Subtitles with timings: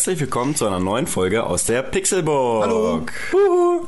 [0.00, 2.64] Herzlich willkommen zu einer neuen Folge aus der Pixelburg.
[2.64, 3.04] Hallo.
[3.34, 3.86] Huhu.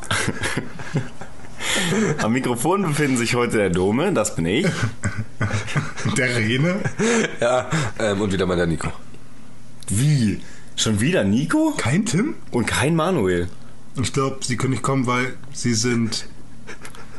[2.23, 4.67] Am Mikrofon befinden sich heute der Dome, das bin ich.
[6.19, 6.81] Der Rene?
[7.41, 8.89] Ja, ähm, und wieder mal der Nico.
[9.89, 10.43] Wie?
[10.77, 11.73] Schon wieder Nico?
[11.79, 12.35] Kein Tim?
[12.51, 13.49] Und kein Manuel.
[13.99, 16.27] Ich glaube, sie können nicht kommen, weil sie sind.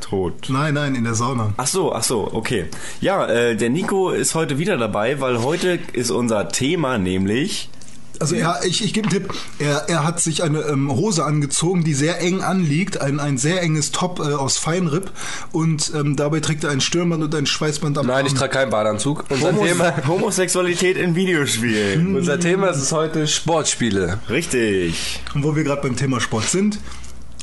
[0.02, 0.50] Tot.
[0.50, 1.56] Nein, nein, in der Sauna.
[1.58, 2.66] Ach so, ach so, okay.
[3.02, 7.72] Ja, äh, der Nico ist heute wieder dabei, weil heute ist unser Thema nämlich
[8.20, 9.34] Also er, ich, ich gebe einen Tipp.
[9.60, 13.62] Er, er hat sich eine ähm, Hose angezogen, die sehr eng anliegt, ein, ein sehr
[13.62, 15.12] enges Top äh, aus Feinripp
[15.52, 18.72] und ähm, dabei trägt er ein Stirnband und ein Schweißband am Nein, ich trage keinen
[18.72, 19.26] Badeanzug.
[19.30, 22.16] Unser Homos Thema, Homosexualität in Videospielen.
[22.16, 24.20] unser Thema ist heute Sportspiele.
[24.30, 25.22] Richtig.
[25.34, 26.80] Und wo wir gerade beim Thema Sport sind,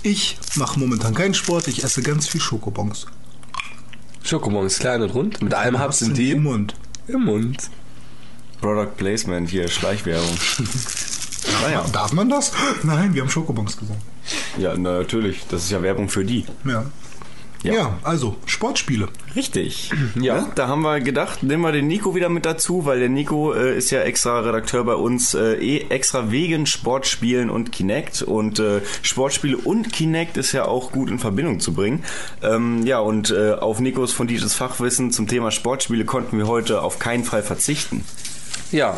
[0.02, 3.06] ich mache momentan keinen Sport, ich esse ganz viel Schokobons.
[4.22, 6.42] Schokobons, klein und rund, mit einem Hubs im Im Team.
[6.42, 6.74] Mund.
[7.08, 7.70] Im Mund.
[8.60, 10.36] Product Placement hier, Schleichwerbung.
[11.62, 12.52] naja, Darf man das?
[12.82, 14.00] Nein, wir haben Schokobons gesagt.
[14.58, 15.46] ja, na, natürlich.
[15.48, 16.44] Das ist ja Werbung für die.
[16.64, 16.84] Ja.
[17.62, 17.72] Ja.
[17.72, 17.98] ja.
[18.02, 19.08] also Sportspiele.
[19.36, 19.90] Richtig.
[20.20, 20.48] Ja.
[20.54, 23.76] Da haben wir gedacht, nehmen wir den Nico wieder mit dazu, weil der Nico äh,
[23.76, 28.22] ist ja extra Redakteur bei uns, äh, eh extra wegen Sportspielen und Kinect.
[28.22, 32.04] Und äh, Sportspiele und Kinect ist ja auch gut in Verbindung zu bringen.
[32.42, 36.98] Ähm, ja, und äh, auf Nikos fundiertes Fachwissen zum Thema Sportspiele konnten wir heute auf
[36.98, 38.04] keinen Fall verzichten.
[38.72, 38.96] Ja,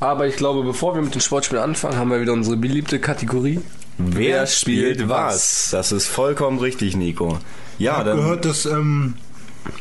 [0.00, 3.60] aber ich glaube, bevor wir mit den Sportspielen anfangen, haben wir wieder unsere beliebte Kategorie.
[3.98, 5.68] Wer spielt was?
[5.72, 7.38] Das ist vollkommen richtig, Nico.
[7.78, 8.16] Ja, Ich habe dann.
[8.18, 9.14] gehört, dass ähm,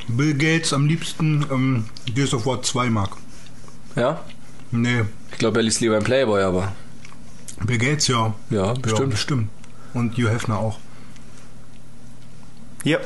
[0.08, 1.86] Bill Gates am liebsten ähm,
[2.16, 3.10] Gears of War 2 mag.
[3.96, 4.22] Ja?
[4.72, 6.74] Nee, Ich glaube, er liest lieber ein Playboy, aber.
[7.66, 8.34] Bill Gates ja.
[8.50, 9.10] Ja, Ja, bestimmt.
[9.12, 9.50] bestimmt.
[9.94, 10.80] Und Hugh Hefner auch.
[12.84, 13.00] Ja,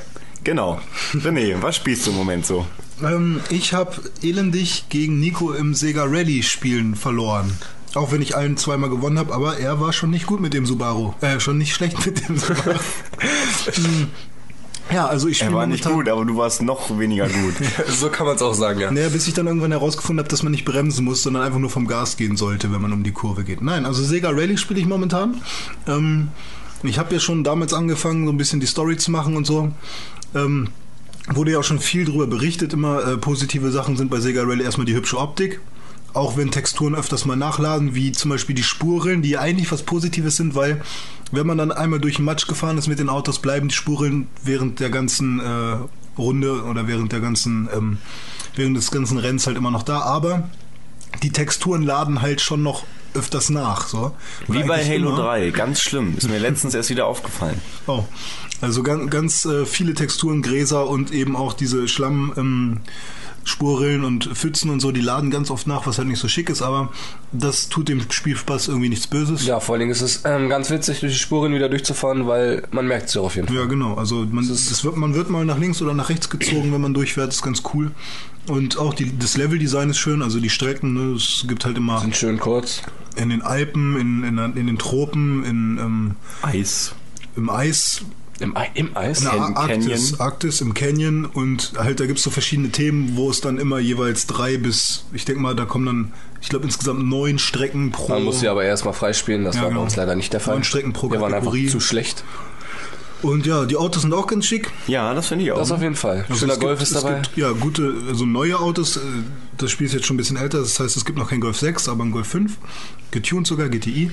[0.44, 0.80] genau.
[1.14, 2.66] René, was spielst du im Moment so?
[3.04, 7.58] Ähm, ich habe elendig gegen Nico im Sega Rally Spielen verloren.
[7.94, 10.66] Auch wenn ich allen zweimal gewonnen habe, aber er war schon nicht gut mit dem
[10.66, 11.14] Subaru.
[11.22, 12.80] Äh, schon nicht schlecht mit dem Subaru.
[14.92, 17.54] Ja, also ich Er spiele war nicht gut, aber du warst noch weniger gut.
[17.88, 18.92] So kann man es auch sagen, ja.
[18.92, 21.70] Naja, bis ich dann irgendwann herausgefunden habe, dass man nicht bremsen muss, sondern einfach nur
[21.70, 23.62] vom Gas gehen sollte, wenn man um die Kurve geht.
[23.62, 25.42] Nein, also Sega Rally spiele ich momentan.
[25.88, 26.30] Ähm,
[26.84, 29.72] ich habe ja schon damals angefangen, so ein bisschen die Story zu machen und so.
[30.36, 30.70] Ähm,
[31.28, 32.74] wurde ja auch schon viel drüber berichtet.
[32.74, 35.60] Immer äh, positive Sachen sind bei Sega Rally erstmal die hübsche Optik.
[36.14, 40.36] Auch wenn Texturen öfters mal nachladen, wie zum Beispiel die Spuren, die eigentlich was Positives
[40.36, 40.82] sind, weil
[41.32, 44.28] wenn man dann einmal durch den Matsch gefahren ist mit den Autos, bleiben die Spuren
[44.44, 45.78] während der ganzen äh,
[46.18, 47.98] Runde oder während der ganzen, ähm,
[48.56, 50.02] während des ganzen Rennens halt immer noch da.
[50.02, 50.50] Aber
[51.24, 52.84] die Texturen laden halt schon noch
[53.14, 53.88] öfters nach.
[53.88, 54.16] So.
[54.48, 55.24] Wie bei Halo immer.
[55.24, 56.16] 3, ganz schlimm.
[56.18, 57.60] Ist mir letztens erst wieder aufgefallen.
[57.88, 58.04] Oh,
[58.62, 62.34] also ganz, ganz äh, viele Texturen, Gräser und eben auch diese Schlamm.
[62.38, 62.78] Ähm,
[63.44, 66.50] Spurrillen und Pfützen und so, die laden ganz oft nach, was halt nicht so schick
[66.50, 66.90] ist, aber
[67.32, 69.46] das tut dem Spielspaß irgendwie nichts Böses.
[69.46, 72.64] Ja, vor allen Dingen ist es ähm, ganz witzig, durch die Spuren wieder durchzufahren, weil
[72.72, 73.58] man merkt es ja auf jeden Fall.
[73.58, 73.96] Ja, genau.
[73.96, 76.94] Also man, das wird, man wird mal nach links oder nach rechts gezogen, wenn man
[76.94, 77.30] durchfährt.
[77.30, 77.92] Das ist ganz cool.
[78.48, 80.22] Und auch die, das Leveldesign ist schön.
[80.22, 82.84] Also die Strecken, ne, es gibt halt immer Sind schön kurz.
[83.16, 86.12] in den Alpen, in, in, in den Tropen, in, ähm,
[86.44, 86.94] Eis.
[87.36, 88.04] im Eis,
[88.42, 89.20] Im, im Eis?
[89.20, 90.20] in der Can- Arktis, Canyon.
[90.20, 91.26] Arktis, im Canyon.
[91.26, 95.06] Und halt, da gibt es so verschiedene Themen, wo es dann immer jeweils drei bis,
[95.14, 98.10] ich denke mal, da kommen dann, ich glaube, insgesamt neun Strecken pro.
[98.10, 99.82] Man muss sie aber erstmal freispielen, das Ja, war genau.
[99.82, 100.56] bei uns leider nicht der Fall.
[100.56, 101.68] Neun Strecken pro Wir waren einfach Kategorie.
[101.70, 102.24] zu schlecht.
[103.22, 104.72] Und ja, die Autos sind auch ganz schick.
[104.88, 105.58] Ja, das finde ich auch.
[105.60, 106.26] Das auf jeden Fall.
[106.28, 107.18] Also Schöner es Golf gibt, ist dabei.
[107.20, 108.98] Es gibt, ja, gute, also neue Autos.
[108.98, 109.02] äh,
[109.60, 110.58] Das Spiel ist jetzt schon ein bisschen älter.
[110.58, 112.58] Das heißt, es gibt noch kein Golf 6, aber ein Golf 5.
[113.12, 114.10] Getuned sogar, GTI.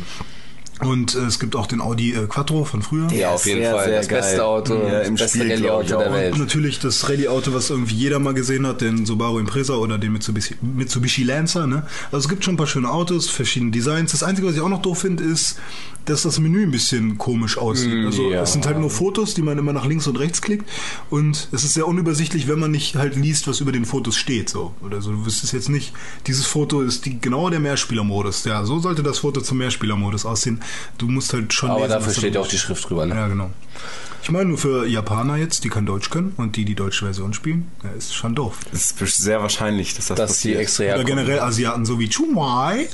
[0.84, 3.10] Und äh, es gibt auch den Audi äh, Quattro von früher.
[3.12, 3.84] Ja, auf jeden Sehr, Fall.
[3.86, 4.20] sehr das geil.
[4.20, 6.12] beste Auto, Ja, im das beste Rallye-Auto der.
[6.12, 6.32] Welt.
[6.34, 10.12] Und natürlich das Rallye-Auto, was irgendwie jeder mal gesehen hat, den Subaru Impreza oder den
[10.12, 11.66] Mitsubishi, Mitsubishi Lancer.
[11.66, 11.84] Ne?
[12.12, 14.12] Also es gibt schon ein paar schöne Autos, verschiedene Designs.
[14.12, 15.58] Das Einzige, was ich auch noch doof finde, ist,
[16.04, 17.92] dass das Menü ein bisschen komisch aussieht.
[17.92, 18.42] Mm, Also ja.
[18.42, 20.66] es sind halt nur Fotos, die man immer nach links und rechts klickt.
[21.10, 24.48] Und es ist sehr unübersichtlich, wenn man nicht halt liest, was über den Fotos steht.
[24.48, 24.72] So.
[24.82, 25.10] Oder so.
[25.10, 25.92] Du wüsstest jetzt nicht,
[26.26, 28.44] dieses Foto ist die, genau der Mehrspielermodus.
[28.44, 30.60] Ja, so sollte das Foto zum Mehrspielermodus aussehen.
[30.98, 33.06] Du musst halt schon Aber lesen, dafür steht ja auch die Schrift drüber.
[33.06, 33.14] Ne?
[33.14, 33.50] ja, genau.
[34.22, 37.32] Ich meine, nur für Japaner jetzt, die kein Deutsch können und die die deutsche Version
[37.32, 38.58] spielen, ja, ist schon doof.
[38.72, 40.60] Es ist sehr wahrscheinlich, dass das Dass die passiert.
[40.60, 42.88] extra Oder generell Asiaten, so wie Chumai.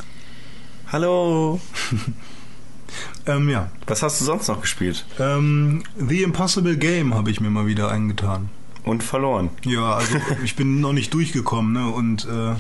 [0.93, 1.61] Hallo.
[3.27, 3.71] Ähm, ja.
[3.87, 5.05] Was hast du sonst noch gespielt?
[5.19, 8.51] Ähm, The Impossible Game habe ich mir mal wieder eingetan.
[8.85, 9.51] und verloren.
[9.65, 11.89] Ja, also ich bin noch nicht durchgekommen, ne?
[11.91, 12.55] Und äh,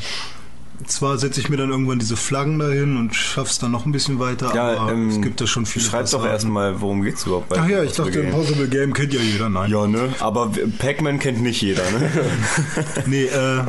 [0.86, 4.18] zwar setze ich mir dann irgendwann diese Flaggen dahin und schaff's dann noch ein bisschen
[4.18, 7.58] weiter, aber ähm, es gibt da schon viele Schreib doch erstmal, worum geht's überhaupt bei
[7.58, 8.26] Ach ja, ich dachte, Game?
[8.26, 9.70] Impossible Game kennt ja jeder, nein.
[9.70, 10.14] Ja, ne?
[10.20, 12.10] Aber Pac-Man kennt nicht jeder, ne?
[13.06, 13.62] Nee, äh,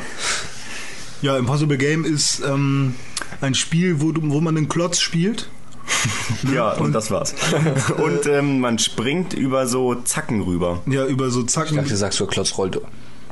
[1.22, 2.96] ja, Impossible Game ist ähm,
[3.42, 5.50] ein Spiel, wo, du, wo man einen Klotz spielt.
[6.54, 7.36] ja, und das war's.
[7.98, 10.82] und ähm, man springt über so Zacken rüber.
[10.88, 11.78] Ja, über so Ich Zacken.
[11.78, 12.82] dachte, du sagst für Klotz rollt.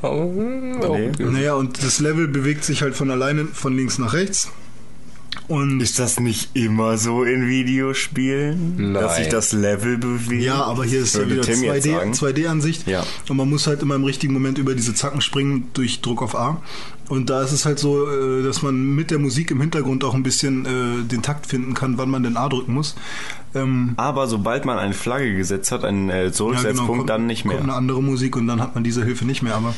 [0.02, 1.12] Nee.
[1.18, 4.50] Naja, und das Level bewegt sich halt von alleine von links nach rechts.
[5.46, 8.92] Und Ist das nicht immer so in Videospielen?
[8.92, 8.94] Nein.
[8.94, 10.42] Dass sich das Level bewegt?
[10.42, 12.12] Ja, aber hier ist ja wieder Tim jetzt 2D, sagen.
[12.12, 12.86] 2D-Ansicht.
[12.86, 13.04] Ja.
[13.28, 16.34] Und man muss halt immer im richtigen Moment über diese Zacken springen durch Druck auf
[16.34, 16.62] A.
[17.08, 20.14] Und da ist es halt so, äh, dass man mit der Musik im Hintergrund auch
[20.14, 22.94] ein bisschen äh, den Takt finden kann, wann man den A drücken muss.
[23.54, 27.56] Ähm, Aber sobald man eine Flagge gesetzt hat, einen äh, Zurücksetzpunkt, kommt- dann nicht mehr.
[27.56, 29.54] Kommt eine andere Musik und dann hat man diese Hilfe nicht mehr.
[29.54, 29.74] Aber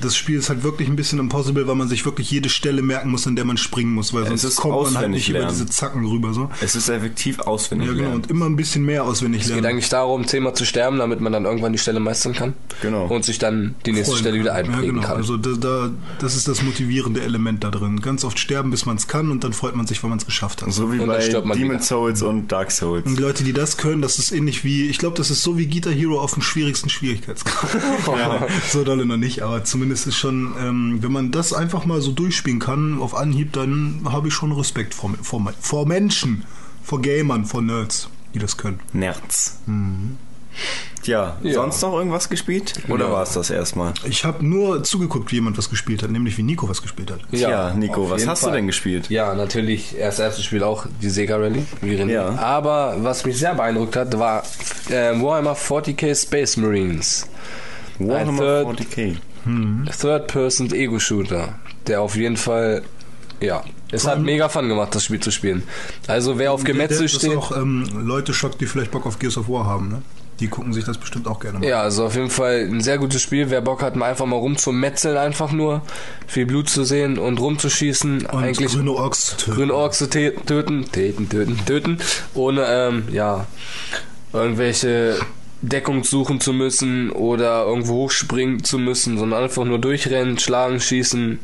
[0.00, 3.10] das Spiel ist halt wirklich ein bisschen impossible, weil man sich wirklich jede Stelle merken
[3.10, 5.38] muss, an der man springen muss, weil Es sonst ist kommt man halt nicht über
[5.40, 5.54] lernen.
[5.54, 6.32] diese Zacken rüber.
[6.34, 6.50] So.
[6.60, 7.86] Es ist effektiv auswendig.
[7.88, 8.04] Ja, genau.
[8.08, 8.22] lernen.
[8.22, 9.66] Und immer ein bisschen mehr auswendig Es geht lernen.
[9.72, 12.54] eigentlich darum, zehnmal zu sterben, damit man dann irgendwann die Stelle meistern kann.
[12.82, 13.06] Genau.
[13.06, 14.64] Und sich dann die nächste freuen Stelle wieder kann.
[14.66, 15.06] einprägen ja, genau.
[15.06, 15.16] kann.
[15.16, 18.00] Also da, da, das ist das motivierende Element da drin.
[18.00, 20.26] Ganz oft sterben, bis man es kann und dann freut man sich, wenn man es
[20.26, 20.72] geschafft hat.
[20.72, 21.18] So wie Und bei
[21.54, 21.80] Demon.
[21.80, 23.13] Souls und Dark Souls.
[23.14, 25.66] Die Leute, die das können, das ist ähnlich wie, ich glaube, das ist so wie
[25.66, 27.80] Guitar Hero auf dem schwierigsten Schwierigkeitsgrad.
[28.72, 32.10] so dolle noch nicht, aber zumindest ist schon, ähm, wenn man das einfach mal so
[32.10, 36.44] durchspielen kann, auf Anhieb, dann habe ich schon Respekt vor, vor, vor Menschen,
[36.82, 38.80] vor Gamern, vor Nerds, die das können.
[38.92, 39.58] Nerz.
[39.66, 40.18] Mhm.
[41.02, 41.52] Tja, Ja.
[41.54, 42.74] sonst noch irgendwas gespielt?
[42.88, 43.12] Oder Ja.
[43.12, 43.92] war es das erstmal?
[44.08, 47.20] Ich habe nur zugeguckt, wie jemand was gespielt hat, nämlich wie Nico was gespielt hat.
[47.30, 48.56] Tja, Nico, auf was hast du Fall.
[48.56, 49.10] denn gespielt?
[49.10, 51.64] Ja, natürlich, erst erstes Spiel auch die Sega Rally.
[52.08, 52.28] Ja.
[52.36, 54.42] Aber was mich sehr beeindruckt hat, war
[54.88, 57.26] äh, Warhammer 40k Space Marines.
[57.98, 59.16] Warhammer Third- 40k.
[60.00, 61.54] Third-Person Ego-Shooter,
[61.86, 62.82] der auf jeden Fall,
[63.40, 63.62] ja,
[63.92, 65.62] es hat mega Fun gemacht, das Spiel zu spielen.
[66.06, 69.36] Also wer auf Gemetzel das steht, auch ähm, Leute schockt, die vielleicht Bock auf Gears
[69.36, 70.02] of War haben, ne?
[70.40, 71.66] Die gucken sich das bestimmt auch gerne mal.
[71.68, 73.50] ja, also auf jeden Fall ein sehr gutes Spiel.
[73.50, 75.82] Wer Bock hat, mal einfach mal rumzumetzeln, einfach nur
[76.26, 79.56] viel Blut zu sehen und rumzuschießen, Und eigentlich grüne Orks zu töten.
[79.56, 81.98] grüne Orks zu töten, töten, töten, töten,
[82.34, 83.46] ohne, ähm, ja,
[84.32, 85.16] irgendwelche
[85.62, 91.38] Deckung suchen zu müssen oder irgendwo hochspringen zu müssen, sondern einfach nur durchrennen, schlagen, schießen,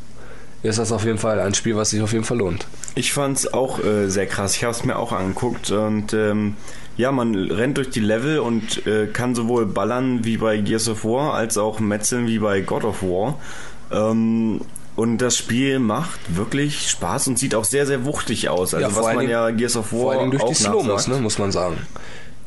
[0.63, 2.67] ist das auf jeden Fall ein Spiel, was sich auf jeden Fall lohnt.
[2.93, 4.55] Ich fand's auch äh, sehr krass.
[4.55, 6.55] Ich habe es mir auch angeguckt und ähm,
[7.01, 11.03] ja, man rennt durch die Level und äh, kann sowohl ballern wie bei Gears of
[11.03, 13.37] War als auch metzeln wie bei God of War.
[13.91, 14.61] Ähm,
[14.95, 18.73] und das Spiel macht wirklich Spaß und sieht auch sehr, sehr wuchtig aus.
[18.73, 21.07] Also Ja, was man Dingen- ja Gears of War Vor allem durch auch die nachsagt.
[21.07, 21.77] ne, muss man sagen.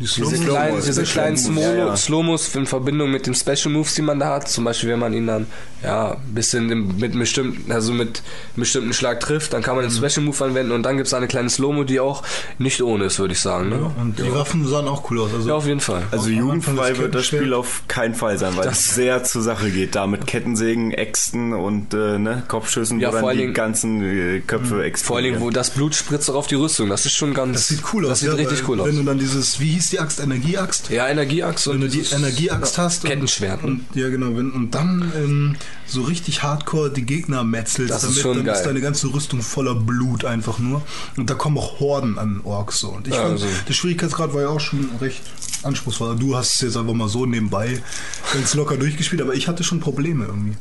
[0.01, 1.37] Die Diese Slow-Mo- kleinen, Slomos, diese kleinen.
[1.37, 1.97] Smolo, Ja, ja.
[1.97, 4.49] Slomos in Verbindung mit den Special Moves, die man da hat.
[4.49, 5.47] Zum Beispiel, wenn man ihn dann
[5.85, 6.67] ja ein bisschen
[6.99, 8.23] mit einem bestimmten, also mit
[8.57, 11.29] bestimmten Schlag trifft, dann kann man den Special Move anwenden und dann gibt es eine
[11.29, 12.23] kleine Slow-Mo, die auch
[12.59, 13.69] nicht ohne ist, würde ich sagen.
[13.69, 13.93] Ne?
[14.01, 15.33] Und die Waffen sahen auch cool aus.
[15.33, 16.03] Also Ja, auf jeden Fall.
[16.11, 17.27] Also jugendfrei wird das.
[17.27, 19.95] Spiel auf keinen Fall sein, weil es sehr zur Sache geht.
[19.95, 24.41] Da mit Kettensägen, Äxten und äh, ne, Kopfschüssen, Ja, wo dann die Dingen- ganzen äh,
[24.41, 24.95] Köpfe explodieren.
[25.07, 26.89] Vor allen Dingen, wo das Blut spritzt auch auf die Rüstung.
[26.89, 27.53] Das ist schon ganz.
[27.57, 28.11] das sieht cool aus.
[28.11, 28.89] Das sieht ja, richtig cool aus.
[28.89, 30.91] Wenn du dann dieses, wie hieß die Axt, Energieaxt?
[30.91, 33.63] Ja, Energieaxt und Wenn du die Energieaxt hast Kettenschwert.
[33.63, 33.69] ne?
[33.69, 38.11] und ja genau, wenn, und dann ähm, so richtig hardcore die Gegner metzelst, Das ist
[38.11, 38.55] damit schon dann geil.
[38.57, 40.83] ist deine ganze Rüstung voller Blut einfach nur.
[41.17, 42.89] Und da kommen auch Horden an Orks so.
[42.91, 45.23] Und ich Ja, fand, also- der Schwierigkeitsgrad war ja auch schon recht
[45.63, 46.17] anspruchsvoll.
[46.17, 47.81] Du hast es jetzt einfach mal so nebenbei
[48.33, 50.57] ganz locker durchgespielt, aber ich hatte schon Probleme irgendwie.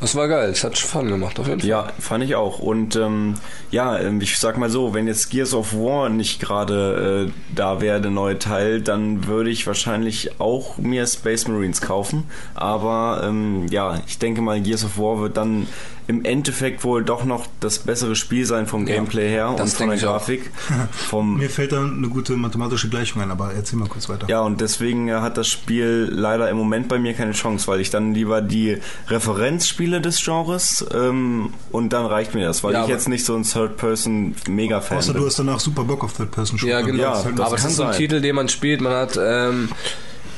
[0.00, 0.50] Das war geil.
[0.50, 1.68] Es hat Fun gemacht, auf jeden Fall.
[1.68, 2.58] Ja, fand ich auch.
[2.58, 3.34] Und ähm,
[3.70, 7.80] ja, ähm, ich sag mal so, wenn jetzt Gears of War nicht gerade äh, da
[7.80, 12.24] wäre, der neue Teil, dann würde ich wahrscheinlich auch mir Space Marines kaufen.
[12.54, 15.66] Aber ähm, ja, ich denke mal, Gears of War wird dann
[16.08, 19.88] im Endeffekt wohl doch noch das bessere Spiel sein vom Ja, Gameplay her und von
[19.90, 19.98] der.
[19.98, 20.50] Grafik.
[20.92, 24.28] Vom, Mir fällt da eine gute mathematische Gleichung ein, aber erzähl mal kurz weiter.
[24.28, 27.80] Ja, und deswegen äh, hat das Spiel leider im Moment bei mir keine Chance, weil
[27.80, 32.82] ich dann lieber die Referenzspiele des Genres ähm, und dann reicht mir das, weil Ja,
[32.84, 35.22] ich jetzt nicht so ein Third-Person-Mega-Fan Außer bin.
[35.22, 36.70] du hast danach super Bock auf Third-Person-Shooter.
[36.72, 37.02] Ja, genau.
[37.02, 37.98] Ja, Das Aber es ist so ein sein.
[37.98, 38.80] Titel, den man spielt.
[38.80, 39.68] Man hat ähm,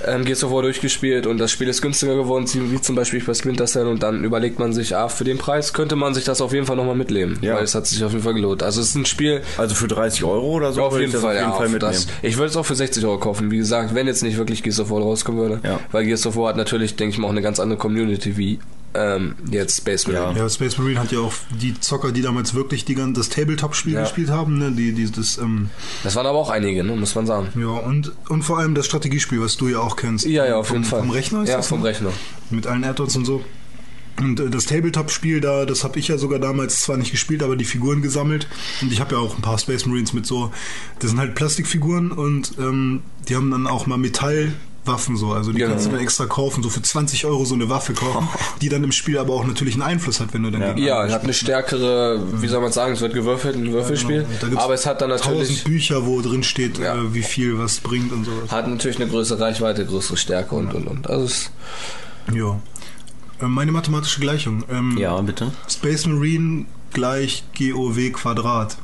[0.06, 3.34] ähm, Gears of War durchgespielt und das Spiel ist günstiger geworden, wie zum Beispiel bei
[3.34, 3.86] Splinter Cell.
[3.86, 6.66] Und dann überlegt man sich, ah, für den Preis könnte man sich das auf jeden
[6.66, 7.38] Fall nochmal mitnehmen.
[7.40, 7.56] Ja.
[7.56, 8.62] Weil es hat sich auf jeden Fall gelohnt.
[8.62, 11.32] Also es ist ein Spiel, Also für 30 Euro oder so auf jeden Fall, auf
[11.32, 11.52] jeden ja.
[11.52, 11.92] Fall auf mitnehmen.
[11.92, 13.50] das, ich würde es auch für 60 Euro kaufen.
[13.50, 15.60] Wie gesagt, wenn jetzt nicht wirklich Gears of War rauskommen würde.
[15.64, 15.80] Ja.
[15.92, 18.58] Weil Gears of War hat natürlich, denke ich mal, auch eine ganz andere Community wie
[18.94, 20.38] ähm, jetzt Space Marine.
[20.38, 24.02] Ja, Space Marine hat ja auch die Zocker, die damals wirklich die, das Tabletop-Spiel Ja.
[24.02, 24.72] gespielt haben, ne?
[24.72, 25.70] die, die, das, ähm,
[26.04, 27.48] Das waren aber auch einige, ne, muss man sagen.
[27.60, 30.26] ja, und, und vor allem das Strategiespiel, was du ja auch kennst.
[30.26, 31.00] Ja, ja, auf vom, jeden Fall.
[31.00, 31.86] Vom Rechner ist Ja, das, vom ne?
[31.88, 32.12] Rechner.
[32.50, 33.44] Mit allen Add-ons und so.
[34.20, 37.54] Und äh, das Tabletop-Spiel da, das habe ich ja sogar damals zwar nicht gespielt, aber
[37.56, 38.48] die Figuren gesammelt.
[38.82, 40.50] Und ich habe ja auch ein paar Space Marines mit so,
[40.98, 43.96] das sind halt Plastikfiguren und ähm, die haben dann auch mal
[44.88, 45.32] Metallwaffen so.
[45.32, 45.70] Also die Genau.
[45.72, 48.28] kannst du dann extra kaufen, so für 20 Euro so eine Waffe kaufen,
[48.62, 51.14] die dann im Spiel aber auch natürlich einen Einfluss hat, wenn du dann Ja, andere
[51.14, 54.26] hat eine stärkere, wie soll man sagen, es wird gewürfelt, ein Würfelspiel.
[54.40, 56.94] Da gibt's aber es hat dann tausend natürlich, Bücher, wo drin steht, Ja.
[56.96, 58.50] äh, wie viel was bringt und sowas.
[58.50, 61.08] hat natürlich eine größere Reichweite, größere Stärke und und und.
[61.10, 61.50] Also es,
[62.34, 62.58] Ja.
[63.40, 64.64] Äh, Meine mathematische Gleichung.
[64.70, 65.52] Ähm, Ja, bitte.
[65.68, 68.76] Space Marine gleich GOW Quadrat.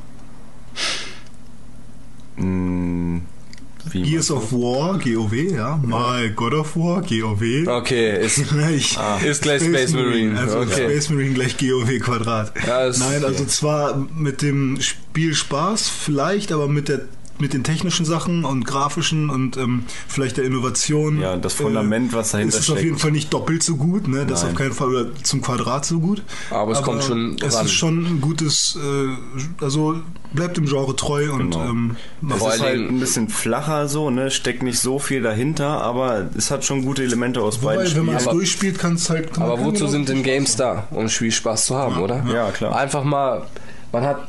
[2.37, 3.23] Hm,
[3.91, 5.76] wie Gears of War, GOW, ja.
[5.83, 7.69] Mal God of War, GOW.
[7.69, 8.97] okay, ist, Gleich.
[9.25, 10.38] ist gleich Space Marine.
[10.38, 10.73] Also okay.
[10.91, 12.53] Space Marine gleich GOW Quadrat.
[12.67, 17.03] Ja, Nein, also zwar mit dem Spiel Spaß, vielleicht, aber mit der
[17.38, 21.21] mit den technischen Sachen und grafischen und ähm, vielleicht der Innovation.
[21.21, 22.85] Ja, das Fundament, was dahinter ist es auf steckt.
[22.87, 24.25] jeden Fall nicht doppelt so gut, ne?
[24.25, 24.53] Das ist Nein.
[24.53, 26.23] auf keinen Fall oder zum Quadrat so gut.
[26.50, 27.67] Aber es kommt schon Es ran.
[27.67, 29.97] ist schon ein gutes, äh, also
[30.33, 31.64] bleibt dem Genre treu und Genau.
[31.64, 31.97] ähm,
[32.31, 34.31] Es Vor ist allen halt ein bisschen flacher so, ne?
[34.31, 38.05] Steckt nicht so viel dahinter, aber es hat schon gute Elemente aus beiden Wobei, wenn
[38.07, 38.29] man es Spielen.
[38.31, 39.33] Aber- durchspielt, kann es halt.
[39.35, 40.87] kann Aber wozu sind denn Games da?
[40.93, 42.25] Um Spielspaß zu haben, oder?
[42.33, 42.76] Ja, klar.
[42.76, 43.43] Einfach mal,
[43.93, 44.29] man hat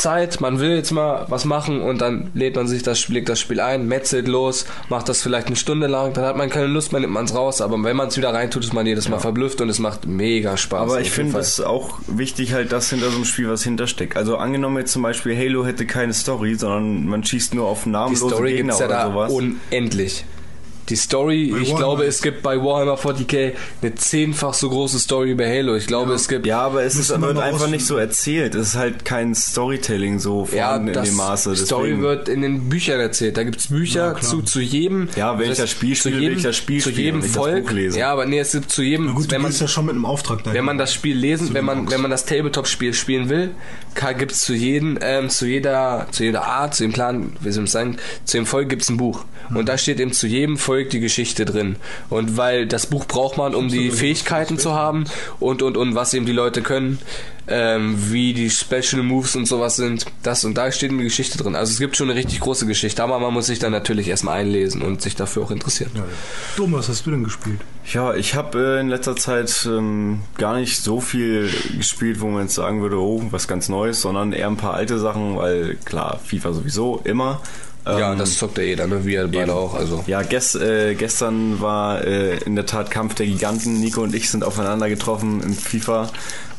[0.00, 3.38] Zeit, man will jetzt mal was machen und dann lädt man sich das, legt das
[3.38, 6.92] Spiel ein, metzelt los, macht das vielleicht eine Stunde lang, dann hat man keine Lust
[6.92, 9.18] mehr, nimmt man es raus, aber wenn man es wieder reintut, ist man jedes Mal
[9.18, 10.80] verblüfft und es macht mega Spaß.
[10.80, 14.16] Aber ich finde es auch wichtig halt, dass hinter so einem Spiel was hintersteckt.
[14.16, 17.90] Also angenommen jetzt zum Beispiel Halo hätte keine Story, sondern man schießt nur auf die
[17.90, 19.32] namenlose Story Gegner gibt's ja oder da sowas.
[19.32, 20.24] unendlich.
[20.90, 24.98] Die Story, Bei ich Warhammer glaube, es gibt bei Warhammer 40k eine zehnfach so große
[24.98, 25.76] Story bei Halo.
[25.76, 28.54] Ich glaube, es gibt Ja, aber es ist, wird einfach nicht so erzählt.
[28.56, 31.54] Es ist halt kein Storytelling so Ja, vorhanden in das dem Maße.
[31.56, 33.36] Story Deswegen- wird in den Büchern erzählt.
[33.36, 35.08] Da gibt's Bücher Ja, zu, zu jedem.
[35.16, 37.66] Ja, wenn ich das Spiel zu spiele, will jedem, ich das Spiel zu jedem Volk.
[37.66, 37.98] Buch lesen.
[37.98, 39.94] Ja, aber nee, es gibt zu jedem, Na gut, du wenn man ja schon mit
[39.94, 40.58] einem Auftrag dahin.
[40.58, 43.50] wenn man das Spiel lesen, wenn man wenn man das Tabletop-Spiel spielen will,
[44.18, 47.64] gibt es zu jedem, ähm, zu jeder, zu jeder Art, zu dem Plan, wie soll
[47.64, 50.56] ich sagen, zu dem Volk gibt es ein Buch und da steht eben zu jedem
[50.56, 51.76] Volk die Geschichte drin
[52.08, 55.04] und weil das Buch braucht man, um die Fähigkeiten zu haben
[55.38, 56.98] und und und was eben die Leute können,
[57.50, 61.56] ähm, wie die Special Moves und sowas sind, das und da steht eine Geschichte drin.
[61.56, 64.38] Also es gibt schon eine richtig große Geschichte, aber man muss sich dann natürlich erstmal
[64.38, 65.90] einlesen und sich dafür auch interessieren.
[65.94, 66.06] Ja, ja.
[66.56, 67.60] Dom, was hast du denn gespielt?
[67.92, 72.42] Ja, ich habe äh, in letzter Zeit ähm, gar nicht so viel gespielt, wo man
[72.42, 76.20] jetzt sagen würde, oh, was ganz Neues, sondern eher ein paar alte Sachen, weil klar,
[76.24, 77.42] FIFA sowieso immer.
[77.86, 79.04] Ja, Ähm, das zockt ja jeder, ne?
[79.04, 79.50] Wir beide eben.
[79.50, 79.74] auch.
[79.74, 83.80] Also Ja, ges äh, gestern war äh, in der Tat Kampf der Giganten.
[83.80, 86.10] Nico und ich sind aufeinander getroffen im FIFA.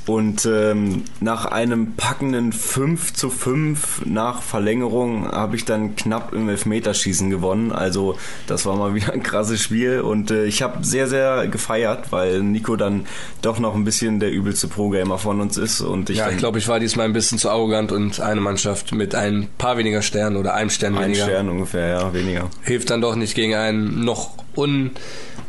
[0.07, 6.49] Und ähm, nach einem packenden 5 zu 5 nach Verlängerung habe ich dann knapp im
[6.49, 7.71] Elfmeterschießen gewonnen.
[7.71, 8.17] Also
[8.47, 10.01] das war mal wieder ein krasses Spiel.
[10.01, 13.05] Und äh, ich habe sehr, sehr gefeiert, weil Nico dann
[13.41, 15.81] doch noch ein bisschen der übelste Pro-Gamer von uns ist.
[15.81, 18.91] Und ich Ja, ich glaube, ich war diesmal ein bisschen zu arrogant und eine Mannschaft
[18.93, 22.49] mit ein paar weniger Sternen oder einem Stern ein weniger Stern ungefähr, ja, weniger.
[22.61, 24.91] hilft dann doch nicht gegen einen noch un,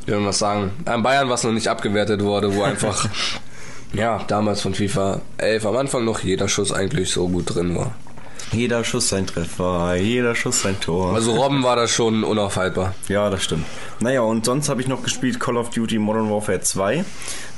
[0.04, 3.08] wie soll man das sagen, ein Bayern, was noch nicht abgewertet wurde, wo einfach,
[3.92, 7.94] ja, damals von FIFA 11 am Anfang noch jeder Schuss eigentlich so gut drin war.
[8.52, 11.14] Jeder Schuss sein Treffer, jeder Schuss sein Tor.
[11.14, 12.94] Also Robben war da schon unaufhaltbar.
[13.08, 13.64] Ja, das stimmt.
[14.02, 17.04] Naja, und sonst habe ich noch gespielt Call of Duty Modern Warfare 2.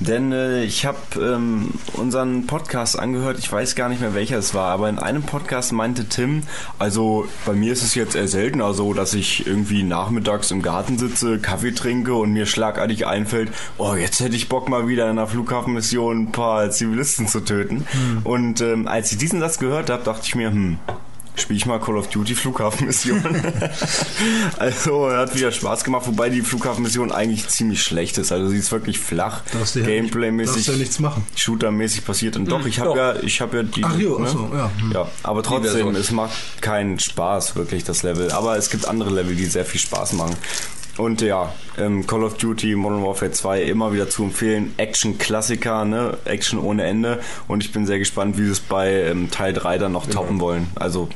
[0.01, 4.53] Denn äh, ich habe ähm, unseren Podcast angehört, ich weiß gar nicht mehr welcher es
[4.53, 6.43] war, aber in einem Podcast meinte Tim,
[6.79, 10.99] also bei mir ist es jetzt eher seltener so, dass ich irgendwie nachmittags im Garten
[10.99, 15.13] sitze, Kaffee trinke und mir schlagartig einfällt, oh, jetzt hätte ich Bock mal wieder in
[15.13, 17.87] einer Flughafenmission ein paar Zivilisten zu töten.
[18.25, 20.79] Und ähm, als ich diesen Satz gehört habe, dachte ich mir, hm,
[21.37, 23.23] spiele ich mal Call of Duty Flughafenmission.
[24.59, 28.33] also hat wieder Spaß gemacht, wobei die Flughafenmission eigentlich ziemlich schlecht ist.
[28.33, 29.43] Also sie ist wirklich flach,
[29.75, 31.27] Gameplay-mäßig, ja nichts machen.
[31.37, 32.37] Shooter-mäßig passiert.
[32.37, 33.85] Und doch, ich habe ja, ich habe ja die.
[33.85, 34.27] Ach jo, ne?
[34.29, 34.71] ach so, ja.
[34.79, 34.93] Hm.
[34.93, 38.31] Ja, aber trotzdem, es macht keinen Spaß wirklich das Level.
[38.31, 40.37] Aber es gibt andere Level, die sehr viel Spaß machen.
[40.97, 44.75] Und ja, ähm, Call of Duty Modern Warfare 2 immer wieder zu empfehlen.
[44.77, 46.19] Action-Klassiker, ne?
[46.25, 47.21] Action ohne Ende.
[47.49, 50.39] Und ich bin sehr gespannt, wie sie es bei ähm, Teil 3 dann noch toppen
[50.41, 50.69] wollen.
[50.77, 51.09] Also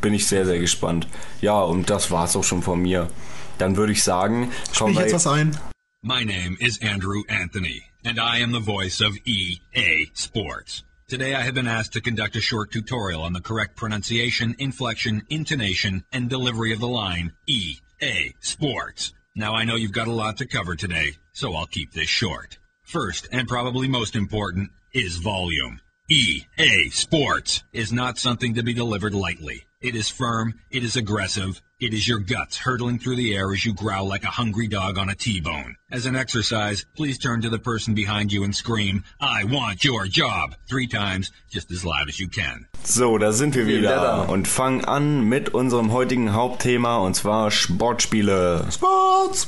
[0.00, 1.06] bin ich sehr, sehr gespannt.
[1.40, 3.10] Ja, und das war's auch schon von mir.
[3.58, 5.56] Dann würde ich sagen, Spiel schauen wir jetzt was ein?
[6.02, 10.82] My name is Andrew Anthony, and I am the voice of EA Sports.
[11.08, 15.22] Today I have been asked to conduct a short tutorial on the correct pronunciation, inflection,
[15.28, 19.12] intonation, and delivery of the line EA Sports.
[19.34, 22.58] Now I know you've got a lot to cover today, so I'll keep this short.
[22.84, 25.80] First, and probably most important, is volume.
[26.08, 29.64] EA Sports is not something to be delivered lightly.
[29.82, 33.64] It is firm, it is aggressive, it is your guts hurtling through the air as
[33.64, 35.76] you growl like a hungry dog on a T-bone.
[35.90, 40.04] As an exercise, please turn to the person behind you and scream, I want your
[40.04, 42.66] job, three times, just as loud as you can.
[42.84, 44.22] So, da sind wir wieder da.
[44.24, 48.66] und fangen an mit unserem heutigen Hauptthema und zwar Sportspiele.
[48.70, 49.46] Sports!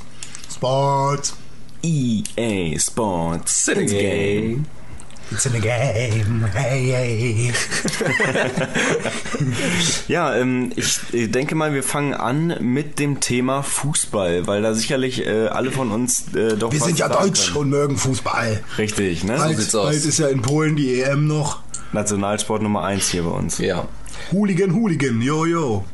[0.51, 1.37] Sports!
[1.83, 3.69] EA Sports.
[3.69, 4.65] It's a game.
[5.31, 6.45] It's in the game.
[6.53, 7.53] Hey, hey.
[10.09, 10.99] Ja, ähm, ich
[11.31, 15.91] denke mal, wir fangen an mit dem Thema Fußball, weil da sicherlich äh, alle von
[15.91, 17.57] uns äh, doch Wir was sind ja sagen deutsch können.
[17.59, 18.61] und mögen Fußball.
[18.79, 19.37] Richtig, ne?
[19.37, 19.87] Bald, sieht's aus.
[19.87, 21.61] bald ist ja in Polen die EM noch.
[21.93, 23.59] Nationalsport Nummer eins hier bei uns.
[23.59, 23.89] Ja.
[24.33, 25.85] Hooligan, Hooligan, yo, yo.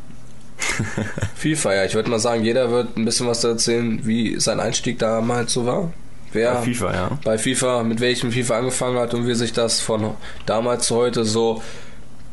[1.37, 1.85] FIFA, ja.
[1.85, 5.65] Ich würde mal sagen, jeder wird ein bisschen was erzählen, wie sein Einstieg damals so
[5.67, 5.93] war.
[6.33, 7.19] Wer Bei FIFA, ja.
[7.25, 10.15] bei FIFA, mit welchem FIFA angefangen hat und wie sich das von
[10.47, 11.63] damals zu heute so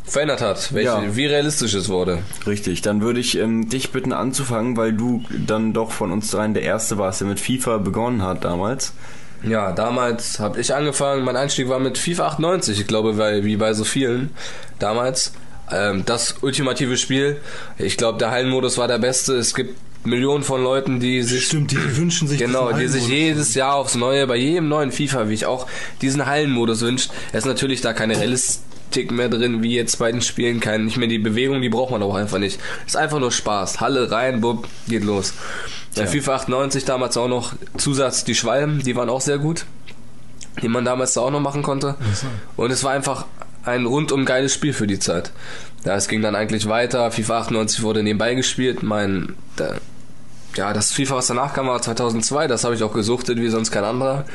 [0.04, 0.74] verändert hat.
[0.74, 1.16] Welche, Ja.
[1.16, 2.20] Wie realistisch es wurde.
[2.46, 6.54] Richtig, dann würde ich ähm, dich bitten anzufangen, weil du dann doch von uns dreien
[6.54, 8.94] der Erste warst, der mit FIFA begonnen hat damals.
[9.44, 11.24] Ja, damals habe ich angefangen.
[11.24, 14.32] Mein Einstieg war mit FIFA 98, ich glaube, weil, wie bei so vielen
[14.80, 15.34] damals.
[15.72, 17.38] Ähm, das ultimative Spiel.
[17.80, 19.34] Ich glaube, der Hallenmodus war der beste.
[19.36, 23.56] Es gibt Millionen von Leuten, die sich Stimmt, die wünschen sich Genau, die sich jedes
[23.56, 25.68] Jahr aufs Neue, bei jedem neuen FIFA, wie ich auch,
[26.02, 27.12] diesen Hallenmodus wünscht.
[27.32, 30.98] Es ist natürlich da keine Realistik mehr drin, wie jetzt bei den Spielen, kein, nicht
[30.98, 32.60] mehr die Bewegung, die braucht man auch einfach nicht.
[32.86, 33.82] Ist einfach nur Spaß.
[33.82, 35.34] Halle rein, bub, geht los.
[35.96, 36.06] Ja.
[36.06, 39.66] FIFA 98 damals auch noch Zusatz, die Schwalben, die waren auch sehr gut.
[40.62, 41.96] Die man damals da auch noch machen konnte.
[42.56, 43.26] Und es war einfach
[43.66, 45.32] ein rundum geiles Spiel für die Zeit.
[45.84, 47.12] Ja, es ging dann eigentlich weiter.
[47.12, 48.84] FIFA 98 wurde nebenbei gespielt.
[48.84, 49.76] Mein, der,
[50.56, 52.48] ja, das FIFA, was danach kam, war 2002.
[52.48, 54.26] Das habe ich auch gesuchtet, wie sonst kein anderer.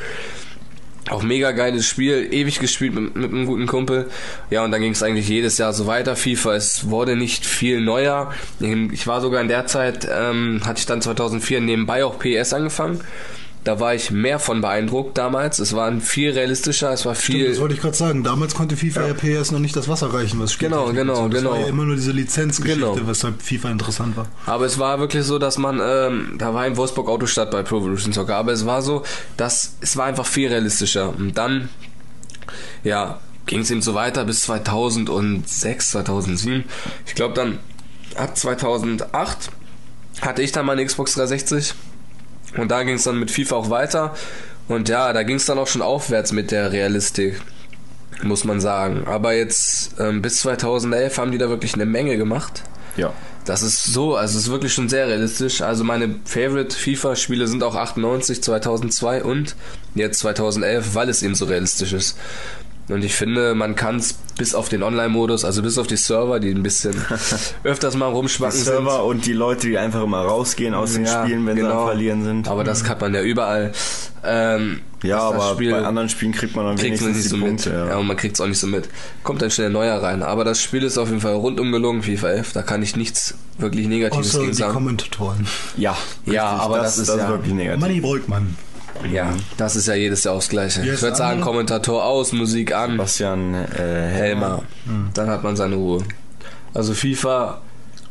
[1.09, 4.09] Auch mega geiles Spiel, ewig gespielt mit, mit einem guten Kumpel.
[4.49, 6.15] Ja, und dann ging es eigentlich jedes Jahr so weiter.
[6.15, 8.31] FIFA, es wurde nicht viel neuer.
[8.59, 13.01] Ich war sogar in der Zeit, ähm, hatte ich dann 2004 nebenbei auch PS angefangen.
[13.63, 15.59] Da war ich mehr von beeindruckt damals.
[15.59, 17.49] Es war viel realistischer, es war Stimmt, viel.
[17.49, 18.23] das wollte ich gerade sagen.
[18.23, 19.13] Damals konnte FIFA ja.
[19.13, 21.33] PS noch nicht das Wasser reichen, was Genau, Spieltechnik genau, betrifft.
[21.33, 21.51] Das genau.
[21.51, 23.07] war ja immer nur diese Lizenzgeschichte, Genau.
[23.07, 24.25] weshalb FIFA interessant war.
[24.47, 27.77] Aber es war wirklich so, dass man, ähm, da war in Wolfsburg Autostadt bei Pro
[27.77, 29.03] Evolution Soccer, aber es war so,
[29.37, 31.09] dass es war einfach viel realistischer.
[31.15, 31.69] Und dann,
[32.83, 36.63] ja, ging es eben so weiter bis 2006, 2007.
[37.05, 37.59] Ich glaube dann
[38.15, 39.49] ab 2008
[40.21, 41.73] hatte ich dann meine Xbox 360
[42.57, 44.13] und da ging es dann mit FIFA auch weiter.
[44.67, 47.41] Und ja, da ging es dann auch schon aufwärts mit der Realistik,
[48.23, 49.03] muss man sagen.
[49.05, 52.63] Aber jetzt ähm, bis 2011 haben die da wirklich eine Menge gemacht.
[52.95, 53.13] Ja.
[53.45, 55.61] Das ist so, also es ist wirklich schon sehr realistisch.
[55.61, 59.55] Also meine Favorite FIFA-Spiele sind auch 98, 2002 und
[59.95, 62.17] jetzt 2011, weil es eben so realistisch ist.
[62.91, 66.39] Und ich finde, man kann es bis auf den Online-Modus, also bis auf die Server,
[66.39, 66.95] die ein bisschen
[67.63, 71.23] öfters mal Die rumschwacken Server und die Leute, die einfach immer rausgehen aus den Ja,
[71.23, 71.81] Spielen, wenn sie genau.
[71.81, 72.47] am Verlieren sind.
[72.47, 73.71] Aber das hat man ja überall.
[74.23, 77.25] Ähm, ja, das aber Spiel- bei anderen Spielen kriegt man dann kriegt man wenigstens nicht
[77.25, 77.69] die so Punkte.
[77.69, 77.77] mit.
[77.79, 77.87] Ja.
[77.87, 77.97] Ja.
[77.97, 78.87] und man kriegt es auch nicht so mit.
[79.23, 80.21] Kommt dann schnell ein neuer rein.
[80.21, 82.53] Aber das Spiel ist auf jeden Fall rundum gelungen, FIFA 11.
[82.53, 84.73] Da kann ich nichts wirklich Negatives Außer gegen die sagen.
[84.73, 85.47] Kommentatoren.
[85.77, 87.79] Ja, Ja, richtig, aber das ist ja- wirklich negativ.
[87.81, 88.55] Manni Brückmann.
[89.11, 90.81] Ja, das ist ja jedes Jahr aufs Gleiche.
[90.81, 94.63] Ich würde sagen, Kommentator aus, Musik an, Bastian äh, Helmer.
[95.13, 96.03] Dann hat man seine Ruhe.
[96.73, 97.61] Also FIFA,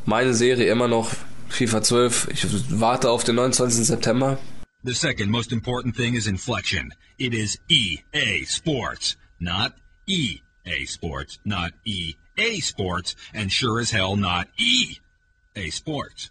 [0.04, 1.10] meine Serie immer noch
[1.48, 2.28] FIFA 12.
[2.32, 2.46] Ich
[2.80, 3.86] warte auf den 29.
[3.86, 4.38] September.
[4.82, 6.94] The second most important thing is inflection.
[7.18, 9.74] It is EA Sports, not
[10.06, 16.30] EA Sports, not EA Sports, and sure as hell not EA Sports.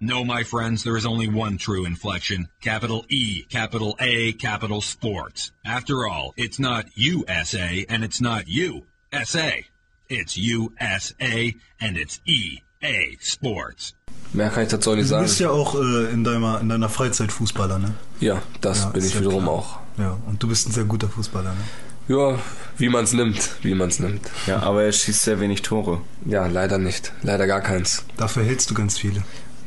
[0.00, 2.48] No, my friends, there is only one true inflection.
[2.60, 5.50] Capital E, capital A, capital Sports.
[5.64, 9.64] After all, it's not USA and it's not USA.
[10.08, 13.94] It's USA and it's EA Sports.
[14.32, 15.24] Mehr kann ich dazu nicht Du sagen.
[15.24, 17.94] bist ja auch äh, in, deiner, in deiner Freizeit Fußballer, ne?
[18.20, 19.54] Ja, das Ja, bin ich ja wiederum klar.
[19.54, 19.78] auch.
[19.98, 21.60] Ja, und du bist ein sehr guter Fußballer, ne?
[22.14, 22.38] Ja,
[22.78, 24.30] wie man's nimmt, wie man's nimmt.
[24.46, 26.00] Ja, aber er schießt sehr wenig Tore.
[26.24, 27.12] Ja, leider nicht.
[27.22, 28.04] Leider gar keins.
[28.16, 29.22] Dafür hältst du ganz viele.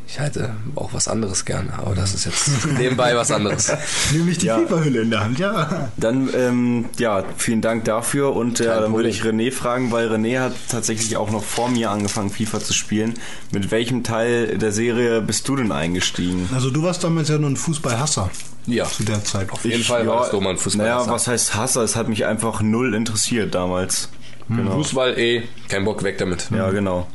[0.08, 3.72] Ich halte auch was anderes gerne, aber das ist jetzt nebenbei was anderes.
[4.12, 4.58] Nämlich die Ja.
[4.60, 5.90] FIFA-Hülle in der Hand, ja.
[5.96, 10.10] Dann, ähm, ja, vielen Dank dafür und ja, Kein dann würde ich René fragen, weil
[10.12, 13.14] René hat tatsächlich auch noch vor mir angefangen, FIFA zu spielen.
[13.52, 16.50] Mit welchem Teil der Serie bist du denn eingestiegen?
[16.54, 18.30] Also du warst damals ja nur ein Fußballhasser
[18.66, 19.50] Ja, zu der Zeit.
[19.52, 20.86] auf jeden Fall war das Doman Fußball.
[20.86, 21.84] Naja, was heißt Hasser?
[21.84, 24.10] Es hat mich einfach null interessiert damals.
[24.50, 24.72] Genau.
[24.74, 26.50] Fußball eh, kein Bock, weg damit.
[26.54, 27.08] Ja, genau.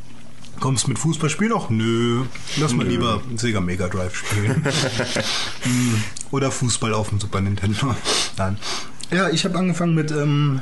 [0.61, 1.71] Kommst mit Fußballspielen auch?
[1.71, 2.25] Nö.
[2.57, 4.65] Lass mal lieber Sega Mega Drive spielen.
[5.63, 7.95] Hm, Oder Fußball auf dem Super Nintendo.
[8.37, 8.57] Nein.
[9.11, 10.61] Ja, ich habe angefangen mit, ähm,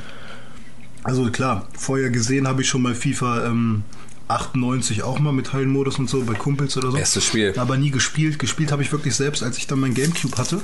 [1.03, 3.83] also klar, vorher gesehen habe ich schon mal FIFA ähm,
[4.27, 6.97] 98 auch mal mit Hallenmodus und so bei Kumpels oder so.
[6.97, 7.53] Erstes Spiel.
[7.57, 8.39] Aber nie gespielt.
[8.39, 10.61] Gespielt habe ich wirklich selbst, als ich dann mein Gamecube hatte.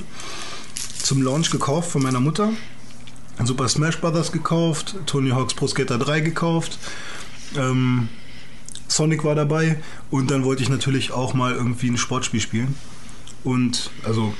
[1.00, 2.50] Zum Launch gekauft von meiner Mutter.
[3.44, 6.78] Super Smash Brothers gekauft, Tony Hawk's Pro Skater 3 gekauft.
[7.56, 8.08] Ähm,
[8.94, 9.76] Sonic war dabei
[10.10, 12.74] und dann wollte ich natürlich auch mal irgendwie ein Sportspiel spielen.
[13.44, 14.32] Und also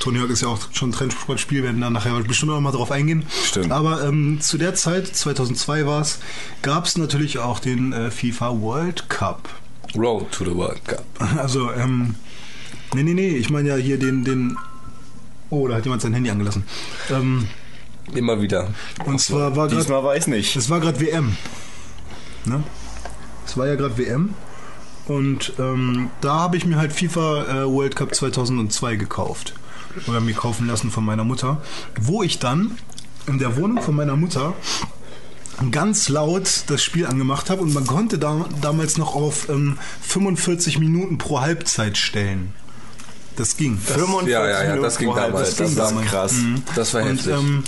[0.00, 2.90] Tony Hawk ist ja auch schon ein Trendsportspiel, werden da nachher bestimmt noch mal drauf
[2.90, 3.24] eingehen.
[3.44, 3.70] Stimmt.
[3.70, 6.18] Aber ähm, zu der Zeit, 2002 war es,
[6.62, 9.48] gab es natürlich auch den äh, FIFA World Cup.
[9.96, 11.04] Road to the World Cup.
[11.38, 12.16] Also, ähm,
[12.94, 14.56] nee, nee, nee, ich meine ja hier den, den,
[15.50, 16.64] oh, da hat jemand sein Handy angelassen.
[17.10, 17.46] Ähm,
[18.14, 18.74] Immer wieder.
[19.04, 20.56] und zwar war gerade Diesmal weiß nicht.
[20.56, 21.36] es war gerade WM.
[22.46, 22.64] Ne?
[23.50, 24.34] Es war ja gerade WM.
[25.08, 29.54] Und ähm, da habe ich mir halt FIFA äh, World Cup 2002 gekauft.
[30.06, 31.60] Oder mir kaufen lassen von meiner Mutter.
[32.00, 32.78] Wo ich dann
[33.26, 34.54] in der Wohnung von meiner Mutter
[35.72, 40.78] ganz laut das Spiel angemacht habe und man konnte da, damals noch auf ähm, 45
[40.78, 42.54] Minuten pro Halbzeit stellen.
[43.34, 43.78] Das ging.
[43.84, 45.58] Das, 45 ja, ja, ja, das ging Minuten pro damals.
[45.58, 46.32] Halbzeit, Das Das, ging ist damals.
[46.32, 46.54] Mhm.
[46.54, 46.74] krass.
[46.76, 47.32] Das war und heftig.
[47.32, 47.64] ähm,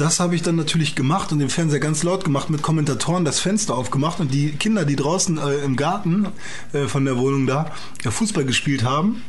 [0.00, 3.38] das habe ich dann natürlich gemacht und den Fernseher ganz laut gemacht mit Kommentatoren das
[3.38, 6.28] Fenster aufgemacht und die Kinder, die draußen äh, im Garten
[6.72, 7.70] äh, von der Wohnung da
[8.04, 9.22] äh, Fußball gespielt haben,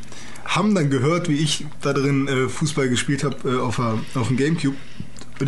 [0.45, 4.37] haben dann gehört, wie ich da drin äh, Fußball gespielt habe äh, auf, auf dem
[4.37, 4.77] Gamecube.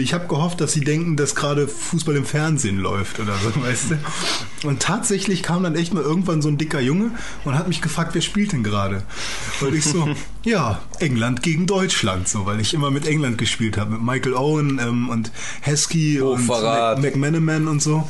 [0.01, 3.91] Ich habe gehofft, dass sie denken, dass gerade Fußball im Fernsehen läuft oder so, weißt
[3.91, 4.67] du?
[4.67, 7.11] Und tatsächlich kam dann echt mal irgendwann so ein dicker Junge
[7.45, 9.03] und hat mich gefragt, wer spielt denn gerade?
[9.61, 10.09] Und ich so,
[10.43, 14.79] ja, England gegen Deutschland, so, weil ich immer mit England gespielt habe, mit Michael Owen
[14.79, 16.45] ähm, und Heskey und.
[16.95, 18.07] Mac- McManaman und so.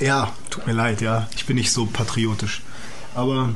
[0.00, 2.62] Ja, tut mir leid, ja, ich bin nicht so patriotisch.
[3.14, 3.54] Aber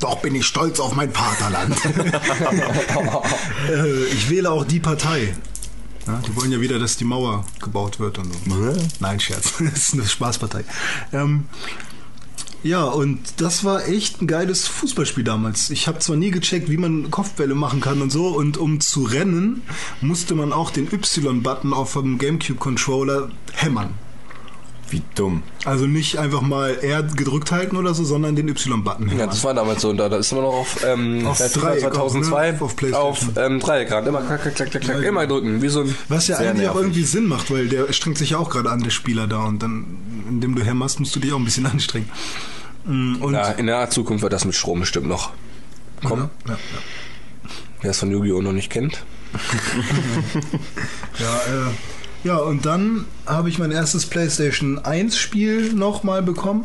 [0.00, 1.76] doch bin ich stolz auf mein Vaterland.
[3.70, 5.34] äh, ich wähle auch die Partei.
[6.08, 8.76] Ja, die wollen ja wieder, dass die Mauer gebaut wird und so.
[8.98, 9.54] Nein, Scherz.
[9.58, 10.64] Das ist eine Spaßpartei.
[11.12, 11.44] Ähm,
[12.62, 15.68] ja, und das war echt ein geiles Fußballspiel damals.
[15.68, 19.04] Ich habe zwar nie gecheckt, wie man Kopfbälle machen kann und so, und um zu
[19.04, 19.62] rennen,
[20.00, 23.90] musste man auch den Y-Button auf dem GameCube-Controller hämmern.
[24.90, 25.42] Wie dumm.
[25.66, 29.18] Also nicht einfach mal R gedrückt halten oder so, sondern den Y-Button.
[29.18, 29.90] Ja, das war damals so.
[29.90, 32.60] Und da, da ist immer noch auf, ähm, Auf bei FIFA Dreieck auch, 2002 ne?
[32.62, 33.10] Auf PlayStation.
[33.10, 34.08] auf ähm, Dreieck gerade.
[34.08, 35.60] Immer klack, klack, klack, klack, klack, immer drücken.
[35.60, 35.94] Wie so ein.
[36.08, 36.80] Was ja eigentlich auch nervig.
[36.80, 39.44] irgendwie Sinn macht, weil der strengt sich ja auch gerade an, der Spieler da.
[39.44, 39.84] Und dann,
[40.28, 42.08] indem du hämmerst, musst du dich auch ein bisschen anstrengen.
[42.86, 45.32] Mm, Und Ja, in der Zukunft wird das mit Strom bestimmt noch.
[46.02, 46.58] Komm, Ja, ja,
[47.82, 48.40] wer es von Yu-Gi-Oh!
[48.40, 49.02] noch nicht kennt.
[51.18, 51.70] ja, äh,
[52.24, 56.64] ja, und dann habe ich mein erstes PlayStation 1 Spiel nochmal bekommen.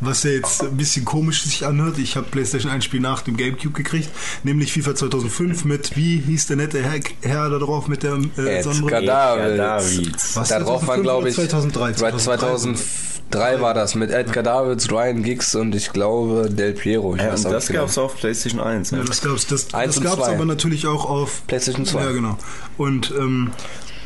[0.00, 1.98] Was ja jetzt ein bisschen komisch sich anhört.
[1.98, 4.10] Ich habe PlayStation 1 Spiel nach dem Gamecube gekriegt,
[4.42, 8.58] nämlich FIFA 2005 mit, wie hieß der nette Herr, Herr da drauf mit der äh,
[8.58, 9.06] Ed Sonnenbrille?
[9.06, 10.36] Davids.
[10.36, 11.92] Was, Da drauf 2005 glaube ich, 2003.
[12.18, 17.14] 2003 war das mit Edgar Davids, Ryan Giggs und ich glaube Del Piero.
[17.14, 18.90] Ich Ja, weiß das nicht gab's auf PlayStation 1.
[18.90, 19.04] Ja, Ja.
[19.04, 22.00] das gab's, das, Eins das und gab's aber natürlich auch auf PlayStation 2.
[22.04, 22.36] Ja, genau.
[22.76, 23.52] Und ähm,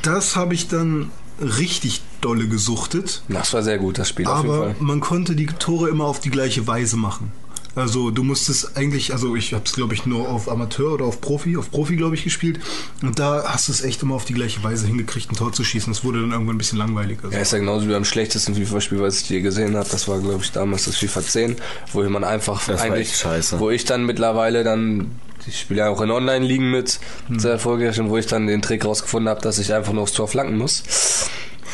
[0.08, 4.54] das habe ich dann richtig dolle gesuchtet, Das war sehr gut, das Spiel auf jeden
[4.54, 4.76] aber Fall.
[4.80, 7.30] man konnte die Tore immer auf die gleiche Weise machen.
[7.78, 11.20] Also du musstest eigentlich, also ich habe es glaube ich nur auf Amateur oder auf
[11.20, 12.58] Profi, auf Profi glaube ich gespielt
[13.02, 15.62] und da hast du es echt immer auf die gleiche Weise hingekriegt, ein Tor zu
[15.64, 15.92] schießen.
[15.92, 17.18] Das wurde dann irgendwann ein bisschen langweilig.
[17.22, 17.34] Also.
[17.34, 19.88] Ja, ist ja genauso wie beim schlechtesten FIFA-Spiel, was ich je gesehen habe.
[19.90, 21.56] Das war, glaube ich, damals das FIFA 10,
[21.92, 23.60] wo man einfach Das eigentlich, scheiße.
[23.60, 25.12] wo ich dann mittlerweile dann,
[25.46, 27.38] ich spiele ja auch in Online-Ligen mit, Hm.
[27.38, 30.12] sehr erfolgreich, und wo ich dann den Trick rausgefunden habe, dass ich einfach nur aufs
[30.12, 30.82] Tor flanken muss.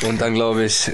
[0.06, 0.90] Und dann, glaube ich,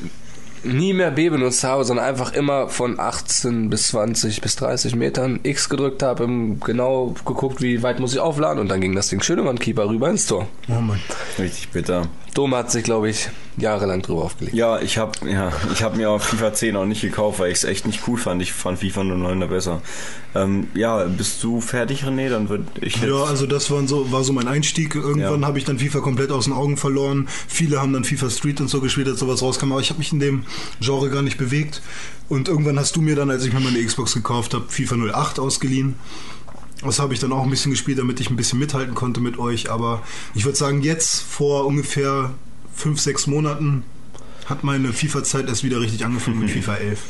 [0.64, 5.40] nie mehr B benutzt habe, sondern einfach immer von 18 bis 20 bis 30 Metern
[5.42, 6.28] X gedrückt habe,
[6.60, 9.58] genau geguckt, wie weit muss ich aufladen und dann ging das Ding schön über den
[9.58, 10.46] Keeper rüber ins Tor.
[10.68, 11.00] Oh Mann.
[11.38, 12.08] Richtig bitter.
[12.34, 14.56] Dome hat sich, glaube ich, jahrelang drüber aufgelegt.
[14.56, 17.58] Ja, ich habe ja, ich hab mir auch FIFA 10 auch nicht gekauft, weil ich
[17.58, 18.40] es echt nicht cool fand.
[18.40, 19.82] Ich fand FIFA 09 besser.
[20.34, 22.28] Ähm, ja, bist du fertig, René?
[22.30, 23.04] Dann würde ich jetzt...
[23.04, 24.94] Ja, also das waren so, war so mein Einstieg.
[24.94, 25.46] Irgendwann Ja.
[25.46, 27.28] habe ich dann FIFA komplett aus den Augen verloren.
[27.48, 30.12] Viele haben dann FIFA Street und so gespielt, als sowas rauskam, aber ich habe mich
[30.12, 30.44] in dem
[30.80, 31.82] Genre gar nicht bewegt.
[32.28, 35.40] Und irgendwann hast du mir dann, als ich mir meine Xbox gekauft habe, FIFA 08
[35.40, 35.96] ausgeliehen.
[36.84, 39.38] Das habe ich dann auch ein bisschen gespielt, damit ich ein bisschen mithalten konnte mit
[39.38, 39.70] euch.
[39.70, 40.02] Aber
[40.34, 42.30] ich würde sagen, jetzt vor ungefähr
[42.74, 43.82] fünf, sechs Monaten
[44.46, 47.00] hat meine FIFA-Zeit erst wieder richtig angefangen mit FIFA 11,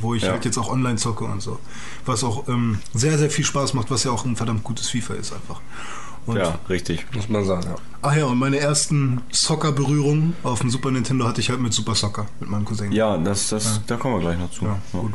[0.00, 0.32] wo ich Ja.
[0.32, 1.58] halt jetzt auch online zocke und so.
[2.06, 5.14] Was auch ähm, sehr, sehr viel Spaß macht, was ja auch ein verdammt gutes FIFA
[5.14, 5.60] ist einfach.
[6.26, 7.04] Und, ja, richtig.
[7.14, 7.74] Muss man sagen, ja.
[8.00, 11.94] Ach ja, und meine ersten Soccer-Berührungen auf dem Super Nintendo hatte ich halt mit Super
[11.94, 12.92] Soccer, mit meinem Cousin.
[12.92, 14.64] Ja, das, das, da kommen wir gleich noch zu.
[14.64, 15.00] Ja, Ja.
[15.00, 15.12] gut.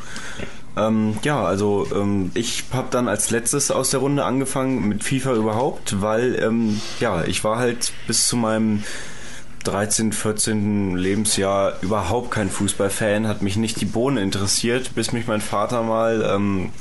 [0.80, 5.34] Ähm, ja, also ähm, ich habe dann als letztes aus der Runde angefangen mit FIFA
[5.34, 8.84] überhaupt, weil ähm, ja, ich war halt bis zu meinem
[9.66, 10.96] 13, 14.
[10.96, 16.28] Lebensjahr überhaupt kein Fußballfan, hat mich nicht die Bohne interessiert, bis mich mein Vater mal
[16.34, 16.72] ähm,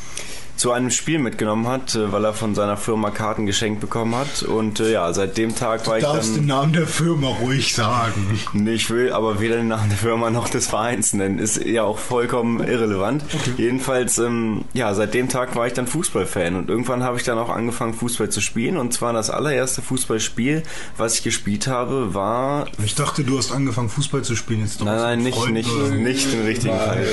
[0.59, 4.43] zu einem Spiel mitgenommen hat, äh, weil er von seiner Firma Karten geschenkt bekommen hat.
[4.43, 6.47] Und äh, ja, seit dem Tag war Du ich darfst den.
[6.47, 8.39] Namen der Firma ruhig sagen.
[8.53, 11.39] Nee, ich will aber weder den Namen der Firma noch des Vereins nennen.
[11.39, 13.25] Ist ja auch vollkommen irrelevant.
[13.57, 17.39] Jedenfalls, ähm, ja, seit dem Tag war ich dann Fußballfan und irgendwann habe ich dann
[17.39, 18.77] auch angefangen, Fußball zu spielen.
[18.77, 20.65] Und zwar das allererste Fußballspiel,
[20.97, 24.63] was ich gespielt habe, war Ich dachte, du hast angefangen, Fußball zu spielen.
[24.63, 27.07] Jetzt doch Nein, nein, nicht, nicht, oder nicht den richtigen Fall.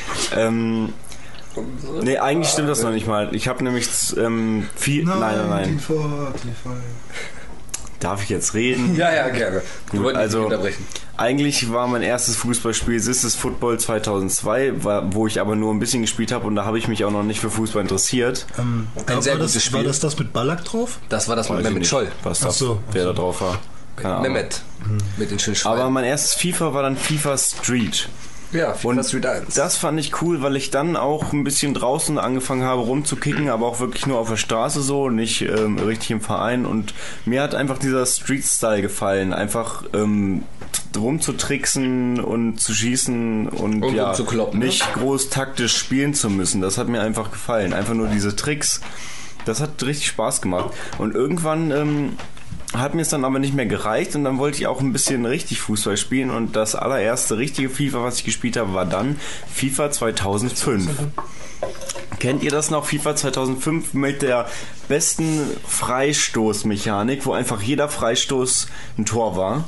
[0.36, 0.90] ähm,
[2.02, 3.34] nee, eigentlich stimmt das noch nicht mal.
[3.34, 5.04] Ich habe nämlich ähm, viel.
[5.04, 5.78] Nein, nein, nein.
[5.78, 6.04] TV.
[8.00, 8.96] Darf ich jetzt reden?
[8.96, 9.62] Ja, ja, gerne.
[9.90, 10.84] Wir Gut, wollten also unterbrechen.
[11.16, 16.02] eigentlich war mein erstes Fußballspiel Sisters Football 2002, war, wo ich aber nur ein bisschen
[16.02, 18.46] gespielt habe und da habe ich mich auch noch nicht für Fußball interessiert.
[18.58, 19.88] Ähm, Ein sehr war, das, gutes war Spiel.
[19.88, 20.98] das das mit Ballack drauf?
[21.08, 22.08] Das war das Weiß mit Mehmet Scholl.
[22.24, 23.08] Was da, Ach so, wer so.
[23.12, 23.58] da drauf war.
[23.96, 24.32] Keine Ahnung.
[24.32, 24.60] Mehmet.
[25.16, 25.80] Mit den schönen Schweinen.
[25.80, 28.08] Aber mein erstes FIFA war dann FIFA Street.
[28.52, 29.54] Ja, FIFA Und Street 1.
[29.54, 33.66] das fand ich cool, weil ich dann auch ein bisschen draußen angefangen habe rumzukicken, aber
[33.66, 36.66] auch wirklich nur auf der Straße so, nicht ähm, richtig im Verein.
[36.66, 40.44] Und mir hat einfach dieser Street-Style gefallen, einfach ähm,
[40.96, 44.66] rumzutricksen und zu schießen und, Und ja, rumzukloppen, ne?
[44.66, 46.60] nicht groß taktisch spielen zu müssen.
[46.60, 47.72] Das hat mir einfach gefallen.
[47.72, 48.80] Einfach nur diese Tricks.
[49.44, 50.74] Das hat richtig Spaß gemacht.
[50.98, 52.12] Und irgendwann ähm,
[52.74, 55.24] hat mir es dann aber nicht mehr gereicht und dann wollte ich auch ein bisschen
[55.26, 59.16] richtig Fußball spielen und das allererste richtige FIFA, was ich gespielt habe, war dann
[59.52, 60.88] FIFA 2005.
[62.18, 62.84] Kennt ihr das noch?
[62.86, 64.46] FIFA 2005 mit der
[64.88, 69.64] besten Freistoßmechanik, wo einfach jeder Freistoß ein Tor war.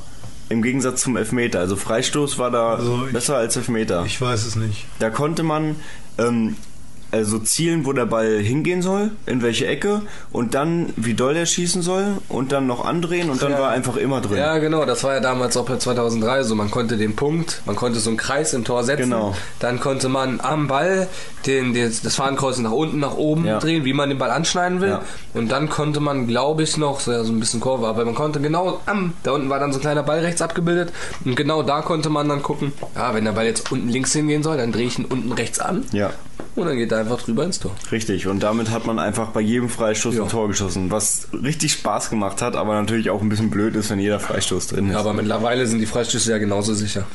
[0.49, 1.59] Im Gegensatz zum Elfmeter.
[1.59, 4.03] Also Freistoß war da Also ich- besser als Elfmeter.
[4.05, 4.85] Ich weiß es nicht.
[4.99, 5.75] Da konnte man
[6.17, 6.55] ähm,
[7.11, 11.45] also zielen, wo der Ball hingehen soll, in welche Ecke und dann wie doll er
[11.45, 14.37] schießen soll und dann noch andrehen und dann war er einfach immer drin.
[14.37, 16.55] Ja, genau, das war ja damals auch bei 2003 so.
[16.55, 19.03] Man konnte den Punkt, man konnte so einen Kreis im Tor setzen.
[19.03, 19.35] Genau.
[19.59, 21.07] Dann konnte man am Ball
[21.45, 23.59] den, den, das Fahnenkreuz nach unten, nach oben Ja.
[23.59, 24.89] drehen, wie man den Ball anschneiden will.
[24.89, 25.01] Ja.
[25.33, 28.15] Und dann konnte man, glaube ich, noch, so, ja, so ein bisschen Kurve, aber man
[28.15, 30.91] konnte genau am, da unten war dann so ein kleiner Ball rechts abgebildet.
[31.23, 34.43] Und genau da konnte man dann gucken, ja, wenn der Ball jetzt unten links hingehen
[34.43, 35.85] soll, dann drehe ich ihn unten rechts an.
[35.91, 36.11] Ja,
[36.57, 37.71] Und dann geht er einfach drüber ins Tor.
[37.91, 38.25] richtig.
[38.27, 40.23] Und damit hat man einfach bei jedem Freistoß Ja.
[40.23, 43.89] ein Tor geschossen, was richtig Spaß gemacht hat, aber natürlich auch ein bisschen blöd ist,
[43.91, 44.95] wenn jeder Freistoß drin ist.
[44.95, 47.05] Aber mittlerweile sind die Freistöße ja genauso sicher.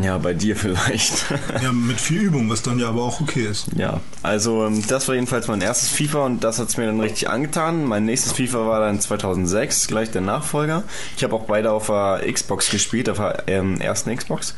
[0.00, 1.24] Ja, bei dir vielleicht.
[1.62, 3.66] Ja, mit viel Übung, was dann ja aber auch okay ist.
[3.74, 7.28] Ja, also ähm, das war jedenfalls mein erstes FIFA und das hat's mir dann richtig
[7.28, 7.84] angetan.
[7.84, 10.84] Mein nächstes FIFA war dann 2006, gleich der Nachfolger.
[11.16, 14.54] Ich habe auch beide auf der Xbox gespielt, auf der ähm, ersten Xbox.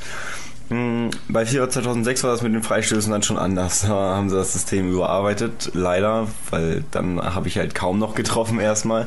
[0.71, 3.83] Hm, Bei FIFA 2006 war das mit den Freistößen dann schon anders.
[3.83, 8.61] Da haben sie das System überarbeitet, leider, weil dann habe ich halt kaum noch getroffen
[8.61, 9.07] erstmal.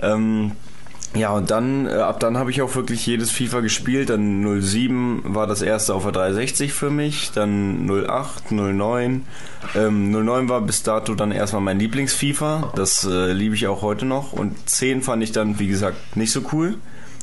[0.00, 0.52] Ähm,
[1.14, 4.10] ja, und dann, äh, ab dann habe ich auch wirklich jedes FIFA gespielt.
[4.10, 9.26] Dann 07 war das erste auf der 360 für mich, dann 08, 09.
[9.74, 12.72] Ähm, 09 war bis dato dann erstmal mein Lieblings-FIFA.
[12.76, 14.32] Das äh, liebe ich auch heute noch.
[14.32, 16.76] Und 10 fand ich dann, wie gesagt, nicht so cool.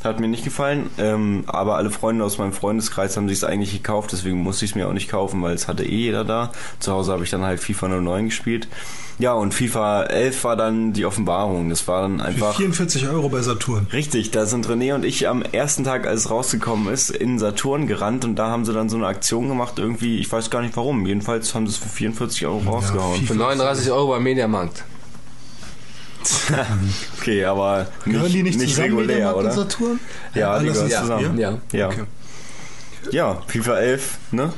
[0.04, 3.74] Hat mir nicht gefallen, ähm, aber alle Freunde aus meinem Freundeskreis haben sich es eigentlich
[3.74, 6.52] gekauft, deswegen musste ich es mir auch nicht kaufen, weil es hatte eh jeder da.
[6.80, 8.68] Zu Hause habe ich dann halt FIFA 09 gespielt.
[9.20, 11.70] Ja, und FIFA 11 war dann die Offenbarung.
[11.70, 12.56] Das war dann Für einfach...
[12.56, 13.88] 44 Euro bei Saturn.
[13.92, 17.86] Richtig, da sind René und ich am ersten Tag, als es rausgekommen ist, in Saturn
[17.86, 20.78] gerannt und da haben sie dann so eine Aktion gemacht, irgendwie, ich weiß gar nicht
[20.78, 21.06] warum.
[21.06, 23.22] Jedenfalls haben sie es für 44 Euro rausgehauen.
[23.26, 24.86] Für 39 Euro beim Mediamarkt.
[27.20, 29.52] Okay, aber nicht, Gehören die nicht, zusammen, regulär, oder?
[29.52, 30.00] Saturn?
[30.34, 31.38] Ja, die alles gehören ist- zusammen.
[31.40, 31.58] Ja.
[31.72, 31.88] Ja.
[31.88, 32.04] Okay.
[33.12, 34.52] Ja, FIFA 11, ne?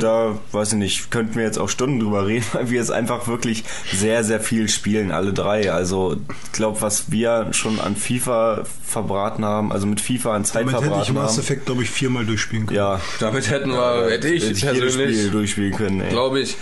[0.00, 3.28] Da, weiß ich nicht, könnten wir jetzt auch Stunden drüber reden, weil wir jetzt einfach
[3.28, 5.70] wirklich sehr, sehr viel spielen, alle drei.
[5.70, 10.62] Also, ich glaube, was wir schon an FIFA verbraten haben, also mit FIFA an Zeit
[10.62, 11.40] Damit hätte ich verbraten Mass haben.
[11.40, 12.78] Effect, glaube ich, viermal durchspielen können.
[12.78, 16.08] Ja, Damit hätten wir, hätte ich jedes persönlich, Spiel durchspielen können, ey.
[16.10, 16.56] glaube ich,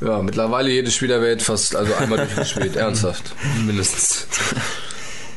[0.00, 4.26] ja, mittlerweile jedes Spiel der Welt fast, also einmal durchgespielt, ernsthaft, mindestens.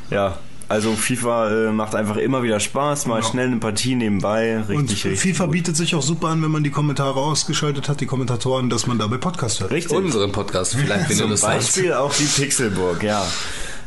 [0.09, 4.69] Ja, also FIFA äh, macht einfach immer wieder Spaß, mal schnell eine Partie nebenbei, Und
[4.69, 5.19] richtig, richtig.
[5.19, 5.53] FIFA gut.
[5.53, 8.99] bietet sich auch super an, wenn man die Kommentare ausgeschaltet hat, die Kommentatoren, dass man
[8.99, 9.71] dabei Podcast hört.
[9.71, 9.97] Richtig.
[9.97, 11.73] Unseren Podcast vielleicht, wenn du Zum das sagst.
[11.75, 13.25] Beispiel auch die Pixelburg, ja.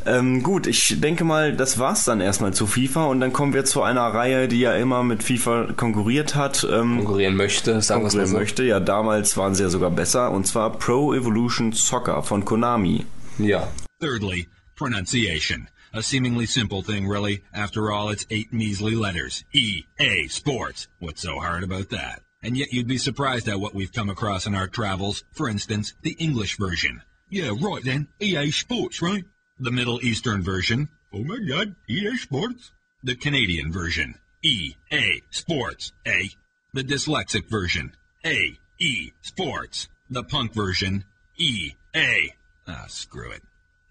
[0.06, 3.64] Ähm, gut, ich denke mal, das war's dann erstmal zu FIFA und dann kommen wir
[3.64, 6.64] zu einer Reihe, die ja immer mit FIFA konkurriert hat.
[6.70, 8.36] Ähm, Konkurrieren möchte, sagen wir mal konkurrieren so.
[8.38, 8.64] möchte.
[8.64, 13.04] Ja, damals waren sie ja sogar besser und zwar Pro Evolution Soccer von Konami.
[13.38, 13.68] Ja.
[14.00, 15.68] Thirdly, pronunciation.
[15.94, 17.42] A seemingly simple thing, really.
[17.52, 19.44] After all, it's eight measly letters.
[19.52, 20.88] E A Sports.
[21.00, 22.22] What's so hard about that?
[22.42, 25.22] And yet you'd be surprised at what we've come across in our travels.
[25.32, 27.02] For instance, the English version.
[27.28, 28.08] Yeah, right then.
[28.20, 29.24] EA Sports, right?
[29.62, 30.88] The Middle Eastern version.
[31.14, 32.72] Oh my god, EA Sports.
[33.04, 34.16] The Canadian version.
[34.42, 35.92] E A Sports.
[36.04, 36.30] A.
[36.74, 37.92] The dyslexic version.
[38.26, 39.86] A E Sports.
[40.10, 41.04] The punk version.
[41.38, 42.34] E A.
[42.66, 43.42] Ah, screw it.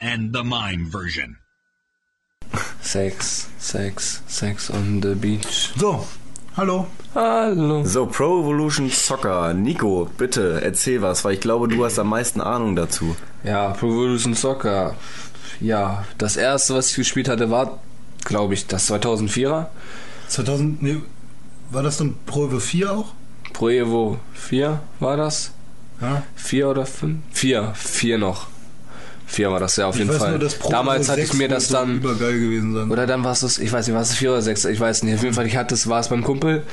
[0.02, 1.38] And the mime version.
[2.82, 5.72] Sex, Sex, Sex on the beach.
[5.78, 6.06] So,
[6.58, 6.88] hallo.
[7.14, 7.86] Hallo.
[7.86, 9.54] So, Pro Evolution Soccer.
[9.54, 13.16] Nico, bitte erzähl was, weil ich glaube, du hast am meisten Ahnung dazu.
[13.46, 14.98] Ja, Pro Evolution Soccer.
[15.60, 17.80] Ja, das erste, was ich gespielt hatte, war,
[18.26, 19.68] glaube ich, das 2004er.
[20.28, 20.98] 2000, nee,
[21.72, 23.06] war das dann Pro Evo 4 auch?
[23.54, 25.52] Pro Evo 4 war das?
[26.00, 26.24] Ja.
[26.36, 27.20] 4 oder 5?
[27.32, 28.48] 4, 4 noch.
[29.28, 30.30] 4 war das ja auf Ich jeden weiß Fall.
[30.32, 31.98] nur, dass Pro Damals Evo hatte ich 6 mir das so dann.
[31.98, 32.92] Übergeil gewesen sein.
[32.92, 35.04] Oder dann war es das, ich weiß nicht, war es 4 oder 6, ich weiß
[35.04, 35.16] nicht.
[35.16, 36.64] Auf jeden Fall, ich hatte es, war es beim Kumpel,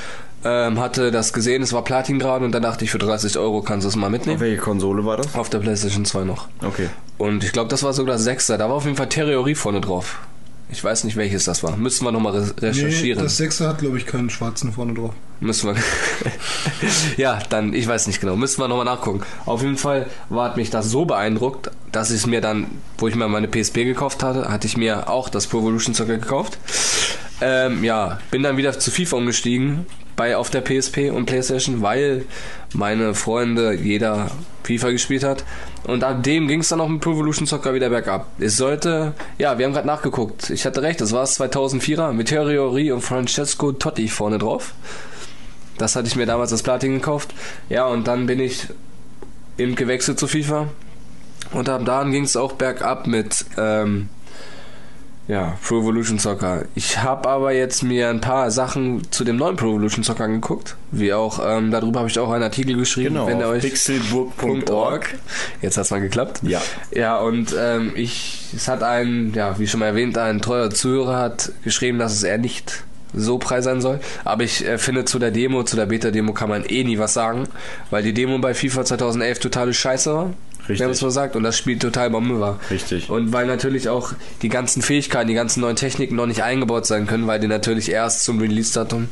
[0.45, 3.63] ähm, hatte das gesehen, es war Platin gerade und dann dachte ich, für 30 Euro
[3.63, 4.41] kannst du es mal Auf mitnehmen.
[4.41, 5.35] welche Konsole war das?
[5.35, 6.49] Auf der Playstation 2 noch.
[6.65, 6.89] Okay.
[7.19, 8.57] Und ich glaube, das war sogar 6er.
[8.57, 10.19] Da war auf jeden Fall Theorie vorne drauf.
[10.71, 11.77] Ich weiß nicht, welches das war.
[11.77, 13.23] Müssen wir nochmal re nee, recherchieren.
[13.23, 15.15] das 6er hat, glaube ich, keinen schwarzen vorne drauf.
[15.41, 15.83] Müssen wir.
[17.17, 18.37] ja, dann, ich weiß nicht genau.
[18.37, 19.23] Müssen wir nochmal nachgucken.
[19.47, 22.67] Auf jeden Fall war hat mich das so beeindruckt, dass ich mir dann,
[22.99, 26.19] wo ich mir meine PSP gekauft hatte, hatte ich mir auch das Pro Evolution Soccer
[26.19, 26.59] gekauft.
[27.41, 29.87] Ähm, ja, bin dann wieder zu FIFA umgestiegen
[30.19, 32.27] bei auf der PSP und PlayStation, weil
[32.75, 34.31] meine Freunde jeder
[34.65, 35.45] FIFA gespielt hat.
[35.85, 38.27] Und ab dem ging es dann auch mit Pro Evolution Soccer wieder bergab.
[38.39, 40.51] Es sollte, ja, wir haben gerade nachgeguckt.
[40.51, 44.75] Ich hatte recht, es war es 2004er mit Theorie und Francesco Totti vorne drauf.
[45.79, 47.33] Das hatte ich mir damals als Platin gekauft.
[47.69, 48.67] Ja, und dann bin ich
[49.57, 50.67] eben gewechselt zu FIFA.
[51.53, 54.09] Und ab dann ging es auch bergab mit ähm,
[55.29, 56.65] ja, Pro Evolution Soccer.
[56.75, 60.75] Ich habe aber jetzt mir ein paar Sachen zu dem neuen Pro Evolution Soccer angeguckt.
[60.91, 63.63] Wie auch, ähm, darüber habe ich auch einen Artikel geschrieben, Genau, wenn ihr auf euch
[63.63, 65.15] pixelburg.org.
[65.63, 66.41] Jetzt hat's mal geklappt.
[66.43, 66.63] Ja.
[66.91, 71.19] Ja, und ähm, ich, es hat ein, ja, wie schon mal erwähnt, ein treuer Zuhörer
[71.19, 74.01] hat geschrieben, dass es eher nicht so preis sein soll.
[74.25, 77.13] Aber ich äh, finde, zu der Demo, zu der Beta-Demo kann man eh nie was
[77.13, 77.45] sagen,
[77.91, 80.31] weil die Demo bei FIFA 2011 totale Scheiße war.
[80.69, 80.81] Richtig.
[80.81, 81.37] Wenn man es so sagt.
[81.37, 82.61] Und das Spiel total Bombe war.
[82.71, 83.09] Richtig.
[83.09, 87.07] Und weil natürlich auch die ganzen Fähigkeiten, die ganzen neuen Techniken noch nicht eingebaut sein
[87.07, 89.09] können, weil die natürlich erst zum Release-Datum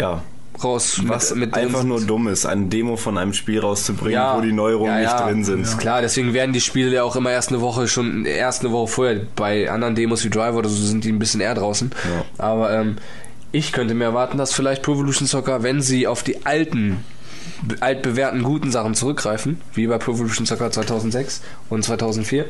[0.00, 0.22] Ja.
[0.62, 4.40] raus Was mit, mit einfach nur dumm ist, eine Demo von einem Spiel rauszubringen, wo
[4.40, 5.26] die Neuerungen ja, nicht ja.
[5.26, 5.62] drin sind.
[5.62, 8.72] Ist Klar, deswegen werden die Spiele ja auch immer erst eine Woche schon erst eine
[8.72, 9.20] Woche vorher.
[9.36, 11.90] Bei anderen Demos wie Driver oder so sind die ein bisschen eher draußen.
[12.04, 12.44] Ja.
[12.44, 12.96] Aber ähm,
[13.52, 17.04] ich könnte mir erwarten, dass vielleicht Pro Evolution Soccer, wenn sie auf die alten
[17.80, 22.46] altbewährten guten Sachen zurückgreifen, wie bei Pro Evolution Soccer 2006 und 2004,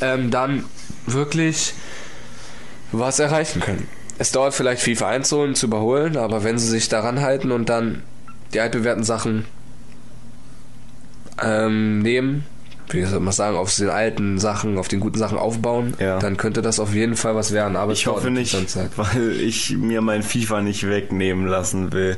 [0.00, 0.64] ähm, dann
[1.06, 1.74] wirklich
[2.92, 3.86] was erreichen können.
[4.18, 8.02] Es dauert vielleicht FIFA einzuholen, zu überholen, aber wenn sie sich daran halten und dann
[8.52, 9.44] die altbewährten Sachen
[11.42, 12.44] ähm, nehmen,
[12.90, 16.18] wie soll man sagen, auf den alten Sachen, auf den guten Sachen aufbauen, Ja.
[16.18, 17.76] dann könnte das auf jeden Fall was werden.
[17.76, 18.54] Aber Ich hoffe nicht,
[18.96, 22.16] weil ich mir mein FIFA nicht wegnehmen lassen will.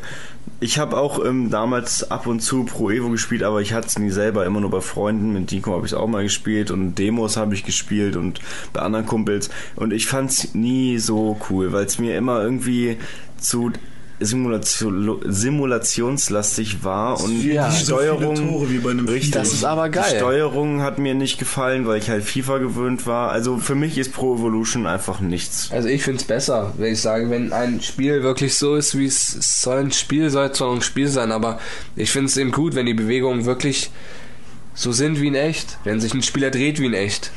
[0.59, 3.99] Ich habe auch ähm, damals ab und zu Pro Evo gespielt, aber ich hatte es
[3.99, 5.35] nie selber, immer nur bei Freunden.
[5.35, 8.41] Mit Nico habe ich es auch mal gespielt und Demos habe ich gespielt und
[8.73, 9.51] bei anderen Kumpels.
[9.75, 12.97] Und ich fand es nie so cool, weil es mir immer irgendwie
[13.39, 13.71] zu
[14.19, 17.69] Simulation, simulationslastig war und Ja.
[17.69, 19.33] die so Steuerung Tore wie bei einem richtig.
[19.33, 20.05] Das ist aber geil.
[20.11, 23.31] Die Steuerung hat mir nicht gefallen, weil ich halt FIFA gewöhnt war.
[23.31, 25.71] Also für mich ist Pro Evolution einfach nichts.
[25.71, 29.07] Also ich finde es besser, wenn ich sage, wenn ein Spiel wirklich so ist, wie
[29.07, 31.59] es soll ein Spiel, soll es zwar ein Spiel sein, aber
[31.95, 33.91] ich finde es eben gut, wenn die Bewegungen wirklich
[34.75, 37.31] so sind wie in echt, wenn sich ein Spieler dreht wie in echt.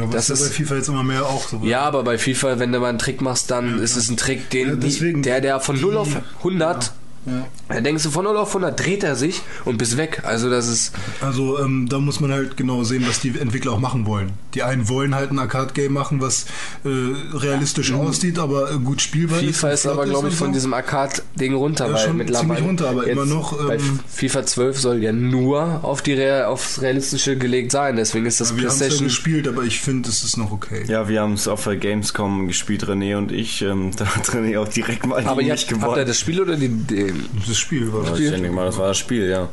[0.00, 1.60] Ja, was Das ja ist- bei FIFA jetzt immer mehr auch so.
[1.62, 4.50] Ja, aber bei FIFA, wenn du mal einen Trick machst, dann ist es ein Trick,
[4.50, 6.08] den Ja, deswegen- die, der, der von 0 auf
[6.42, 6.92] 100,
[7.26, 7.46] Ja.
[7.68, 10.22] da denkst du von 0 auf 100 dreht er sich und bist weg.
[10.24, 13.78] Also das ist, Also ähm, da muss man halt genau sehen, was die Entwickler auch
[13.78, 14.32] machen wollen.
[14.54, 16.46] Die einen wollen halt ein Arcade-Game machen, was
[16.84, 16.88] äh,
[17.36, 19.44] realistisch aussieht, aber äh, gut spielbar ist.
[19.46, 19.52] Mhm.
[19.52, 20.52] FIFA ist aber, glaube ich, von so.
[20.54, 22.46] diesem Arcade-Ding runter, Ja, weil schon mittlerweile.
[22.48, 26.44] ziemlich runter, aber immer noch, bei ähm, FIFA 12 soll ja nur auf die Real,
[26.46, 29.08] aufs Realistische gelegt sein, deswegen ist das Ja, wir haben es ja PlayStation.
[29.08, 30.84] gespielt, aber ich finde, es ist noch okay.
[30.88, 33.62] Ja, wir haben es auf der Gamescom gespielt, René und ich.
[33.62, 36.06] Ähm, da hat René auch direkt mal aber ihr mich habt, habt ihr gewonnen.
[36.06, 37.09] das Spiel oder die, die
[37.46, 38.20] Das Spiel war Ja, das.
[38.20, 39.48] ich denke mal, das war das Spiel, ja.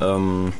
[0.00, 0.52] Ähm,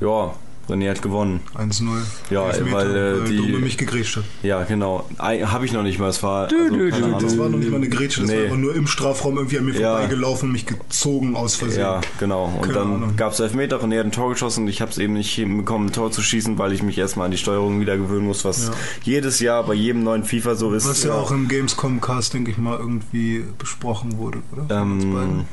[0.00, 0.34] ja,
[0.68, 1.40] René hat gewonnen.
[1.56, 1.88] 1-0.
[2.30, 4.24] Ja, Elfmeter, weil, äh, die- Dome mich gegrätscht hat.
[4.44, 5.04] Ja, genau.
[5.18, 6.08] Habe ich noch nicht mal.
[6.08, 6.44] Es war.
[6.44, 7.18] Also, dü, dü, Ahnung.
[7.20, 8.36] Das war noch nicht mal eine Grätsche, das Nee.
[8.36, 9.96] war einfach nur im Strafraum irgendwie an mir Ja.
[9.96, 11.80] vorbeigelaufen und mich gezogen aus Versehen.
[11.80, 12.44] Ja, genau.
[12.44, 14.98] Und Keine dann gab es Elfmeter, René hat ein Tor geschossen und ich habe es
[14.98, 17.96] eben nicht hinbekommen, ein Tor zu schießen, weil ich mich erstmal an die Steuerung wieder
[17.98, 18.72] gewöhnen muss, was Ja.
[19.02, 20.88] jedes Jahr bei jedem neuen FIFA so ist.
[20.88, 24.80] Was ja auch im Gamescom-Cast, denke ich mal, irgendwie besprochen wurde, oder?
[24.82, 25.44] Ähm.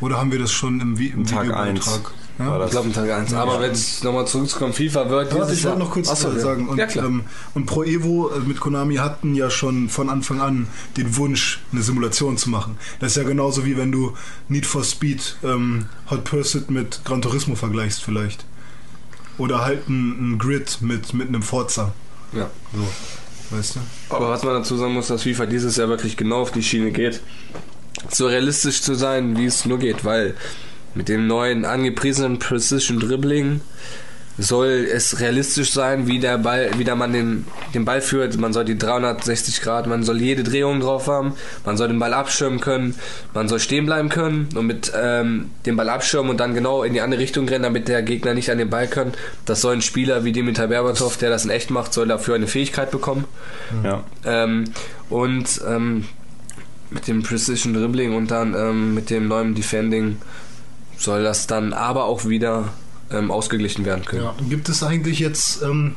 [0.00, 2.12] Oder haben wir das schon im, Vi im Tag Videobeitrag?
[2.38, 2.48] Ja?
[2.48, 3.34] war Ich glaube, Tag 1.
[3.34, 6.38] Aber wenn es nochmal zurückkommt, FIFA wird Warte, dieses ich wollte noch kurz Achso, ja.
[6.38, 6.68] sagen.
[6.68, 7.04] Und, ja, klar.
[7.04, 7.24] ähm,
[7.54, 11.82] und Pro Evo äh, mit Konami hatten ja schon von Anfang an den Wunsch, eine
[11.82, 12.78] Simulation zu machen.
[12.98, 14.14] Das ist ja genauso wie wenn du
[14.48, 18.46] Need for Speed ähm, Hot Pursuit mit Gran Turismo vergleichst vielleicht.
[19.36, 21.92] Oder halt ein, ein Grid mit, mit einem Forza.
[22.32, 22.50] ja.
[22.74, 23.80] So, weißt du?
[24.14, 26.90] Aber was man dazu sagen muss, dass FIFA dieses Jahr wirklich genau auf die Schiene
[26.90, 27.20] geht,
[28.08, 30.34] so realistisch zu sein, wie es nur geht, weil
[30.94, 33.60] mit dem neuen angepriesenen Precision Dribbling
[34.38, 37.44] soll es realistisch sein, wie der Ball, wie der Mann den,
[37.74, 38.38] den Ball führt.
[38.38, 41.34] Man soll die 360 Grad, man soll jede Drehung drauf haben,
[41.64, 42.94] man soll den Ball abschirmen können,
[43.34, 46.94] man soll stehen bleiben können und mit ähm, dem Ball abschirmen und dann genau in
[46.94, 49.12] die andere Richtung rennen, damit der Gegner nicht an den Ball kann.
[49.44, 52.46] Das soll ein Spieler wie Dimitar Berbatov, der das in echt macht, soll dafür eine
[52.46, 53.24] Fähigkeit bekommen.
[53.84, 54.04] Ja.
[54.24, 54.64] Ähm,
[55.10, 56.06] und ähm,
[56.90, 60.16] mit dem Precision Dribbling und dann ähm, mit dem neuen Defending
[60.96, 62.72] soll das dann aber auch wieder
[63.10, 64.24] ähm, ausgeglichen werden können.
[64.24, 64.34] Ja.
[64.48, 65.94] Gibt es eigentlich jetzt, ähm,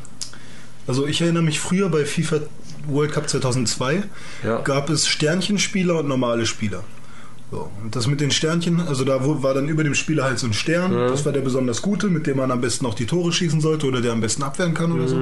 [0.88, 2.42] also ich erinnere mich früher bei FIFA
[2.88, 4.04] World Cup 2002,
[4.44, 4.60] Ja.
[4.62, 6.84] gab es Sternchenspieler und normale Spieler.
[7.52, 10.48] So, und das mit den Sternchen, also da war dann über dem Spieler halt so
[10.48, 13.32] ein Stern, das war der besonders gute, mit dem man am besten auch die Tore
[13.32, 15.16] schießen sollte oder der am besten abwehren kann oder so.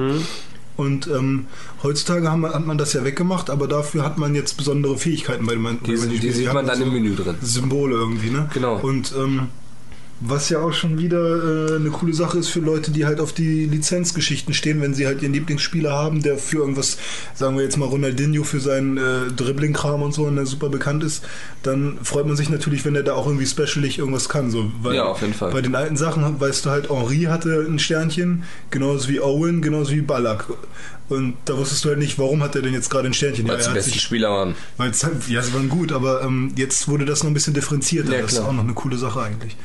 [0.76, 1.46] Und ähm,
[1.82, 5.52] heutzutage haben, hat man das ja weggemacht, aber dafür hat man jetzt besondere Fähigkeiten bei
[5.52, 6.32] dem Die, die Spielen.
[6.34, 7.36] sieht man dann so im Menü drin.
[7.42, 8.48] Symbole irgendwie, ne?
[8.54, 8.78] Genau.
[8.78, 9.48] Und ähm,
[10.24, 13.32] was ja auch schon wieder äh, eine coole Sache ist für Leute, die halt auf
[13.32, 16.96] die Lizenzgeschichten stehen, wenn sie halt ihren Lieblingsspieler haben, der für irgendwas,
[17.34, 21.02] sagen wir jetzt mal Ronaldinho für seinen äh, Dribbling-Kram und so, und der super bekannt
[21.04, 21.24] ist,
[21.62, 24.50] dann freut man sich natürlich, wenn er da auch irgendwie specialig irgendwas kann.
[24.50, 25.50] So, weil Ja, auf jeden Fall.
[25.52, 29.92] Bei den alten Sachen weißt du halt, Henri hatte ein Sternchen, genauso wie Owen, genauso
[29.92, 30.46] wie Ballack.
[31.08, 33.46] Und da wusstest du halt nicht, warum hat er denn jetzt gerade ein Sternchen?
[33.46, 34.54] Weil Ja, es er die besten Spieler waren.
[34.76, 37.54] weil es halt, ja, sie waren gut, aber ähm, jetzt wurde das noch ein bisschen
[37.54, 38.12] differenzierter.
[38.14, 39.56] Ja, das ist auch noch eine coole Sache eigentlich.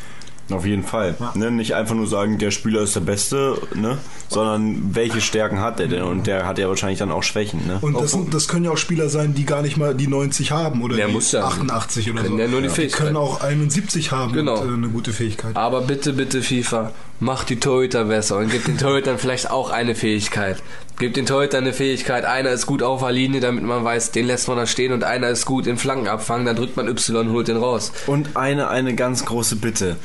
[0.49, 1.15] Auf jeden Fall.
[1.35, 3.97] Ne, nicht einfach nur sagen, der Spieler ist der Beste, ne,
[4.29, 6.03] sondern welche Stärken hat er denn?
[6.03, 7.67] Und der hat ja wahrscheinlich dann auch Schwächen.
[7.67, 7.79] Ne?
[7.81, 10.51] Und das, sind, das können ja auch Spieler sein, die gar nicht mal die 90
[10.51, 11.43] haben oder Der die muss ja.
[11.45, 12.41] 88 oder Können so.
[12.43, 13.05] ja nur die Fähigkeit.
[13.07, 14.59] können auch 71 haben Genau.
[14.61, 15.55] und äh, eine gute Fähigkeit.
[15.57, 19.95] Aber bitte, bitte FIFA, macht die Torhüter besser und gebt den Torhütern vielleicht auch eine
[19.95, 20.61] Fähigkeit.
[20.99, 22.25] Gebt den Torhütern eine Fähigkeit.
[22.25, 25.03] Einer ist gut auf der Linie, damit man weiß, den lässt man da stehen und
[25.03, 27.91] einer ist gut in Flanken abfangen, dann drückt man Y und holt den raus.
[28.07, 29.97] Und eine, eine ganz große Bitte.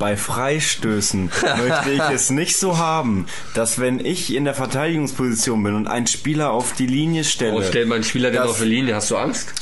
[0.00, 5.76] Bei Freistößen möchte ich es nicht so haben, dass wenn ich in der Verteidigungsposition bin
[5.76, 7.54] und einen Spieler auf die Linie stelle.
[7.54, 9.54] Oh, stellt mal einen Spieler denn auf die Linie, hast du Angst?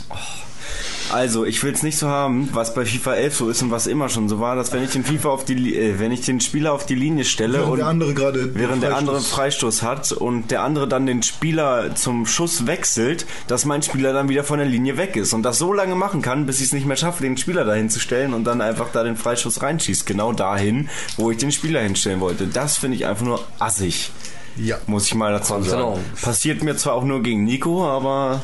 [1.11, 3.87] Also, ich will es nicht so haben, was bei FIFA 11 so ist und was
[3.87, 6.41] immer schon so war, dass wenn ich den FIFA auf die, äh, wenn ich den
[6.41, 10.13] Spieler auf die Linie stelle Während und der andere gerade während der andere Freistoß- hat
[10.13, 14.59] und der andere dann den Spieler zum Schuss wechselt, dass mein Spieler dann wieder von
[14.59, 16.97] der Linie weg ist und das so lange machen kann, bis ich es nicht mehr
[16.97, 20.89] schaffe, den Spieler dahin zu stellen und dann einfach da den Freistoß reinschießt, genau dahin,
[21.17, 22.47] wo ich den Spieler hinstellen wollte.
[22.47, 24.11] Das finde ich einfach nur assig.
[24.57, 24.77] Ja.
[24.87, 25.65] Muss ich mal dazu sagen.
[25.65, 25.99] Genau.
[26.21, 28.43] Passiert mir zwar auch nur gegen Nico, aber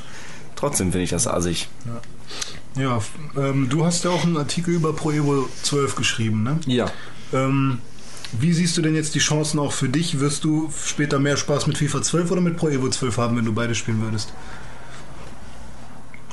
[0.56, 1.68] trotzdem finde ich das assig.
[1.86, 2.00] Ja,
[2.76, 6.58] f- ähm, du hast ja auch einen Artikel über Pro Evo 12 geschrieben, ne?
[6.66, 6.90] Ja.
[7.32, 7.78] Ähm,
[8.38, 10.18] wie siehst du denn jetzt die Chancen auch für dich?
[10.18, 13.44] Wirst du später mehr Spaß mit FIFA 12 oder mit Pro Evo 12 haben, wenn
[13.44, 14.32] du beide spielen würdest?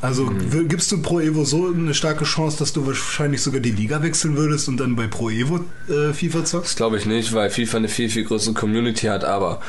[0.01, 0.67] Also Mhm.
[0.67, 4.35] gibst du Pro Evo so eine starke Chance, dass du wahrscheinlich sogar die Liga wechseln
[4.35, 6.71] würdest und dann bei Pro Evo äh, FIFA zockst?
[6.71, 9.61] Das glaube ich nicht, weil FIFA eine viel, viel größere Community hat, aber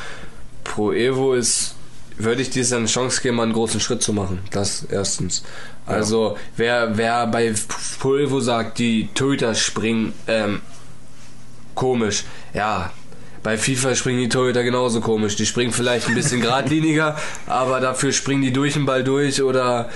[0.63, 1.75] Pro Evo ist,
[2.17, 4.39] würde ich dir eine Chance geben, mal einen großen Schritt zu machen.
[4.49, 5.43] Das erstens.
[5.85, 7.53] Also, wer, wer bei
[7.99, 10.61] Pro Evo sagt, die Torhüter springen, ähm,
[11.75, 12.23] komisch,
[12.53, 12.91] ja.
[13.41, 15.35] Bei FIFA springen die Torhüter genauso komisch.
[15.35, 19.89] Die springen vielleicht ein bisschen geradliniger, aber dafür springen die durch den Ball durch oder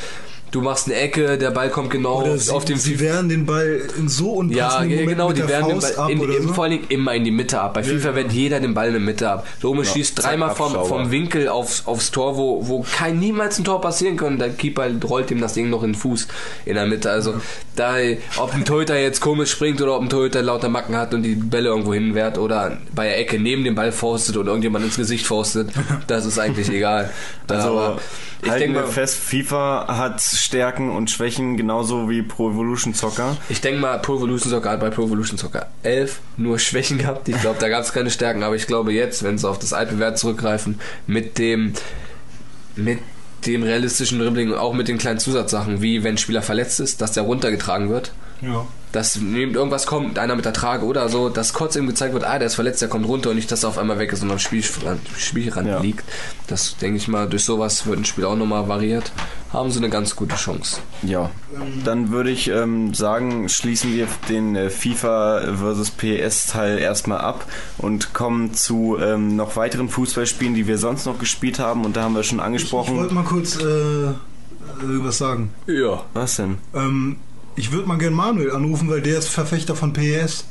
[0.52, 3.30] du machst eine Ecke, der Ball kommt genau Oder auf, sie, auf den sie wehren
[3.30, 6.06] den Ball in so ja, unpassenden ja, genau, mit die der werden den Faust Ball
[6.06, 6.54] ab in, oder in, so.
[6.54, 7.74] vor allen Dingen immer in die Mitte ab.
[7.74, 9.48] Bei FIFA wehrt jeder den Ball in die Mitte ab.
[9.62, 13.64] Lome schießt zack, dreimal vom, vom Winkel aufs, aufs Tor, wo, wo kein niemals ein
[13.64, 14.40] Tor passieren kann.
[14.40, 16.28] Der Keeper rollt ihm das Ding noch in den Fuß
[16.66, 17.12] in der Mitte.
[17.12, 17.36] Also
[17.76, 17.96] da,
[18.38, 21.36] ob ein Torhüter jetzt komisch springt oder ob ein Torhüter lauter Macken hat und die
[21.36, 25.26] Bälle irgendwo hinwehrt oder bei der Ecke neben dem Ball faustet und irgendjemand ins Gesicht
[25.26, 25.70] faustet,
[26.08, 27.12] das ist eigentlich egal.
[27.48, 28.00] Also Aber
[28.44, 33.36] ich denke mal, fest, FIFA hat Stärken und Schwächen genauso wie Pro Evolution Soccer.
[33.50, 37.28] Ich denke mal, Pro Evolution Soccer hat bei Pro Evolution Soccer 11 nur Schwächen gehabt.
[37.28, 38.44] Ich glaube, da gab es keine Stärken.
[38.44, 41.74] Aber ich glaube jetzt, wenn sie auf das alte Wert zurückgreifen, mit dem,
[42.78, 43.00] mit
[43.46, 47.02] dem realistischen Dribbling und auch mit den kleinen Zusatzsachen, wie wenn ein Spieler verletzt ist,
[47.02, 48.14] dass der runtergetragen wird.
[48.42, 48.66] Ja.
[48.92, 52.24] dass neben irgendwas kommt, einer mit der Trage oder so, dass kurz ihm gezeigt wird,
[52.24, 54.24] ah, der ist verletzt, der kommt runter und nicht, dass er auf einmal weg ist
[54.24, 55.80] und am Spielrand, Spielrand Ja.
[55.80, 56.04] liegt.
[56.48, 59.12] Das denke ich mal, durch sowas wird ein Spiel auch nochmal variiert.
[59.52, 60.80] Haben sie eine ganz gute Chance.
[61.04, 61.30] Ja,
[61.84, 65.92] dann würde ich ähm, sagen, schließen wir den äh, FIFA vs.
[65.92, 67.46] PS Teil erstmal ab
[67.78, 72.04] und kommen zu ähm, noch weiteren Fußballspielen, die wir sonst noch gespielt haben und da
[72.04, 72.98] haben wir schon Ich angesprochen.
[72.98, 74.14] wollte mal kurz äh, äh,
[74.80, 75.52] was sagen.
[75.66, 76.04] Ja.
[76.14, 76.58] Was denn?
[76.76, 77.18] Ähm,
[77.58, 80.46] ich würde mal gerne Manuel anrufen, weil der ist Verfechter von PES.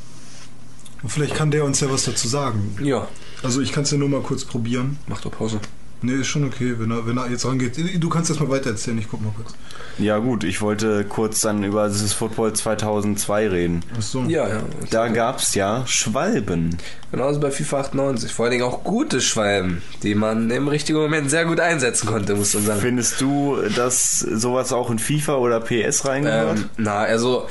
[1.02, 2.76] Und vielleicht kann der uns ja was dazu sagen.
[2.82, 3.09] Ja.
[3.42, 4.98] Also ich kann es ja nur mal kurz probieren.
[5.07, 5.61] Mach doch Pause.
[6.03, 7.78] Nee, ist schon okay, wenn er, wenn er jetzt rangeht.
[8.03, 9.55] Du kannst erst mal weiter erzählen, ich guck mal kurz.
[9.99, 13.82] Ja gut, ich wollte kurz dann über dieses Football 2002 reden.
[13.97, 14.24] Achso.
[14.24, 14.62] Ja, ja.
[14.90, 16.76] Da gab's ja Schwalben.
[17.11, 18.32] Genauso bei FIFA 98.
[18.32, 22.34] Vor allen Dingen auch gute Schwalben, die man im richtigen Moment sehr gut einsetzen konnte,
[22.34, 22.80] muss man sagen.
[22.80, 26.59] Findest du, dass sowas auch in FIFA oder PS reingehört?
[26.59, 27.47] Ähm, na, also,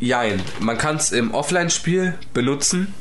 [0.00, 0.42] jein.
[0.58, 2.92] Man kann es im Offline-Spiel benutzen,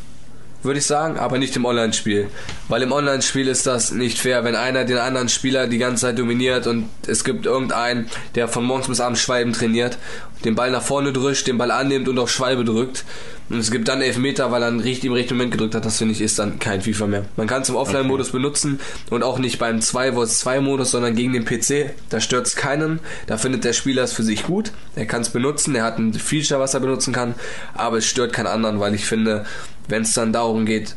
[0.63, 2.29] würde ich sagen, aber nicht im Online-Spiel.
[2.67, 6.19] Weil im Online-Spiel ist das nicht fair, wenn einer den anderen Spieler die ganze Zeit
[6.19, 9.97] dominiert und es gibt irgendeinen, der von morgens bis abends Schwalben trainiert,
[10.45, 13.05] den Ball nach vorne drückt, den Ball annimmt und auf Schwalbe drückt.
[13.49, 15.83] Und es gibt dann Elfmeter, weil er im richtigen Moment gedrückt hat.
[15.83, 17.25] Das finde ich ist dann kein FIFA mehr.
[17.35, 18.79] Man kann es im Offline-Modus benutzen
[19.09, 21.93] und auch nicht beim 2 vs 2 Modus, sondern gegen den PC.
[22.09, 22.99] Da stört es keinen.
[23.25, 24.71] Da findet der Spieler es für sich gut.
[24.95, 25.73] Er kann es benutzen.
[25.73, 27.33] Er hat ein Feature, was er benutzen kann.
[27.73, 29.45] Aber es stört keinen anderen, weil ich finde,
[29.89, 30.95] wenn es dann darum geht,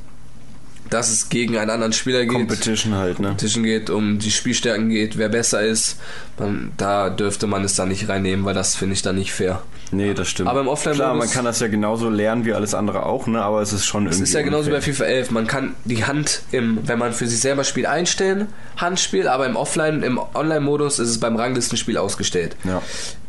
[0.90, 3.28] dass es gegen einen anderen Spieler geht, Competition halt, ne?
[3.28, 5.98] Competition geht, um die Spielstärken geht, wer besser ist,
[6.36, 9.62] dann, da dürfte man es dann nicht reinnehmen, weil das finde ich dann nicht fair.
[9.92, 10.48] Nee, das stimmt.
[10.48, 13.42] Aber im Offline-Modus- Klar, man kann das ja genauso lernen wie alles andere auch, ne?
[13.42, 14.24] Aber es ist schon Es irgendwie.
[14.24, 14.80] ist ja genauso unfair.
[14.80, 15.30] bei FIFA 11.
[15.32, 19.54] Man kann die Hand, im, wenn man für sich selber spielt, einstellen, Handspiel, aber im
[19.54, 22.56] Offline, im Online-Modus ist es beim Ranglistenspiel ausgestellt.
[22.64, 22.80] Ja.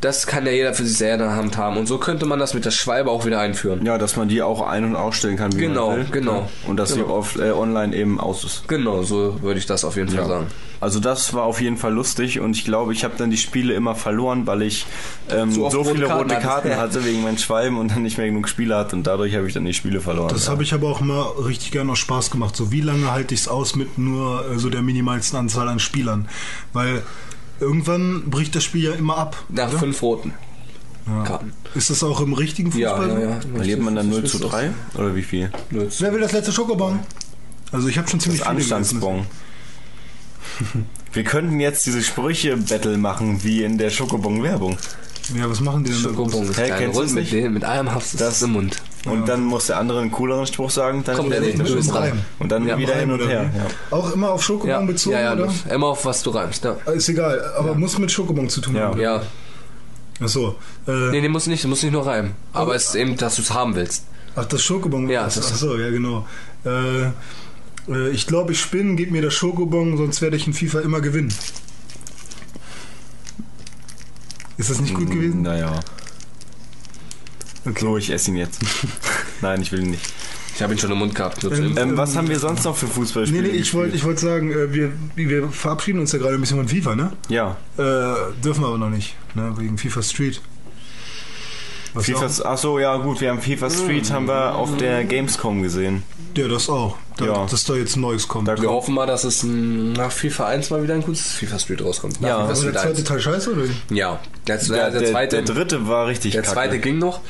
[0.02, 1.78] Das kann ja jeder für sich selber in der Hand haben.
[1.78, 3.86] Und so könnte man das mit der Schwalbe auch wieder einführen.
[3.86, 6.06] Ja, dass man die auch ein- und ausstellen kann, wie Genau, man will.
[6.12, 6.34] genau.
[6.42, 6.50] Ja.
[6.70, 7.06] Und dass Genau.
[7.08, 8.68] sie auf, äh, online eben aus ist.
[8.68, 10.28] Genau, so würde ich das auf jeden Fall Ja.
[10.28, 10.48] sagen.
[10.84, 13.74] Also das war auf jeden Fall lustig und ich glaube, ich habe dann die Spiele
[13.74, 14.86] immer verloren, weil ich
[15.30, 16.42] ähm, so, oft rote viele Karten rote.
[16.42, 16.78] Karten Ja.
[16.78, 19.54] hatte wegen meinen Schwalben und dann nicht mehr genug Spiele hatte und dadurch habe ich
[19.54, 20.28] dann die Spiele verloren.
[20.28, 20.52] Das ja.
[20.52, 22.54] habe ich aber auch mal richtig gerne noch Spaß gemacht.
[22.56, 25.80] So wie lange halte ich es aus mit nur äh, so der minimalsten Anzahl an
[25.80, 26.28] Spielern?
[26.74, 27.02] Weil
[27.62, 29.38] irgendwann bricht das Spiel ja immer ab.
[29.48, 29.80] Nach oder?
[29.80, 30.34] fünf roten
[31.08, 31.24] Ja.
[31.24, 31.54] Karten.
[31.76, 33.22] Ist das auch im richtigen Ja, Fußball?
[33.22, 33.40] ja, ja.
[33.56, 34.72] Verliert man dann 0 zu 3?
[34.96, 35.50] Oder wie viel?
[35.72, 37.00] 0 zu Wer will das letzte Schokobon?
[37.72, 38.76] Also ich habe schon ziemlich Das viele gegessen.
[38.78, 39.26] Anstandsbon.
[41.14, 44.78] Wir könnten jetzt diese Sprüche-Battle machen, wie in der Schokobon-Werbung.
[45.38, 46.00] Ja, was machen die denn?
[46.00, 47.34] Schokobon ist klein, kennst das mit, nicht?
[47.34, 48.78] dem, mit allem hast du das im Mund.
[49.06, 51.04] Und dann muss der andere einen cooleren Spruch sagen.
[51.06, 51.58] Dann Kommt der bist
[51.92, 52.10] dran.
[52.10, 52.26] dran.
[52.40, 53.50] Und dann Ja, wieder hin und oder her.
[53.54, 53.58] wie?
[53.58, 53.66] Ja.
[53.98, 55.50] Auch immer auf Schokobon Ja, bezogen, ja, ja, oder?
[55.70, 56.74] immer auf was du reimst, ja.
[56.94, 58.82] Ist egal, aber muss mit Schokobon zu tun Ja.
[58.88, 59.00] haben.
[59.00, 59.22] Ja,
[60.20, 60.56] Achso.
[60.88, 62.32] Äh, nee, den musst du nicht, du musst nicht nur reimen.
[62.54, 64.06] Aber es ist eben, dass du es haben willst.
[64.36, 65.10] Ach, das Schokobon.
[65.10, 66.26] Ja, Ach das- so, ja, genau.
[66.66, 67.10] Äh,
[67.90, 71.02] äh, ich glaube, ich spinne, gib mir das Schokobon, sonst werde ich in FIFA immer
[71.02, 71.34] gewinnen.
[74.58, 75.42] Ist das nicht gut gewesen?
[75.42, 75.80] Naja.
[77.80, 78.62] So, ich esse ihn jetzt.
[79.42, 80.14] Nein, ich will ihn nicht.
[80.56, 81.44] Ich habe ihn schon im Mund gehabt.
[81.44, 81.76] Ähm.
[81.78, 84.52] Ähm, was haben wir sonst noch für Nee, Fußballspiele nee, ich wollte ich wollt sagen,
[84.52, 87.14] äh, wir, wir verabschieden uns ja gerade ein bisschen von FIFA, ne?
[87.30, 87.82] Ja, Äh,
[88.44, 89.54] dürfen wir aber noch nicht, ne?
[89.58, 90.42] Wegen FIFA Street.
[91.94, 95.04] Was FIFA, auch, ach so, ja gut, wir haben FIFA Street haben wir auf der
[95.04, 96.04] Gamescom gesehen.
[96.36, 96.98] ja, das auch.
[97.18, 97.46] Da, Ja.
[97.46, 98.48] Dass da jetzt ein Neues kommt.
[98.48, 101.84] Da Wir hoffen mal, dass es nach FIFA 1 mal wieder ein gutes FIFA Street
[101.84, 102.20] rauskommt.
[102.22, 102.48] Nach Ja.
[102.48, 103.04] FIFA aber der zweite 1.
[103.04, 103.62] Teil scheiße, oder?
[103.92, 106.54] Ja, der, der, der, der, zweite, der dritte war richtig der kacke.
[106.54, 107.22] zweite ging noch.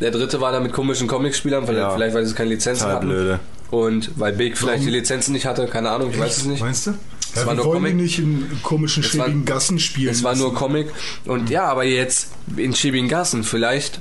[0.00, 1.90] Der dritte war dann mit komischen Comic-Spielern, weil Ja.
[1.90, 3.08] vielleicht weil sie keine Lizenzen Total hatten.
[3.08, 3.40] blöde.
[3.70, 6.62] Und weil Big vielleicht die Lizenzen nicht hatte, keine Ahnung, ich weiß es nicht.
[6.62, 6.94] Meinst du?
[7.38, 7.94] Es Ja, war wir nur wollen Comic.
[7.96, 10.10] nicht in komischen, war- schäbigen Gassen spielen.
[10.10, 10.56] Es war nur lassen.
[10.58, 10.88] Comic.
[11.26, 14.00] Und ja, aber jetzt in schäbigen Gassen vielleicht.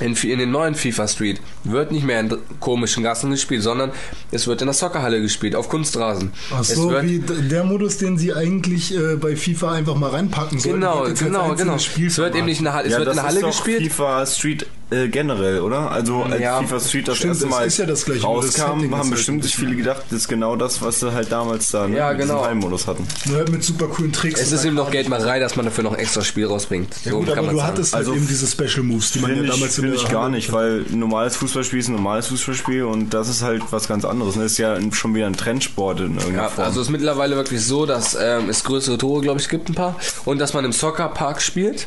[0.00, 3.92] In, in den neuen FIFA Street wird nicht mehr in komischen Gassen gespielt, sondern
[4.30, 6.32] es wird in der Soccerhalle gespielt, auf Kunstrasen.
[6.54, 10.58] Ach es so, wie der Modus, den sie eigentlich äh, bei FIFA einfach mal reinpacken
[10.58, 10.80] sollten.
[10.80, 11.78] genau, genau, genau.
[11.78, 13.36] Spiel Es wird eben nicht in der Halle, es ja, wird in das der Halle
[13.36, 13.92] ist doch gespielt.
[13.92, 15.90] FIFA Street äh, generell, oder?
[15.90, 16.60] Also als Ja.
[16.60, 19.42] FIFA Street das Stimmt, erste es Mal ist ja das gleiche, rauskam, haben halt bestimmt
[19.44, 22.44] sich viele gedacht, das ist genau das, was sie halt damals da ne, Ja, genau.
[22.44, 23.06] Heimodus hatten.
[23.26, 24.40] Nur halt mit super coolen Tricks.
[24.40, 26.88] Es ist eben noch Geldmacherei, dass man dafür noch ein extra Spiel rausbringt.
[27.04, 27.72] Ja, so gut, kann aber man du sagen.
[27.72, 29.94] hattest halt Also, eben diese Special Moves, die man ja Finde ich, damals in der
[29.94, 33.86] ich gar nicht, weil normales Fußballspiel ist ein normales Fußballspiel und das ist halt was
[33.88, 34.34] ganz anderes.
[34.34, 36.66] Das ist ja schon wieder ein Trendsport in irgendeiner Ja, Form.
[36.66, 39.74] also es ist mittlerweile wirklich so, dass ähm, es größere Tore, glaube ich, gibt ein
[39.74, 39.96] paar.
[40.24, 41.86] Und dass man im Soccerpark spielt.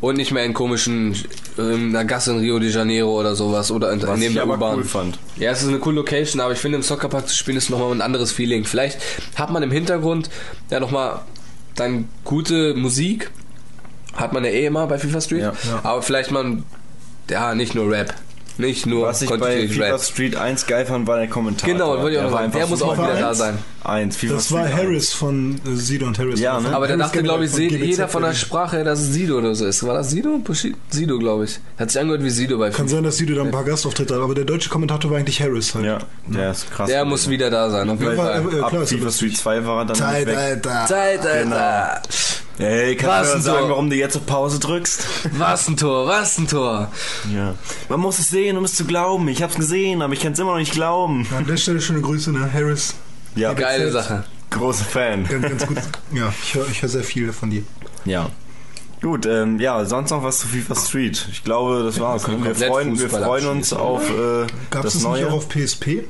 [0.00, 1.14] Und nicht mehr in komischen,
[1.58, 3.70] äh, in einer Gasse in Rio de Janeiro oder sowas.
[3.70, 4.76] Oder in, was neben ich der U-Bahn.
[4.76, 5.18] cool fand.
[5.36, 7.90] Ja, es ist eine coole Location, aber ich finde im Soccerpark zu spielen ist nochmal
[7.92, 8.64] ein anderes Feeling.
[8.64, 8.98] Vielleicht
[9.34, 10.30] hat man im Hintergrund
[10.70, 11.20] ja nochmal
[11.74, 13.30] dann gute Musik.
[14.14, 15.40] Hat man ja eh immer bei FIFA Street.
[15.42, 15.52] Ja.
[15.68, 15.80] Ja.
[15.82, 16.62] Aber vielleicht mal
[17.28, 18.14] Ja, nicht nur Rap.
[18.60, 20.00] Nicht nur Was ich bei FIFA Rap.
[20.00, 21.68] Street 1 geil fand, war der Kommentar.
[21.68, 22.52] Genau, wollte ich auch noch sagen.
[22.52, 23.58] Der muss auch wieder da sein.
[23.82, 26.38] 1, FIFA Das war Street Harris von äh, Sido und Harris.
[26.38, 26.74] Ja, ne?
[26.74, 28.34] Aber der dachte, glaube ich, von jeder von der.
[28.34, 29.82] Sprache, her, dass es Sido oder so ist.
[29.86, 30.36] War das Sido?
[30.38, 31.58] Bushi- Sido, glaube ich.
[31.78, 32.96] Hat sich angehört wie Sido bei Kann FIFA.
[32.96, 35.74] sein, dass Sido da ein paar Gastauftritte hat, aber der deutsche Kommentator war eigentlich Harris
[35.74, 35.84] halt.
[35.86, 36.88] Ja, der ist krass.
[36.88, 38.44] Der muss wieder da sein, auf jeden Fall.
[38.54, 40.36] äh, Ab klar, ist FIFA das Street 2 war er dann Zeit, weg.
[40.36, 40.86] Alter.
[40.86, 42.02] Zeit, Alter.
[42.60, 43.68] Ey, kannst Was du mir ein sagen, Tor.
[43.70, 45.06] warum du jetzt auf Pause drückst?
[45.38, 46.90] Was ein Tor, was ein Tor.
[47.34, 47.54] Ja.
[47.88, 49.26] Man muss es sehen, um es zu glauben.
[49.28, 51.26] Ich hab's gesehen, aber ich kann es immer noch nicht glauben.
[51.36, 52.50] An der Stelle schöne Grüße, ne?
[52.52, 52.94] Harris.
[53.34, 54.24] Ja, Geile Sache.
[54.50, 55.24] großer Fan.
[55.24, 55.78] Ganz, ganz gut.
[56.12, 57.62] Ja, ich höre ich hör sehr viel von dir.
[58.04, 58.28] Ja.
[59.00, 61.26] Gut, ähm, ja, sonst noch was zu FIFA Street.
[61.32, 62.26] Ich glaube, das war's.
[62.28, 62.36] Ne?
[62.44, 65.28] Wir freuen, wir freuen uns auf äh, Gab es das nicht Neue.
[65.28, 66.04] auch auf PSP?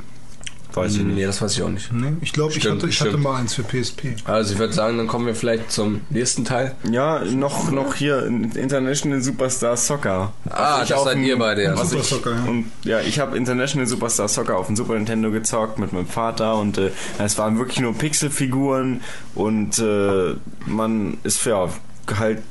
[0.85, 1.17] Weiß ich nicht.
[1.17, 1.93] Nee, das weiß ich auch nicht.
[1.93, 2.17] Ne?
[2.21, 4.17] Ich glaube, ich, hatte, ich hatte mal eins für PSP.
[4.25, 6.75] Also ich würde sagen, dann kommen wir vielleicht zum nächsten Teil.
[6.91, 10.33] Ja, noch, noch hier International Superstar Soccer.
[10.49, 11.77] Ah, das seid dem- ihr beide, ja.
[11.77, 12.45] Super ich, Soccer, ja.
[12.45, 16.57] Und ja, ich habe International Superstar Soccer auf dem Super Nintendo gezockt mit meinem Vater
[16.57, 19.01] und äh, es waren wirklich nur Pixelfiguren
[19.35, 20.35] und äh,
[20.67, 21.71] man ist für
[22.19, 22.43] halt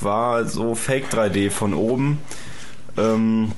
[0.00, 2.18] war so Fake 3D von oben.
[2.96, 3.52] Ähm,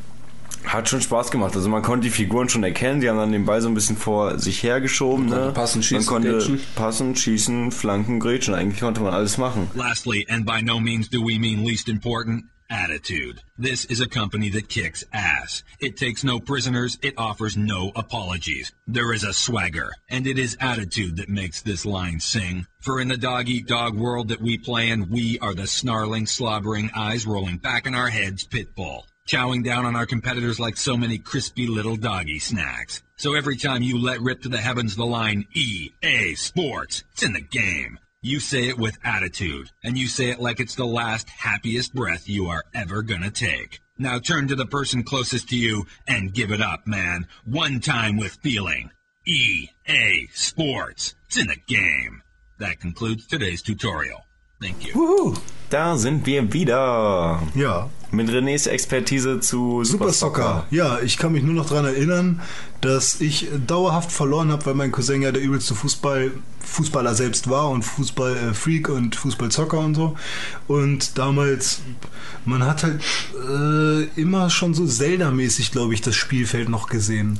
[0.64, 1.54] hat schon Spaß gemacht.
[1.56, 3.00] Also man konnte die Figuren schon erkennen.
[3.00, 5.28] Die haben dann den Ball so ein bisschen vor sich hergeschoben.
[5.28, 5.52] Man Ne?
[5.52, 6.61] passen, schießen, man konnte grätschen.
[6.74, 8.54] passen, schießen, flanken, grätschen.
[8.54, 9.68] Eigentlich konnte man alles machen.
[9.74, 13.40] Lastly, and by no means do we mean least important, attitude.
[13.58, 15.64] This is a company that kicks ass.
[15.80, 18.70] It takes no prisoners, it offers no apologies.
[18.86, 22.66] There is a swagger, and it is attitude that makes this line sing.
[22.80, 26.26] For in the dog eat dog world that we play in, we are the snarling,
[26.26, 29.04] slobbering, eyes rolling back in our heads pit bull.
[29.31, 33.01] Chowing down on our competitors like so many crispy little doggy snacks.
[33.14, 37.35] So every time you let rip to the heavens the line EA Sports, it's in
[37.35, 38.01] the game.
[38.22, 42.28] You say it with attitude, and you say it like it's the last happiest breath
[42.28, 43.78] you are ever gonna take.
[43.97, 47.28] Now turn to the person closest to you and give it up, man.
[47.45, 48.91] One time with feeling.
[49.28, 51.14] EA Sports.
[51.28, 52.22] It's in the game.
[52.59, 54.22] That concludes today's tutorial.
[54.61, 54.93] Thank you.
[54.95, 57.41] Wuhu, da sind wir wieder.
[57.55, 60.66] Ja, Mit Renés Expertise zu Super Soccer.
[60.70, 62.40] Ja, ich kann mich nur noch daran erinnern,
[62.80, 67.70] dass ich dauerhaft verloren habe, weil mein Cousin ja der übelste Fußball, Fußballer selbst war
[67.70, 70.16] und Fußballfreak und Fußballzocker und so.
[70.66, 71.82] Und damals,
[72.44, 73.00] man hat halt
[73.48, 77.38] äh, immer schon so Zelda-mäßig, glaube ich, das Spielfeld noch gesehen.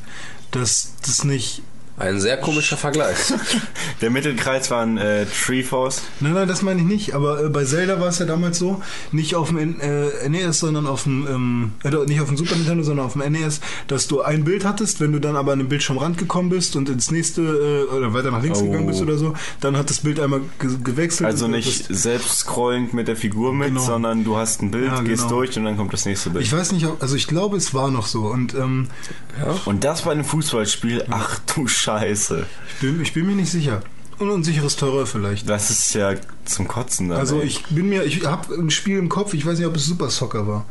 [0.53, 1.63] Dass das nicht
[2.01, 3.17] Ein sehr komischer Vergleich.
[4.01, 6.03] Der Mittelkreis war ein äh, Treeforce.
[6.21, 7.15] Nein, nein, das meine ich nicht.
[7.15, 8.83] Aber äh, bei Zelda war es ja damals so,
[9.13, 12.57] nicht auf dem N äh, NES, sondern auf dem, ähm, äh, nicht auf dem Super
[12.57, 15.59] Nintendo, sondern auf dem NES, dass du ein Bild hattest, wenn du dann aber an
[15.59, 17.43] den Bildschirmrand gekommen bist und ins nächste
[17.91, 18.65] äh, oder weiter nach links Oh.
[18.65, 21.27] gegangen bist oder so, dann hat das Bild einmal ge gewechselt.
[21.29, 23.81] Also nicht selbst scrollend mit der Figur mit, Genau.
[23.81, 25.37] sondern du hast ein Bild, Ja, gehst genau.
[25.37, 26.45] durch und dann kommt das nächste Bild.
[26.47, 28.21] Ich weiß nicht, ob, also ich glaube, es war noch so.
[28.23, 28.89] Und ähm,
[29.67, 31.90] und das bei einem Fußballspiel, ach du Scheiße.
[32.69, 33.83] Ich, bin, ich bin mir nicht sicher.
[34.19, 35.49] Und unsicheres Terror vielleicht.
[35.49, 36.15] Das ist ja
[36.45, 37.19] zum Kotzen dann.
[37.19, 37.47] Also ey.
[37.47, 40.11] ich bin mir, ich habe ein Spiel im Kopf, ich weiß nicht, ob es Super
[40.11, 40.67] Soccer war.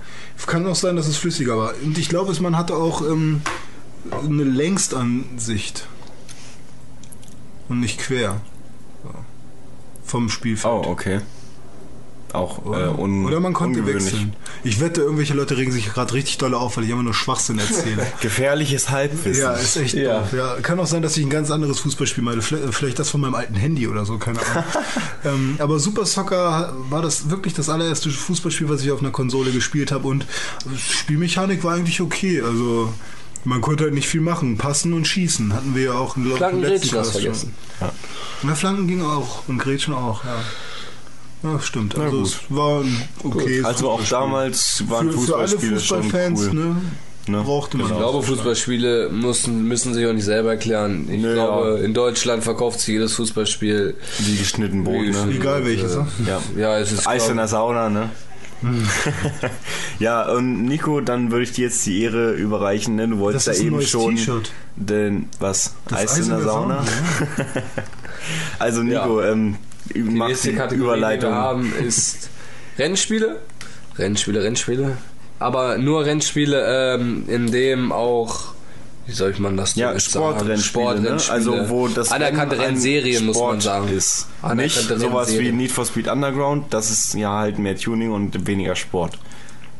[0.45, 1.73] Kann auch sein, dass es flüssiger war.
[1.83, 3.41] Und ich glaube, man hatte auch ähm,
[4.11, 5.87] eine Längstansicht.
[7.69, 8.41] Und nicht quer.
[9.03, 9.09] So.
[10.05, 10.71] Vom Spielfeld.
[10.71, 11.21] Oh, okay.
[12.33, 14.33] Auch äh, Oder, un Oder man konnte wechseln.
[14.63, 17.57] Ich wette, irgendwelche Leute regen sich gerade richtig doll auf, weil ich immer nur Schwachsinn
[17.57, 18.05] erzähle.
[18.21, 19.41] Gefährliches Halbwissen.
[19.41, 20.19] ja, ist echt Ja.
[20.19, 20.33] doof.
[20.33, 22.41] Ja, kann auch sein, dass ich ein ganz anderes Fußballspiel meine.
[22.41, 24.63] Vielleicht, vielleicht das von meinem alten Handy oder so, keine Ahnung.
[25.25, 29.51] ähm, aber Super Soccer war das wirklich das allererste Fußballspiel, was ich auf einer Konsole
[29.51, 30.25] gespielt habe und
[30.77, 32.41] Spielmechanik war eigentlich okay.
[32.41, 32.93] Also
[33.43, 34.57] man konnte halt nicht viel machen.
[34.57, 37.53] Passen und schießen hatten wir ja auch im Flanken, letzten Grätschen hast Cast vergessen.
[38.43, 40.41] Ja, Flanken ging auch und Grätschen auch, ja.
[41.43, 41.95] Ja, stimmt.
[41.97, 42.25] Na Also gut.
[42.27, 43.61] es war ein okay.
[43.63, 46.53] Also auch damals waren für, für alle Fußballspiele schon Fußballfans, cool.
[46.53, 46.75] ne,
[47.27, 47.41] Ne?
[47.43, 51.07] brauchte man Ich glaube, Fußballspiele müssen, müssen sich auch nicht selber erklären.
[51.11, 51.85] Ich Nö, glaube, ja.
[51.85, 53.95] in Deutschland verkauft sich jedes Fußballspiel.
[54.19, 55.27] Wie geschnitten Brot, ne?
[55.31, 56.07] Egal welches, ne?
[56.25, 56.41] Ja.
[56.57, 58.09] Ja, es ist Eis in der Sauna, ne?
[58.61, 58.83] Hm.
[59.99, 63.07] ja, und Nico, dann würde ich dir jetzt die Ehre überreichen, ne?
[63.07, 64.17] Du wolltest ja eben schon
[64.75, 65.75] den was?
[65.87, 66.83] Das Eis, in der Sauna?
[68.59, 69.55] also Nico, ähm,
[69.93, 71.29] Die nächste Kategorie, Überleitung.
[71.31, 72.29] die wir haben, ist
[72.77, 73.39] Rennspiele.
[73.97, 74.97] Rennspiele, Rennspiele.
[75.39, 78.53] Aber nur Rennspiele, ähm, in dem auch,
[79.05, 81.19] wie soll ich man das Ja, Sportrennspiele, ne?
[81.19, 81.33] Sportrennspiele.
[81.61, 83.87] Also wo das anerkannte Rennen Rennserien, muss man Sport sagen.
[83.89, 84.27] ist.
[84.55, 85.51] Nicht sowas wie.
[85.51, 89.17] Need for Speed Underground, das ist ja halt mehr Tuning und weniger Sport.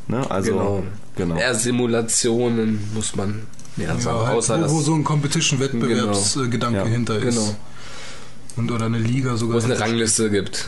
[0.08, 0.26] Ne?
[0.32, 0.84] Also, Genau.
[1.16, 1.36] genau.
[1.36, 3.42] Eher Simulationen, muss man
[3.76, 4.18] mehr sagen.
[4.22, 6.86] Ja, halt, Außer wo, das, wo so ein Competition-Wettbewerbsgedanke Ja.
[6.86, 7.36] hinter ist.
[7.36, 7.56] Genau.
[8.58, 9.58] Und oder eine Liga wo sogar.
[9.58, 10.68] es eine Rangliste gibt.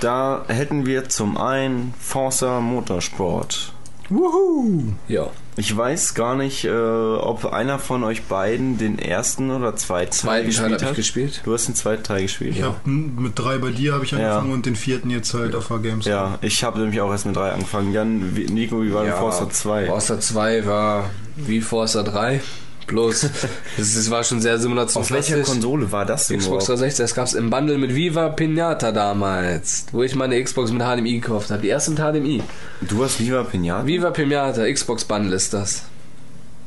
[0.00, 3.72] Da hätten wir zum einen Forza Motorsport.
[4.08, 4.92] Wuhu!
[5.08, 5.28] Ja.
[5.56, 10.44] Ich weiß gar nicht, äh, ob einer von euch beiden den ersten oder zweiten Teil
[10.44, 10.94] gespielt habe ich hat.
[10.96, 11.40] gespielt.
[11.44, 12.54] Du hast den zweiten Teil gespielt.
[12.56, 15.54] Ich hab m- mit drei bei dir habe ich angefangen und den vierten jetzt halt
[15.56, 16.04] auf der Games.
[16.04, 17.92] Ja, ich habe nämlich auch erst mit drei angefangen.
[17.92, 19.86] Jan, Nico, wie war denn Forza 2?
[19.86, 22.40] Forza 2 war wie Forza 3.
[22.86, 23.24] Bloß,
[23.78, 25.34] es, es war schon sehr Auf simulationslastig.
[25.34, 26.80] welcher Konsole war das denn Xbox überhaupt?
[26.80, 31.14] 360, das gab's im Bundle mit Viva Pinata damals, wo ich meine Xbox mit HDMI
[31.20, 31.62] gekauft habe.
[31.62, 32.42] Die erste mit HDMI.
[32.82, 33.86] Du hast Viva Pinata?
[33.86, 35.82] Viva Pinata, Xbox Bundle ist das.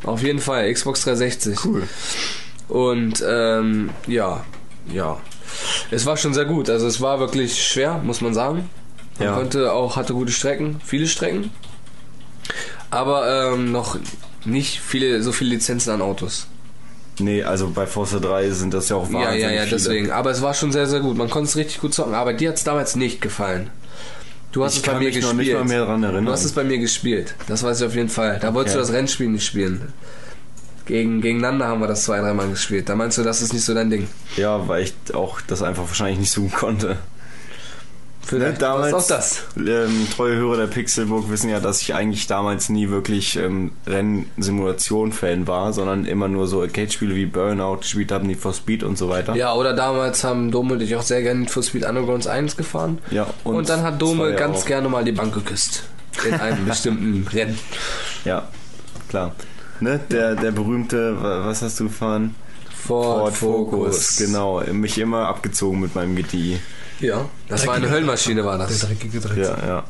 [0.03, 1.63] Auf jeden Fall, Xbox 360.
[1.65, 1.83] Cool.
[2.67, 4.43] Und ähm, ja,
[4.93, 5.17] ja.
[5.89, 6.69] Es war schon sehr gut.
[6.69, 8.69] Also es war wirklich schwer, muss man sagen.
[9.17, 9.35] Man Ja.
[9.35, 11.49] konnte auch, hatte gute Strecken, viele Strecken.
[12.91, 13.97] Aber ähm, noch
[14.45, 16.47] nicht viele, so viele Lizenzen an Autos.
[17.19, 19.75] Nee, also bei Forza 3 sind das ja auch Ja, wahnsinnig ja, ja, viele.
[19.75, 20.11] deswegen.
[20.11, 21.17] Aber es war schon sehr, sehr gut.
[21.17, 22.13] Man konnte es richtig gut zocken.
[22.13, 23.69] Aber dir hat es damals nicht gefallen.
[24.51, 25.53] Du hast Ich es bei mir gespielt.
[26.25, 27.35] Du hast es bei mir gespielt.
[27.47, 28.39] Das weiß ich auf jeden Fall.
[28.41, 29.93] Da wolltest du das Rennspiel nicht spielen.
[30.85, 32.89] Gegen, gegeneinander haben wir das zwei, dreimal gespielt.
[32.89, 34.07] Da meinst du, das ist nicht so dein Ding.
[34.37, 36.97] Ja, weil ich auch das einfach wahrscheinlich nicht so gut konnte.
[38.21, 39.43] Vielleicht damals, auch das.
[39.57, 45.47] Ähm, treue Hörer der Pixelburg wissen ja, dass ich eigentlich damals nie wirklich ähm, Rennsimulation-Fan
[45.47, 49.09] war, sondern immer nur so Arcade-Spiele wie Burnout gespielt habe, Need for Speed und so
[49.09, 49.35] weiter.
[49.35, 52.55] Ja, oder damals haben Dome und ich auch sehr gerne Need for Speed Undergrounds 1
[52.57, 52.99] gefahren.
[53.11, 54.65] Ja, Und, und dann hat Dome zwei ganz auch.
[54.65, 55.83] gerne mal die Bank geküsst.
[56.27, 57.57] In einem bestimmten Rennen.
[58.25, 58.47] Ja,
[59.09, 59.33] klar.
[59.79, 62.35] Ne, der, der berühmte, wa- was hast du gefahren?
[62.75, 64.17] Ford, Focus.
[64.17, 66.59] Genau, mich immer abgezogen mit meinem GTI.
[66.99, 68.79] Ja, das war eine Höllenmaschine, war Der das.
[68.79, 69.37] dreckige Dreck.
[69.37, 69.83] Ja, ja.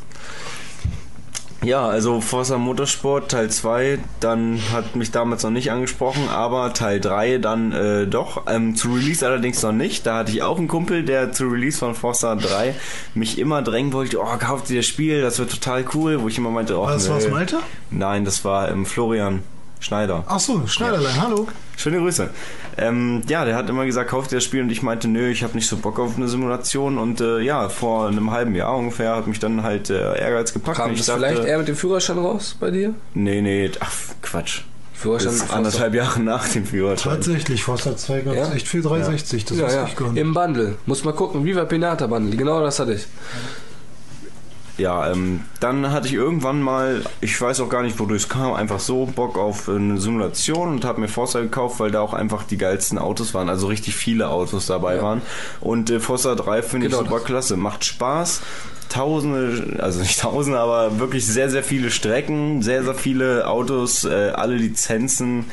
[1.61, 7.01] Ja, also Forza Motorsport Teil 2, dann hat mich damals noch nicht angesprochen, aber Teil
[7.01, 8.43] 3 dann äh, doch.
[8.47, 10.05] Ähm, zu Release allerdings noch nicht.
[10.05, 12.75] Da hatte ich auch einen Kumpel, der zu Release von Forza 3
[13.13, 16.37] mich immer drängen wollte, oh, kauf dir das Spiel, das wird total cool, wo ich
[16.37, 17.13] immer meinte, oh, Was nö.
[17.15, 17.57] war's, Malte?
[17.91, 19.43] Nein, das war ähm, Florian
[19.81, 20.23] Schneider.
[20.27, 21.45] Ach so, Schneiderlein, hallo.
[21.75, 22.29] Schöne Grüße.
[22.77, 25.43] Ähm, ja, der hat immer gesagt, kauf dir das Spiel und ich meinte, nö, ich
[25.43, 29.15] habe nicht so Bock auf eine Simulation und äh, ja, vor einem halben Jahr ungefähr
[29.15, 32.17] hat mich dann halt äh, Ehrgeiz gepackt Kam das vielleicht dachte, eher mit dem Führerschein
[32.17, 32.93] raus bei dir?
[33.13, 33.91] nee, nee, ach
[34.21, 34.61] Quatsch.
[34.93, 37.13] Führerschein ist anderthalb Jahre nach dem Führerschein.
[37.13, 38.53] Tatsächlich, Forza 2 gab es Ja?
[38.53, 39.45] echt für 360.
[39.45, 39.87] Das ja, ja.
[39.87, 40.17] ich nicht.
[40.17, 40.75] Im Bundle.
[40.85, 41.45] Muss mal gucken.
[41.45, 42.35] Viva Pinata Bundle.
[42.35, 43.07] Genau das hatte ich.
[44.79, 48.53] Ja, ähm, dann hatte ich irgendwann mal, ich weiß auch gar nicht, wodurch es kam,
[48.53, 52.43] einfach so Bock auf eine Simulation und habe mir Forza gekauft, weil da auch einfach
[52.43, 55.03] die geilsten Autos waren, also richtig viele Autos dabei Ja.
[55.03, 55.21] waren.
[55.61, 57.25] Und äh, Forza 3 finde Genau ich super das.
[57.27, 58.41] klasse, macht Spaß.
[58.89, 64.31] Tausende, also nicht tausende, aber wirklich sehr, sehr viele Strecken, sehr, sehr viele Autos, äh,
[64.33, 65.45] alle Lizenzen.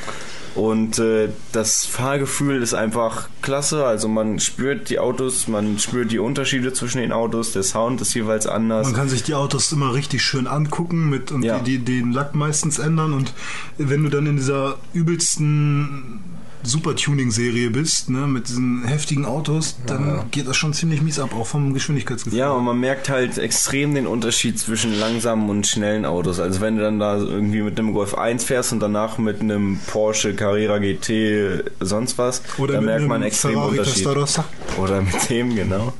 [0.57, 3.85] Und äh, das Fahrgefühl ist einfach klasse.
[3.85, 8.15] Also man spürt die Autos, man spürt die Unterschiede zwischen den Autos, der Sound ist
[8.15, 8.87] jeweils anders.
[8.87, 11.59] Man kann sich die Autos immer richtig schön angucken mit und Ja.
[11.59, 13.33] die, die den Lack meistens ändern und
[13.79, 16.21] wenn du dann in dieser übelsten
[16.67, 21.47] Super-Tuning-Serie bist, ne, mit diesen heftigen Autos, dann geht das schon ziemlich mies ab, auch
[21.47, 22.39] vom Geschwindigkeitsgefühl.
[22.39, 26.41] Ja, und man merkt halt extrem den Unterschied zwischen langsamen und schnellen Autos.
[26.41, 29.79] Also wenn du dann da irgendwie mit einem Golf 1 fährst und danach mit einem
[29.87, 33.95] Porsche Carrera GT sonst was, Oder dann merkt man extrem Ferrari Unterschied.
[33.95, 34.45] Testarossa.
[34.79, 35.93] Oder mit dem, genau.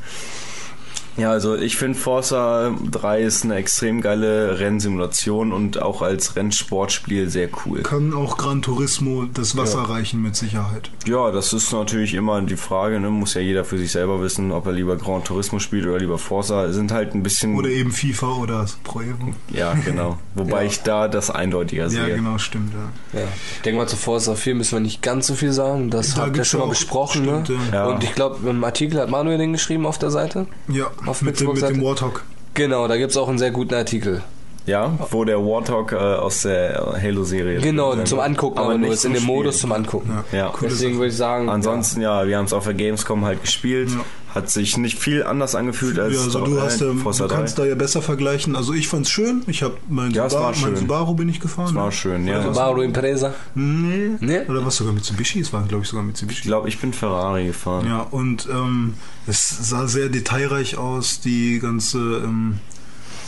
[1.17, 7.31] Ja, also ich finde Forza 3 ist eine extrem geile Rennsimulation und auch als Rennsportspiel
[7.31, 7.83] sehr cool.
[7.83, 10.91] Kann auch Gran Turismo das Wasser reichen mit Sicherheit.
[11.07, 13.09] Ja, das ist natürlich immer die Frage, ne?
[13.11, 16.19] muss ja jeder für sich selber wissen, ob er lieber Gran Turismo spielt oder lieber
[16.19, 16.71] Forza.
[16.73, 17.55] Sind halt ein bisschen...
[17.57, 19.33] Oder eben FIFA oder Pro Evo.
[19.51, 20.19] ja, genau.
[20.35, 20.67] Wobei Ja.
[20.69, 22.15] ich da das eindeutiger Ja, sehe.
[22.17, 23.21] genau, stimmt, ja.
[23.21, 23.27] Ja.
[23.57, 25.91] Ich denke mal, zu Forza 4 müssen wir nicht ganz so viel sagen.
[25.91, 27.23] Das Da habt ihr schon mal besprochen.
[27.25, 27.57] stimmt, ne?
[27.73, 27.87] ja.
[27.87, 30.47] Und ich glaube, im Artikel hat Manuel den geschrieben auf der Seite.
[30.69, 32.25] Ja, Auf mit dem, mit dem Warthog.
[32.55, 34.23] Genau, da gibt es auch einen sehr guten Artikel.
[34.67, 38.19] Ja, wo der Warthog äh, aus der Halo-Serie Genau, drin zum.
[38.19, 40.25] Angucken, aber, nur nicht ist in zum dem Modus zum Angucken.
[40.33, 40.49] Ja.
[40.49, 40.99] Coole Deswegen Sache.
[41.01, 43.91] würde ich sagen, Ansonsten, ja, wir haben es auf der Gamescom halt gespielt.
[43.91, 44.05] Ja.
[44.37, 47.31] Hat sich nicht viel anders angefühlt als Ja, also du äh, hast ja, Forza du
[47.31, 47.37] 3.
[47.37, 48.55] kannst da ja besser vergleichen.
[48.55, 49.43] Also ich fand's schön.
[49.47, 50.77] Ich habe mein, Ja, es Subaru- war mein.
[50.77, 51.69] Subaru bin ich gefahren.
[51.69, 51.93] Das war ne?
[51.93, 52.35] schön, ja.
[52.41, 52.55] Oder was?
[52.57, 53.35] Subaru Impresa.
[53.55, 54.11] Nee.
[54.21, 54.41] Nee?
[54.47, 55.41] Oder was sogar Mitsubishi?
[55.41, 56.43] Es waren glaube ich sogar Ich Mitsubishi.
[56.43, 57.87] glaube, ich bin Ferrari gefahren.
[57.87, 58.95] Ja, und ähm,
[59.27, 62.59] es sah sehr detailreich aus, die ganze, ähm,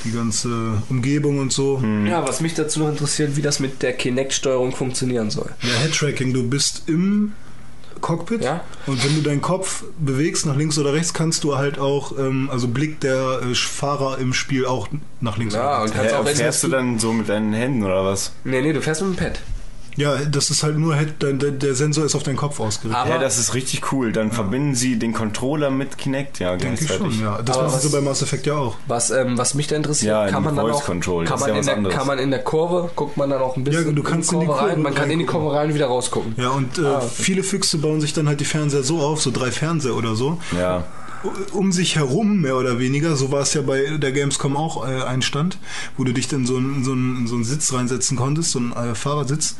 [0.05, 1.81] die ganze Umgebung und so.
[1.81, 2.07] Hm.
[2.07, 5.51] Ja, was mich dazu noch interessiert, wie das mit der Kinect-Steuerung funktionieren soll.
[5.63, 7.33] Ja, Headtracking, du bist im
[8.01, 8.63] Cockpit Ja.
[8.87, 12.49] und wenn du deinen Kopf bewegst nach links oder rechts, kannst du halt auch, ähm,
[12.51, 14.89] also blickt der äh, Fahrer im Spiel auch
[15.21, 15.97] nach links Ja, oder und rechts.
[15.97, 18.33] kannst Hä, auch, fährst du dann so mit deinen Händen oder was?
[18.45, 19.41] Nee, nee, du fährst mit dem Pad.
[19.99, 22.97] Ja, das ist halt nur, Head- der, Sensor ist auf deinen Kopf ausgerichtet.
[23.03, 24.13] Aber- ja, das ist richtig cool.
[24.13, 27.43] Dann verbinden sie den Controller mit Kinect, ja, Denke ich schon, ja.
[27.43, 28.77] Das machen sie was- bei Mass Effect ja auch.
[28.87, 31.49] Was, ähm, was mich da interessiert, Ja, kann die man dann auch, Control, kann man,
[31.49, 33.87] ja in was der, kann man in der Kurve, guckt man dann auch ein bisschen
[33.89, 35.27] Ja, du kannst in die Kurve rein, man kann in die.
[35.27, 36.35] Kurve rein und wieder rausgucken.
[36.37, 37.07] Ja, und äh, Ah, okay.
[37.13, 40.39] viele Füchse bauen sich dann halt die Fernseher so auf, so drei Fernseher oder so,
[40.57, 40.85] Ja.
[41.53, 43.17] Um sich herum mehr oder weniger.
[43.17, 45.59] So war es ja bei der Gamescom auch äh, ein Stand,
[45.97, 48.59] wo du dich dann so in so einen, in so einen Sitz reinsetzen konntest, so
[48.59, 49.57] einen äh, Fahrersitz.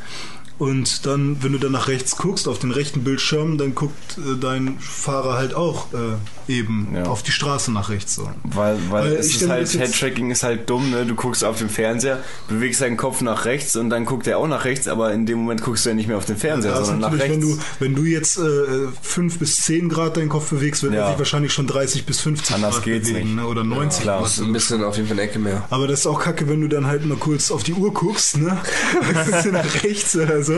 [0.59, 4.37] Und dann, wenn du dann nach rechts guckst, auf den rechten Bildschirm, dann guckt äh,
[4.39, 7.03] dein Fahrer halt auch äh, eben Ja.
[7.05, 8.15] auf die Straße nach rechts.
[8.15, 8.29] So.
[8.43, 11.05] Weil, weil, Weil es ist halt, Headtracking ist halt dumm, ne?
[11.05, 14.47] Du guckst auf den Fernseher, bewegst deinen Kopf nach rechts und dann guckt er auch
[14.47, 16.79] nach rechts, aber in dem Moment guckst du ja nicht mehr auf den Fernseher, Ja,
[16.81, 17.57] ist sondern nach natürlich, rechts.
[17.79, 20.99] wenn du, wenn du jetzt äh, 5 bis 10 Grad deinen Kopf bewegst, wird er
[21.01, 21.07] Ja.
[21.11, 23.35] sich wahrscheinlich schon 30 bis 50 Anders Grad geht's bewegen, nicht.
[23.37, 23.47] Ne?
[23.47, 24.19] oder 90 klar.
[24.21, 24.37] Grad.
[24.39, 25.63] Ein bisschen auf jeden Fall eine Ecke mehr.
[25.69, 28.37] Aber das ist auch kacke, wenn du dann halt mal kurz auf die Uhr guckst,
[28.37, 28.57] ne?
[29.51, 30.48] Nach rechts oder so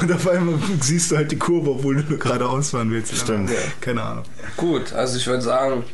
[0.00, 3.16] und auf einmal siehst du halt die Kurve, obwohl du geradeaus fahren willst.
[3.16, 3.50] Stimmt.
[3.50, 3.56] Ja.
[3.80, 4.24] Keine Ahnung.
[4.56, 5.84] Gut, also ich würde sagen,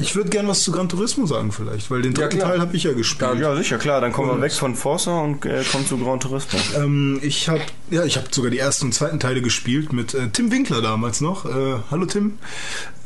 [0.00, 2.50] Ich würde gern was zu Gran Turismo sagen vielleicht, weil den Ja, dritten klar.
[2.50, 3.40] Teil habe ich ja gespielt.
[3.40, 4.00] Ja, sicher, klar.
[4.00, 6.58] Dann kommen wir weg von Forza und äh, kommen zu Gran Turismo.
[6.76, 10.28] Ähm, ich habe ja, ich habe sogar die ersten und zweiten Teile gespielt mit äh,
[10.28, 11.46] Tim Winkler damals noch.
[11.46, 12.38] Äh, hallo Tim.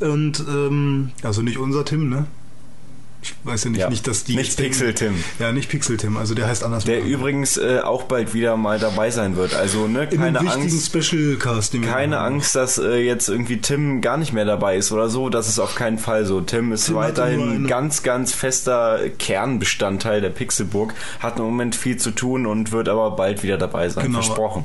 [0.01, 2.27] Und ähm, also nicht unser Tim, ne?
[3.25, 3.89] Ich weiß ja nicht, Ja.
[3.89, 5.15] nicht dass die Nicht Pixel Tim.
[5.39, 6.17] Ja, nicht Pixel Tim.
[6.17, 6.85] Also der heißt anders.
[6.85, 7.09] Der Namen.
[7.11, 9.55] übrigens äh, auch bald wieder mal dabei sein wird.
[9.55, 10.87] Also, ne, in keine wichtigen Angst.
[10.87, 11.81] Special Cast.
[11.83, 12.19] Keine.
[12.19, 15.29] Angst, dass äh, jetzt irgendwie Tim gar nicht mehr dabei ist oder so.
[15.29, 16.41] Das ist auf keinen Fall so.
[16.41, 20.95] Tim ist Tim weiterhin ganz, ganz fester Kernbestandteil der Pixelburg.
[21.21, 24.05] Hat im Moment viel zu tun und wird aber bald wieder dabei sein.
[24.07, 24.21] Genau.
[24.23, 24.65] Versprochen.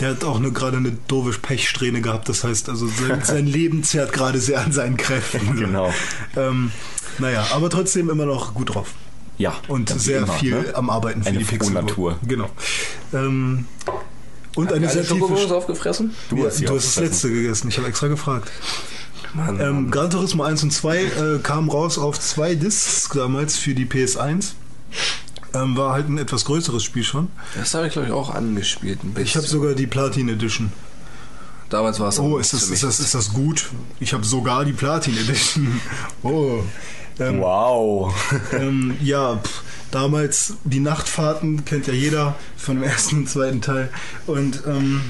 [0.00, 2.28] Der hat auch eine, gerade eine doofe Pechsträhne gehabt.
[2.28, 5.56] Das heißt, also sein, sein Leben zehrt gerade sehr an seinen Kräften.
[5.58, 5.90] Genau.
[6.36, 6.70] Ähm,
[7.18, 8.92] naja, aber trotzdem immer noch gut drauf.
[9.38, 9.54] Ja.
[9.68, 10.74] Und sehr immer, viel ne?
[10.74, 11.74] am Arbeiten für Eine die frohe Pixel.
[11.74, 12.18] Natur.
[12.26, 12.48] Genau.
[13.12, 13.66] Ähm,
[14.54, 15.54] und eine alle sehr Schokobons tiefe...
[15.54, 16.14] aufgefressen?
[16.30, 17.68] Du Ja, hast, du hast das letzte gegessen.
[17.68, 18.50] Ich habe extra gefragt.
[19.34, 23.74] Mann, Ähm, Gran Turismo 1 und 2 äh, kamen raus auf zwei Discs damals für
[23.74, 24.52] die PS1.
[25.52, 27.28] Ähm, war halt ein etwas größeres Spiel schon.
[27.54, 29.00] das habe ich glaube ich auch angespielt.
[29.04, 29.26] Ein bisschen.
[29.26, 30.72] Ich habe sogar die Platin Edition.
[31.68, 33.70] Damals war es Oh, auch ist das, ist das, ist das gut?
[34.00, 35.80] Ich habe sogar die Platin Edition.
[36.22, 36.62] Oh.
[37.18, 38.14] Ähm, Wow.
[38.52, 43.90] ähm, ja, pff, damals die Nachtfahrten kennt ja jeder von dem ersten und zweiten Teil.
[44.26, 45.00] Und ähm,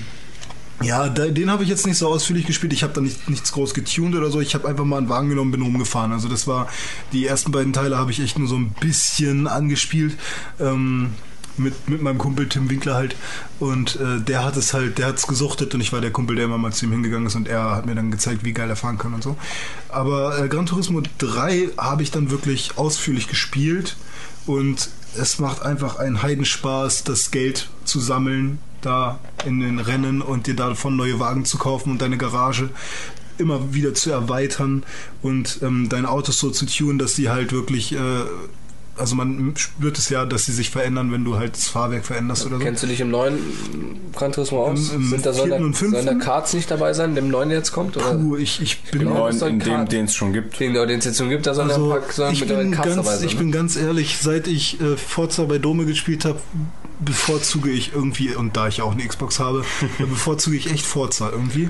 [0.82, 2.72] ja, den habe ich jetzt nicht so ausführlich gespielt.
[2.74, 4.40] Ich habe da nicht, nichts groß getuned oder so.
[4.42, 6.12] Ich habe einfach mal einen Wagen genommen, bin rumgefahren.
[6.12, 6.68] Also das war,
[7.12, 10.16] die ersten beiden Teile habe ich echt nur so ein bisschen angespielt.
[10.60, 11.14] Ähm,
[11.58, 13.16] mit, mit meinem Kumpel Tim Winkler halt.
[13.58, 16.36] Und äh, der hat es halt, der hat es gesuchtet und ich war der Kumpel,
[16.36, 18.68] der immer mal zu ihm hingegangen ist und er hat mir dann gezeigt, wie geil
[18.68, 19.36] er fahren kann und so.
[19.88, 23.96] Aber äh, Gran Turismo 3 habe ich dann wirklich ausführlich gespielt
[24.46, 30.46] und es macht einfach einen Heidenspaß, das Geld zu sammeln da in den Rennen und
[30.46, 32.70] dir davon neue Wagen zu kaufen und deine Garage
[33.38, 34.84] immer wieder zu erweitern
[35.22, 37.98] und ähm, deine Autos so zu tunen, dass sie halt wirklich äh,
[38.98, 42.46] also man spürt es ja, dass sie sich verändern, wenn du halt das Fahrwerk veränderst
[42.46, 42.62] oder so.
[42.64, 43.38] Kennst du dich im neuen
[44.14, 44.90] Gran Turismo aus?
[44.90, 47.48] Im- im Sind da sollen, da, und sollen da Karts nicht dabei sein, dem neuen,
[47.50, 47.96] der jetzt kommt?
[47.96, 48.14] Oder?
[48.14, 49.14] Puh, ich, ich bin Genau.
[49.28, 50.58] Neuen, in dem, den es schon gibt.
[50.60, 52.74] Den, den es jetzt schon gibt, da sollen also ein paar sollen ich mittlerweile bin,
[52.74, 53.26] Karts ganz, dabei sein.
[53.26, 53.38] ich ne?
[53.40, 56.40] bin ganz ehrlich, seit ich äh, Forza bei Dome gespielt habe,
[56.98, 59.64] bevorzuge ich irgendwie, und da ich auch eine Xbox habe,
[59.98, 61.68] bevorzuge ich echt Forza irgendwie.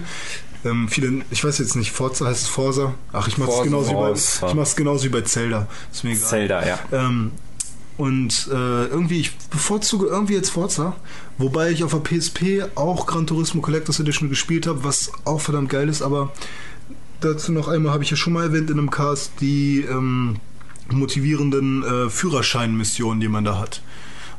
[0.66, 2.94] Ähm, viele, ich weiß jetzt nicht, Forza heißt es Forza.
[3.12, 3.64] Ach, ich mach's Forza.
[3.64, 4.12] genauso wie bei,
[4.48, 5.68] ich mach's genauso wie bei Zelda.
[5.92, 6.28] Ist mir egal.
[6.28, 6.78] Zelda, ja.
[6.92, 7.32] Ähm,
[7.96, 10.96] und äh, irgendwie, ich bevorzuge irgendwie jetzt Forza.
[11.38, 15.70] Wobei ich auf der PSP auch Gran Turismo Collectors Edition gespielt habe, was auch verdammt
[15.70, 16.02] geil ist.
[16.02, 16.32] Aber
[17.20, 20.36] dazu noch einmal habe ich ja schon mal erwähnt in einem Cast die ähm,
[20.90, 23.80] motivierenden äh, Führerscheinmissionen, die man da hat.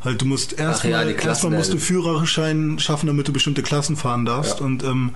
[0.03, 3.95] Halt, du musst Ach ja, erstmal erstmal musst du Führerschein schaffen, damit du bestimmte Klassen
[3.95, 4.59] fahren darfst.
[4.59, 4.65] Ja.
[4.65, 5.11] Und ähm,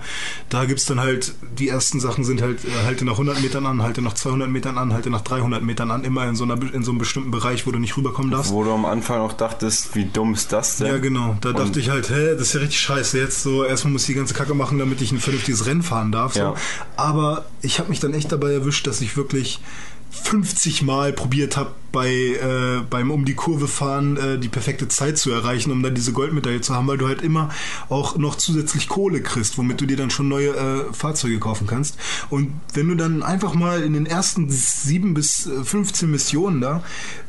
[0.48, 3.82] da gibt's dann halt, die ersten Sachen sind halt, äh, halte nach 100 Metern an,
[3.82, 6.82] halte nach 200 Metern an, halte nach 300 Metern an, immer in so, einer, in
[6.82, 8.52] so einem bestimmten Bereich, wo du nicht rüberkommen darfst.
[8.52, 10.88] Wo du am Anfang auch dachtest, wie dumm ist das denn?
[10.88, 11.36] Ja, genau.
[11.40, 13.18] Da dachte ich halt, hä, das ist ja richtig scheiße.
[13.18, 16.10] Jetzt so, erstmal muss ich die ganze Kacke machen, damit ich ein vernünftiges Rennen fahren
[16.10, 16.34] darf.
[16.34, 16.40] So.
[16.40, 16.54] Ja.
[16.96, 19.60] Aber ich habe mich dann echt dabei erwischt, dass ich wirklich
[20.12, 25.18] 50 Mal probiert habe, bei, äh, beim um die Kurve fahren äh, die perfekte Zeit
[25.18, 27.50] zu erreichen, um dann diese Goldmedaille zu haben, weil du halt immer
[27.88, 31.98] auch noch zusätzlich Kohle kriegst, womit du dir dann schon neue äh, Fahrzeuge kaufen kannst.
[32.30, 36.82] Und wenn du dann einfach mal in den ersten sieben bis äh, 15 Missionen da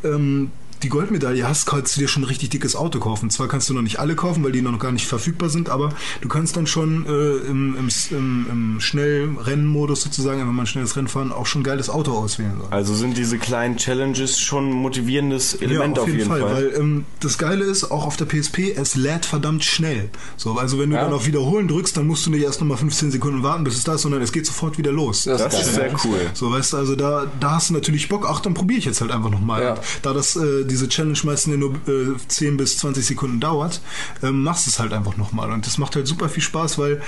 [0.03, 0.51] ähm,
[0.83, 3.29] die Goldmedaille hast, kannst du dir schon ein richtig dickes Auto kaufen.
[3.29, 5.93] Zwar kannst du noch nicht alle kaufen, weil die noch gar nicht verfügbar sind, aber
[6.21, 7.09] du kannst dann schon äh,
[7.49, 11.89] im, im, im, im Schnellrennenmodus sozusagen, wenn man schnelles Rennen fahren, auch schon ein geiles
[11.89, 12.53] Auto auswählen.
[12.59, 12.67] So.
[12.69, 16.41] Also sind diese kleinen Challenges schon ein motivierendes Element auf jeden, Fall.
[16.41, 20.09] Weil ähm, das Geile ist, auch auf der PSP, es lädt verdammt schnell.
[20.37, 21.03] So, also wenn du Ja.
[21.03, 23.83] dann auf Wiederholen drückst, dann musst du nicht erst nochmal 15 Sekunden warten, bis es
[23.83, 25.23] da ist, sondern es geht sofort wieder los.
[25.23, 26.19] Das Das ist sehr cool.
[26.33, 29.01] So, weißt du, also da, da hast du natürlich Bock, ach, dann probiere ich jetzt
[29.01, 29.63] halt einfach nochmal.
[29.63, 29.75] Ja.
[30.01, 33.79] Da das, äh, diese Challenge meistens ja nur äh, 10 bis 20 Sekunden dauert,
[34.23, 35.51] ähm, machst du es halt einfach nochmal.
[35.51, 37.01] Und das macht halt super viel Spaß, weil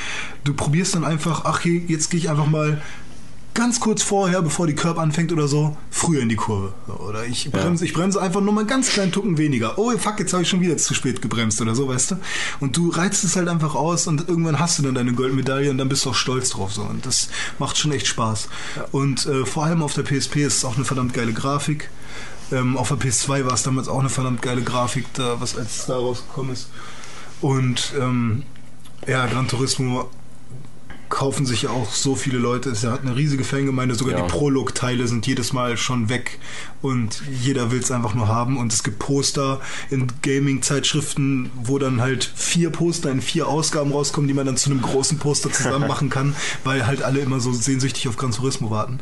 [0.43, 2.81] du probierst dann einfach, ach, hier, jetzt gehe ich einfach mal
[3.55, 6.73] ganz kurz vorher, bevor die Curb anfängt oder so, früher in die Kurve.
[7.07, 9.79] Oder ich bremse, ich bremse einfach nur mal ganz kleinen Tucken weniger.
[9.79, 12.15] Oh, fuck, jetzt habe ich schon wieder zu spät gebremst oder so, weißt du?
[12.59, 15.77] Und du reizt es halt einfach aus und irgendwann hast du dann deine Goldmedaille und
[15.77, 16.73] dann bist du auch stolz drauf.
[16.73, 16.81] So.
[16.81, 18.49] Und das macht schon echt Spaß.
[18.91, 21.89] Und äh, vor allem auf der PSP ist es auch eine verdammt geile Grafik.
[22.51, 25.85] Ähm, auf der PS2 war es damals auch eine verdammt geile Grafik, da, was als
[25.87, 26.69] da rausgekommen ist.
[27.41, 28.43] Und ähm,
[29.07, 30.09] ja, Gran Turismo
[31.09, 32.69] kaufen sich ja auch so viele Leute.
[32.71, 33.95] Es hat eine riesige Fangemeinde.
[33.95, 34.25] Sogar Ja.
[34.25, 36.39] die Prolog-Teile sind jedes Mal schon weg
[36.81, 38.57] und jeder will es einfach nur haben.
[38.57, 44.27] Und es gibt Poster in Gaming-Zeitschriften, wo dann halt vier Poster in vier Ausgaben rauskommen,
[44.27, 47.53] die man dann zu einem großen Poster zusammen machen kann, weil halt alle immer so
[47.53, 48.99] sehnsüchtig auf Gran Turismo warten.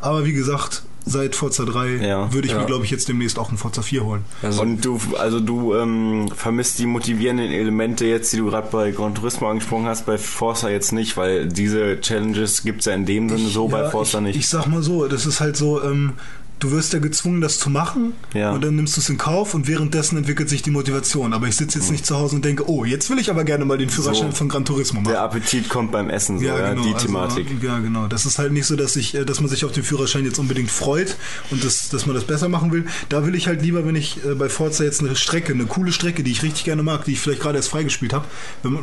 [0.00, 2.32] Aber wie gesagt, seit Forza 3 Ja.
[2.32, 2.58] würde ich Ja.
[2.60, 4.24] mir, glaube ich, jetzt demnächst auch einen Forza 4 holen.
[4.42, 8.90] Also, Und du, also du ähm, vermisst die motivierenden Elemente jetzt, die du gerade bei
[8.90, 13.28] Gran Turismo angesprochen hast, bei Forza jetzt nicht, weil diese Challenges gibt's ja in dem
[13.28, 14.36] Sinne so bei Ja, Forza ich, nicht.
[14.36, 16.14] Ich sag mal so, das ist halt so, ähm,
[16.58, 18.52] du wirst ja gezwungen, das zu machen Ja.
[18.52, 21.32] und dann nimmst du es in Kauf und währenddessen entwickelt sich die Motivation.
[21.34, 23.64] Aber ich sitze jetzt nicht zu Hause und denke, oh, jetzt will ich aber gerne
[23.64, 24.36] mal den Führerschein So.
[24.38, 25.12] von Gran Turismo machen.
[25.12, 27.46] Der Appetit kommt beim Essen, so, ja, die also, Thematik.
[27.62, 28.06] ja, genau.
[28.06, 30.38] Das ist halt nicht so, dass ich, äh, dass man sich auf den Führerschein jetzt
[30.38, 31.16] unbedingt freut
[31.50, 32.86] und das, dass man das besser machen will.
[33.10, 35.92] Da will ich halt lieber, wenn ich äh, bei Forza jetzt eine Strecke, eine coole
[35.92, 38.24] Strecke, die ich richtig gerne mag, die ich vielleicht gerade erst freigespielt habe.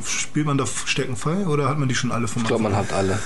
[0.06, 2.76] Spielt man da Strecken frei oder hat man die schon alle vom ich glaube, man
[2.76, 3.20] hat alle.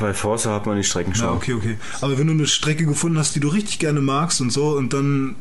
[0.00, 1.26] Bei Forza hat man die Strecken schon.
[1.26, 1.76] Ja, okay, okay.
[2.00, 4.92] Aber wenn du eine Strecke gefunden hast, die du richtig gerne magst und so, und
[4.92, 5.36] dann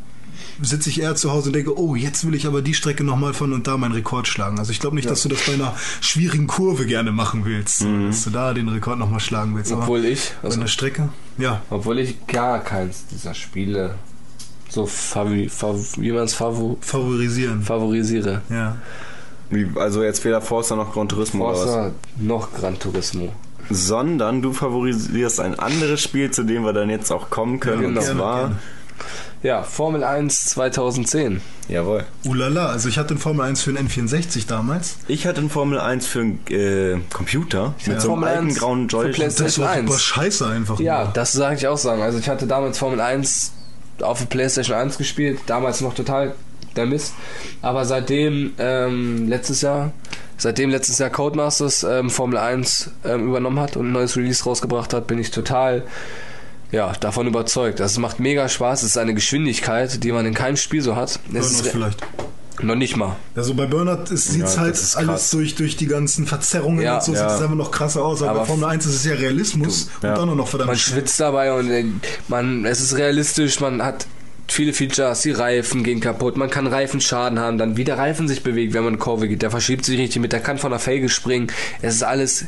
[0.62, 3.34] sitze ich eher zu Hause und denke, oh, jetzt will ich aber die Strecke nochmal
[3.34, 4.60] von und da meinen Rekord schlagen.
[4.60, 8.24] Also ich glaube nicht, dass du das bei einer schwierigen Kurve gerne machen willst, dass
[8.24, 9.72] du da den Rekord nochmal schlagen willst.
[9.72, 11.62] Aber Obwohl ich, bei also, einer Strecke, ja.
[11.70, 13.96] obwohl ich gar keins dieser Spiele
[14.70, 17.62] so favori, fav, wie man es fav, Favorisieren.
[17.62, 18.42] favorisiere.
[18.50, 18.78] Ja.
[19.50, 21.64] Wie, also jetzt weder Forza noch Gran Turismo oder was?
[21.64, 23.34] Forza noch Gran Turismo.
[23.70, 27.82] Sondern du favorisierst ein anderes Spiel, zu dem wir dann jetzt auch kommen können.
[27.82, 28.00] Ja, genau.
[28.00, 28.56] Und Gerne, zwar, gerne.
[29.44, 31.42] Ja, Formel 1 2010.
[31.68, 32.06] jawohl.
[32.24, 34.98] Ulala, also ich hatte den Formel 1 für den N64 damals.
[35.10, 38.60] Ich hatte einen Formel 1 für einen äh, Computer mit so einem Formel alten 1
[38.60, 39.16] grauen für Joystick.
[39.16, 39.66] PlayStation.
[39.66, 39.90] Das war 1.
[39.90, 40.80] super scheiße einfach.
[40.80, 41.14] Ja, nur.
[41.14, 42.02] das sage ich auch sagen.
[42.02, 43.52] Also ich hatte damals Formel 1
[44.02, 46.36] auf der PlayStation 1 gespielt, damals noch total
[46.78, 47.14] der Mist.
[47.62, 49.92] Aber seitdem ähm, letztes Jahr,
[50.44, 54.94] seitdem letztes Jahr Codemasters ähm, Formel 1 ähm, übernommen hat und ein neues Release rausgebracht
[54.94, 55.84] hat, bin ich total
[56.72, 57.80] ja, davon überzeugt.
[57.80, 58.84] Das macht mega Spaß.
[58.84, 61.12] Es ist eine Geschwindigkeit, die man in keinem Spiel so hat.
[61.12, 62.02] Es Burnout ist vielleicht.
[62.62, 63.16] noch nicht mal.
[63.36, 67.04] Also bei Burnout sieht es Ja, halt alles durch, durch die ganzen Verzerrungen Ja, und
[67.04, 67.30] so ja.
[67.30, 68.22] sieht es einfach noch krasser aus.
[68.22, 70.70] Aber, Aber bei Formel 1 ist es ja Realismus Du, und dann auch noch verdammt
[70.72, 71.86] Man schwitzt dabei und äh,
[72.28, 74.08] man, es ist realistisch, man hat
[74.48, 78.44] viele Features, die Reifen gehen kaputt, man kann Reifenschaden haben, dann wie der Reifen sich
[78.44, 80.80] bewegt, wenn man eine Kurve geht, der verschiebt sich richtig mit, der kann von der
[80.80, 81.48] Felge springen,
[81.82, 82.46] es ist alles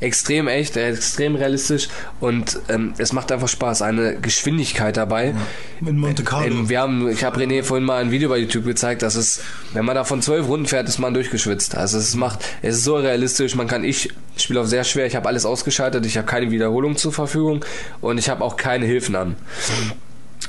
[0.00, 1.88] extrem echt, äh, extrem realistisch
[2.20, 5.34] und ähm, es macht einfach Spaß, eine Geschwindigkeit dabei.
[5.80, 6.46] In Monte Carlo.
[6.46, 9.40] Ähm, wir haben, ich habe René vorhin mal ein Video bei YouTube gezeigt, dass es,
[9.72, 11.76] wenn man da von zwölf Runden fährt, ist man durchgeschwitzt.
[11.76, 13.54] Also es macht, es ist so realistisch.
[13.54, 15.06] Man kann, ich spiele auf sehr schwer.
[15.06, 16.04] Ich habe alles ausgeschaltet.
[16.06, 17.64] Ich habe keine Wiederholung zur Verfügung
[18.00, 19.36] und ich habe auch keine Hilfen an.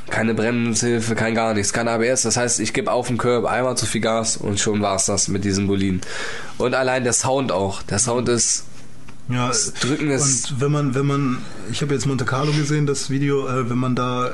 [0.09, 2.21] Keine Bremshilfe, kein gar nichts, kein ABS.
[2.21, 5.27] Das heißt, ich gebe auf den Curb einmal zu viel Gas und schon war's das
[5.27, 6.01] mit diesem Boliden.
[6.57, 7.81] Und allein der Sound auch.
[7.83, 8.65] Der Sound ist
[9.27, 9.51] Ja,
[9.81, 11.37] Drücken ist- Und wenn man, wenn man,
[11.71, 14.31] ich habe jetzt Monte Carlo gesehen, das Video, äh, wenn man da äh,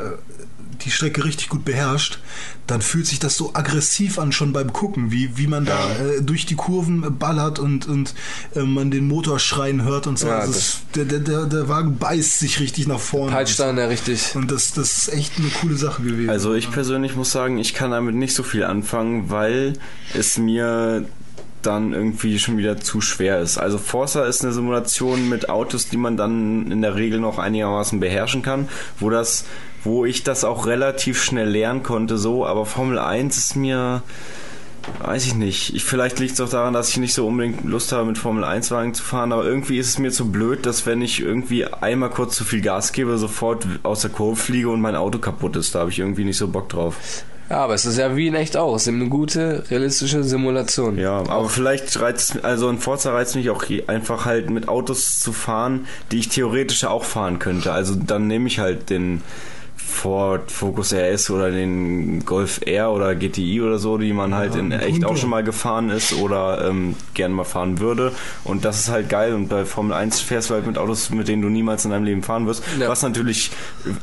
[0.82, 2.20] die Strecke richtig gut beherrscht,
[2.68, 6.22] dann fühlt sich das so aggressiv an schon beim Gucken, wie, wie man da äh,
[6.22, 8.14] durch die Kurven ballert und, und
[8.56, 10.28] äh, man den Motor schreien hört und so.
[10.28, 13.32] Ja, also das- der, der, der Wagen beißt sich richtig nach vorne.
[13.32, 14.36] peitscht dann ja richtig.
[14.36, 16.30] Und das, das ist echt eine coole Sache gewesen.
[16.30, 19.74] Also ich persönlich muss sagen, ich kann damit nicht so viel anfangen, weil
[20.14, 21.06] es mir
[21.62, 23.58] dann irgendwie schon wieder zu schwer ist.
[23.58, 28.00] Also Forza ist eine Simulation mit Autos, die man dann in der Regel noch einigermaßen
[28.00, 28.68] beherrschen kann,
[29.00, 29.46] wo das,
[29.84, 34.04] wo ich das auch relativ schnell lernen konnte, so, aber Formel 1 ist mir,
[35.04, 35.76] weiß ich nicht.
[35.76, 38.44] Ich, vielleicht liegt es auch daran, dass ich nicht so unbedingt Lust habe, mit Formel
[38.44, 41.66] 1 Wagen zu fahren, aber irgendwie ist es mir zu blöd, dass wenn ich irgendwie
[41.66, 45.56] einmal kurz zu viel Gas gebe, sofort aus der Kurve fliege und mein Auto kaputt
[45.56, 45.76] ist.
[45.76, 47.24] Da habe ich irgendwie nicht so Bock drauf.
[47.52, 48.76] Ja, aber es ist ja wie in echt auch.
[48.76, 50.98] Es ist eine gute, realistische Simulation.
[50.98, 55.34] Ja, aber vielleicht reizt, also ein Forza reizt mich auch einfach halt mit Autos zu
[55.34, 57.74] fahren, die ich theoretisch auch fahren könnte.
[57.74, 59.22] Also dann nehme ich halt den
[59.92, 64.72] Ford Focus RS oder den Golf R oder GTI oder so, die man halt in
[64.72, 68.14] echt auch schon mal gefahren ist oder ähm, gerne mal fahren würde.
[68.44, 69.34] Und das ist halt geil.
[69.34, 72.06] Und bei Formel 1 fährst du halt mit Autos, mit denen du niemals in deinem
[72.06, 72.64] Leben fahren wirst.
[72.80, 72.90] Ja.
[72.90, 73.52] Was natürlich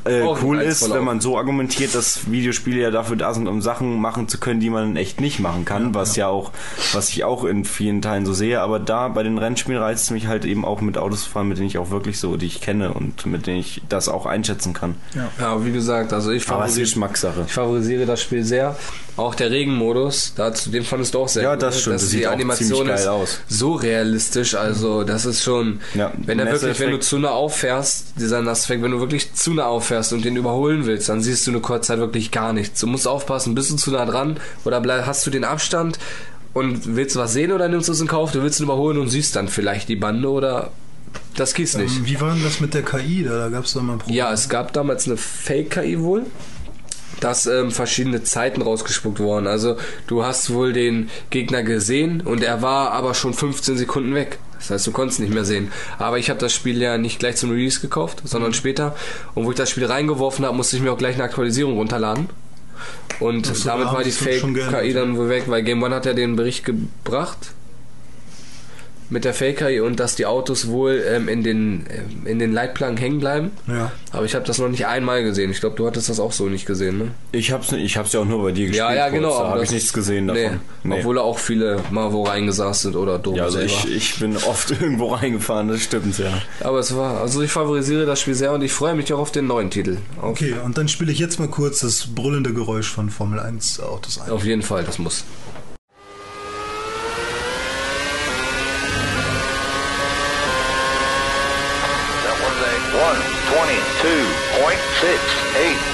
[0.05, 4.01] äh, cool ist, wenn man so argumentiert, dass Videospiele ja dafür da sind, um Sachen
[4.01, 6.53] machen zu können, die man in echt nicht machen kann, was ja auch,
[6.93, 8.61] was ich auch in vielen Teilen so sehe.
[8.61, 11.49] Aber da bei den Rennspielen reizt es mich halt eben auch mit Autos zu fahren,
[11.49, 14.27] mit denen ich auch wirklich so, die ich kenne und mit denen ich das auch
[14.27, 14.95] einschätzen kann.
[15.41, 17.45] Ja, wie gesagt, also ich favorisiere, Geschmackssache.
[17.47, 18.77] ich favorisiere das Spiel sehr.
[19.17, 21.63] Auch der Regenmodus, dazu, den fandest du auch sehr Ja, gut.
[21.63, 21.81] das ne?
[21.81, 21.95] stimmt.
[21.97, 23.41] Das die sieht Animation geil ist aus.
[23.49, 28.13] so realistisch, also das ist schon, Ja, wenn er wirklich, wenn du zu nah auffährst,
[28.21, 31.51] dieser Nasseffekt, wenn du wirklich zu nah auffährst und den überholen willst, dann siehst du
[31.51, 32.81] eine kurze Zeit wirklich gar nichts.
[32.81, 35.99] Du musst aufpassen, bist du zu nah dran oder hast du den Abstand
[36.55, 38.31] und willst du was sehen oder nimmst du es in Kauf?
[38.33, 40.71] Du willst ihn überholen und siehst dann vielleicht die Bande oder
[41.39, 41.97] das gießt nicht.
[41.97, 43.23] Ähm, wie war denn das mit der KI?
[43.23, 44.17] Da, da gab es doch mal ein Problem.
[44.17, 46.27] Ja, es gab damals eine Fake-KI wohl,
[47.21, 49.47] dass ähm, verschiedene Zeiten rausgespuckt wurden.
[49.47, 49.77] Also
[50.09, 54.39] du hast wohl den Gegner gesehen und er war aber schon 15 Sekunden weg.
[54.59, 55.71] Das heißt, du konntest nicht mehr sehen.
[55.99, 58.97] Aber ich habe das Spiel ja nicht gleich zum Release gekauft, sondern später.
[59.35, 62.29] Und wo ich das Spiel reingeworfen habe, musste ich mir auch gleich eine Aktualisierung runterladen.
[63.21, 66.13] Und so, damit da war die Fake-KI dann wohl weg, weil Game One hat ja
[66.13, 67.53] den Bericht gebracht
[69.11, 72.99] mit der Fake-KI und dass die Autos wohl ähm, in, den, ähm, in den Leitplanken
[72.99, 73.51] hängen bleiben.
[73.67, 73.93] Ja.
[74.13, 75.51] Aber ich habe das noch nicht einmal gesehen.
[75.51, 77.11] Ich glaube, du hattest das auch so nicht gesehen, ne?
[77.33, 78.77] Ich nicht- ich hab's ja auch nur bei dir gespielt.
[78.77, 79.39] Ja, ja, kurz, genau.
[79.43, 80.45] Da habe ich nichts gesehen nee.
[80.45, 80.61] davon.
[80.85, 80.95] Nee.
[80.99, 83.73] Obwohl da auch viele mal wo reingesast sind oder doof ja, also selber.
[83.73, 86.43] ich, ich bin oft irgendwo reingefahren, das stimmt ja.
[86.61, 89.33] Aber es war, also ich favorisiere das Spiel sehr und ich freue mich auch auf
[89.33, 89.99] den neuen Titel.
[90.21, 93.81] Auf, Okay, und dann spiele ich jetzt mal kurz das brüllende Geräusch von Formel 1
[93.81, 94.31] Autos ein.
[94.31, 95.25] auf jeden Fall, das muss.
[104.01, 105.88] 2.68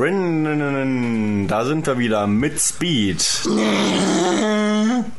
[0.00, 0.06] Ja.
[0.06, 3.22] Rin, Da sind wir wieder mit Speed.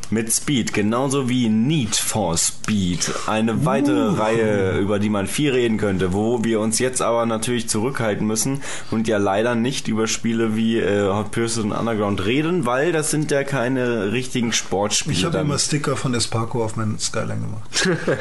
[0.09, 3.11] Mit Speed, genauso wie Need for Speed.
[3.27, 7.69] Eine weitere Reihe, über die man viel reden könnte, wo wir uns jetzt aber natürlich
[7.69, 12.65] zurückhalten müssen und ja leider nicht über Spiele wie äh, Hot Pursuit und Underground reden,
[12.65, 15.15] weil das sind ja keine richtigen Sportspiele.
[15.15, 17.89] Ich habe immer Sticker von Esparco auf meinen Skyline gemacht.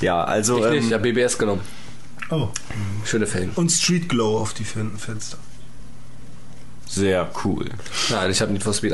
[0.00, 1.79] ja, also Ich nicht, ähm, ich habe BBS genommen.
[2.30, 2.48] Oh.
[3.04, 3.52] Schöne Felgen.
[3.54, 5.38] Und Street Glow auf die Fen Fenster.
[6.86, 7.66] sehr cool.
[8.10, 8.92] Nein, ich habe Need for Speed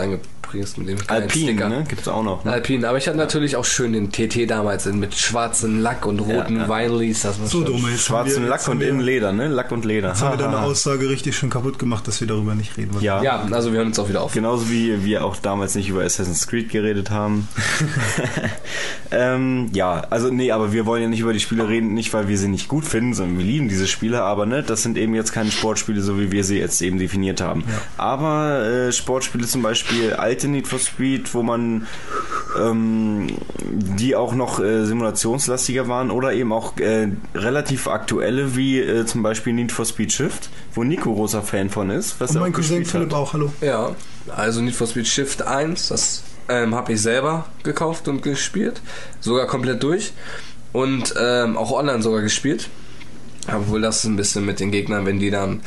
[0.57, 1.69] angepriesen mit dem Alpine, Sticker.
[1.69, 1.85] ne?
[1.89, 2.45] Gibt's auch noch.
[2.45, 2.53] Ne?
[2.53, 6.57] Alpine, aber ich hatte natürlich auch schön den TT damals mit schwarzem Lack und roten
[6.57, 6.89] Ja, ja.
[6.91, 7.23] Vinyls.
[7.23, 9.49] Das war So schon- dumm, Schwarzen Lack und innen Leder, ne?
[9.49, 10.09] Lack und Leder.
[10.09, 10.67] Jetzt haben wir Ha, deine ha, ha.
[10.67, 13.05] Aussage richtig schön kaputt gemacht, dass wir darüber nicht reden wollen.
[13.05, 13.23] Ja.
[13.23, 14.33] Ja, also wir hören uns auch wieder auf.
[14.33, 17.49] Genauso wie wir auch damals nicht über Assassin's Creed geredet haben.
[19.11, 22.29] ähm, ja, also nee, aber wir wollen ja nicht über die Spiele reden, nicht weil
[22.29, 25.15] wir sie nicht gut finden, sondern wir lieben diese Spiele, aber ne, das sind eben
[25.15, 27.65] jetzt keine Sportspiele, so wie wir sie jetzt eben definiert haben.
[27.97, 31.87] Aber äh, Sportspiele zum Beispiel alte Need for Speed, wo man
[32.59, 33.29] ähm,
[33.61, 39.23] die auch noch äh, simulationslastiger waren oder eben auch äh, relativ aktuelle, wie äh, zum
[39.23, 42.21] Beispiel Need for Speed Shift, wo Nico großer Fan von ist.
[42.21, 43.19] Was Und mein auch Cousin Philipp hat.
[43.19, 43.53] auch, hallo.
[43.61, 43.95] Ja,
[44.35, 48.81] also Need for Speed Shift 1, das ähm, habe ich selber gekauft und gespielt.
[49.21, 50.13] Sogar komplett durch.
[50.73, 52.69] Und ähm, auch online sogar gespielt.
[53.55, 55.61] Obwohl das ein bisschen mit den Gegnern, wenn die dann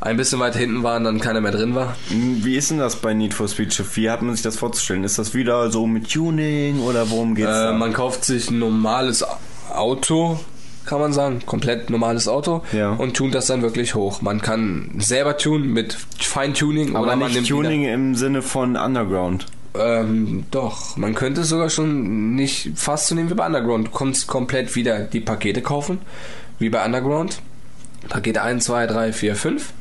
[0.00, 1.96] ein bisschen weiter hinten waren, dann keiner mehr drin war.
[2.10, 3.96] Wie ist denn das bei Need for Speed Shift?
[3.96, 5.04] Wie hat man sich das vorzustellen?
[5.04, 9.24] Ist das wieder so mit Tuning oder worum geht's Äh, man kauft sich ein normales
[9.72, 10.38] Auto,
[10.84, 12.90] kann man sagen, komplett normales Auto Ja.
[12.92, 14.20] und tunt das dann wirklich hoch.
[14.20, 19.46] Man kann selber tunen mit Feintuning Aber oder man nimmt Tuning im Sinne von Underground.
[19.76, 23.88] Ähm, doch, man könnte es sogar schon nicht fast so nehmen wie bei Underground.
[23.88, 25.98] Du kannst komplett wieder die Pakete kaufen,
[26.58, 27.40] wie bei Underground.
[28.06, 29.72] Pakete 1, 2, 3, 4, 5.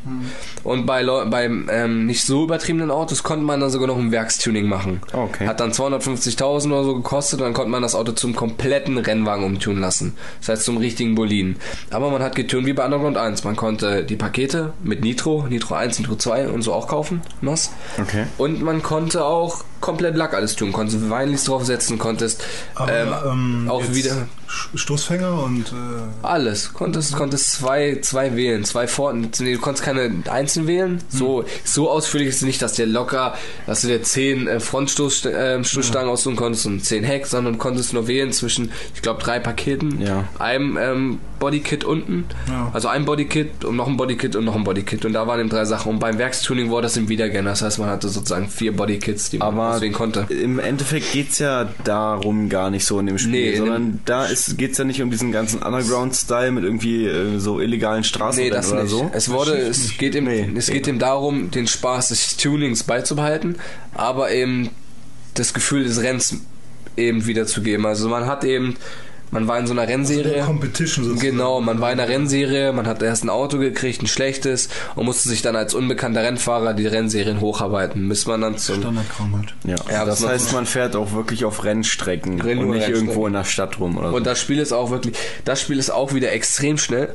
[0.64, 4.14] Und bei, Leu- bei ähm, nicht so übertriebenen Autos konnte man dann sogar noch ein
[4.14, 5.02] Werkstuning machen.
[5.12, 5.46] Okay.
[5.46, 9.44] Hat dann 250.000 oder so gekostet und dann konnte man das Auto zum kompletten Rennwagen
[9.44, 10.16] umtunen lassen.
[10.40, 11.58] Das heißt zum richtigen Boliden.
[11.92, 13.44] Aber man hat getunt wie bei Underground 1.
[13.44, 17.22] Man konnte die Pakete mit Nitro, Nitro 1, Nitro 2 und so auch kaufen.
[17.42, 17.72] Nass.
[18.02, 18.24] Okay.
[18.38, 20.72] Und man konnte auch komplett Lack alles tun.
[20.72, 22.42] Konntest Weinlis draufsetzen, konntest
[22.90, 24.28] ähm, ähm, auch wieder
[24.76, 26.74] Stoßfänger und äh, alles.
[26.74, 31.00] Konntest, konntest zwei, zwei wählen, zwei vor, nee, du konntest keine einzeln wählen.
[31.10, 33.34] So, so ausführlich ist es nicht, dass der locker,
[33.68, 37.94] dass du dir zehn äh, Frontstoßstangen äh, Stoßstangen aussuchen konntest und zehn Heck, sondern konntest
[37.94, 40.26] nur wählen zwischen, ich glaube, drei Paketen, Ja.
[40.40, 42.72] einem ähm, Bodykit unten, Ja.
[42.74, 45.50] also ein Bodykit und noch ein Bodykit und noch ein Bodykit und da waren eben
[45.50, 45.94] drei Sachen.
[45.94, 49.40] Und beim Werkstuning war das im Wiedergern, das heißt, man hatte sozusagen vier Bodykits, die
[49.40, 50.28] man Aber auswählen konnte.
[50.30, 54.26] im Endeffekt geht's ja darum gar nicht so in dem Spiel, Nee, in sondern da
[54.26, 58.50] ist, geht's ja nicht um diesen ganzen Underground-Style mit irgendwie äh, so illegalen Straßen Nee,
[58.50, 58.92] das oder nicht.
[58.92, 59.10] so.
[59.14, 60.50] Es wurde, es geht ihm, Nee.
[60.56, 63.56] es geht ihm darum, den Spaß des Tunings beizubehalten,
[63.94, 64.70] aber eben
[65.36, 66.36] das Gefühl des Rennens
[66.96, 67.86] eben wiederzugeben.
[67.86, 68.76] Also man hat eben,
[69.34, 70.44] man war in so einer der Rennserie.
[70.44, 71.32] Competition sozusagen.
[71.32, 75.06] Genau, man war in einer Rennserie, man hat erst ein Auto gekriegt, ein schlechtes, und
[75.06, 79.54] musste sich dann als unbekannter Rennfahrer die Rennserien hocharbeiten, bis man dann zum Standardkram halt.
[79.66, 82.84] Ja, Ja, das das heißt, man fährt auch wirklich auf Rennstrecken Renn- und nur nicht
[82.86, 83.08] Rennstrecken.
[83.10, 84.16] irgendwo in der Stadt rum oder so.
[84.16, 87.14] Und das Spiel ist auch wirklich, das Spiel ist auch wieder extrem schnell.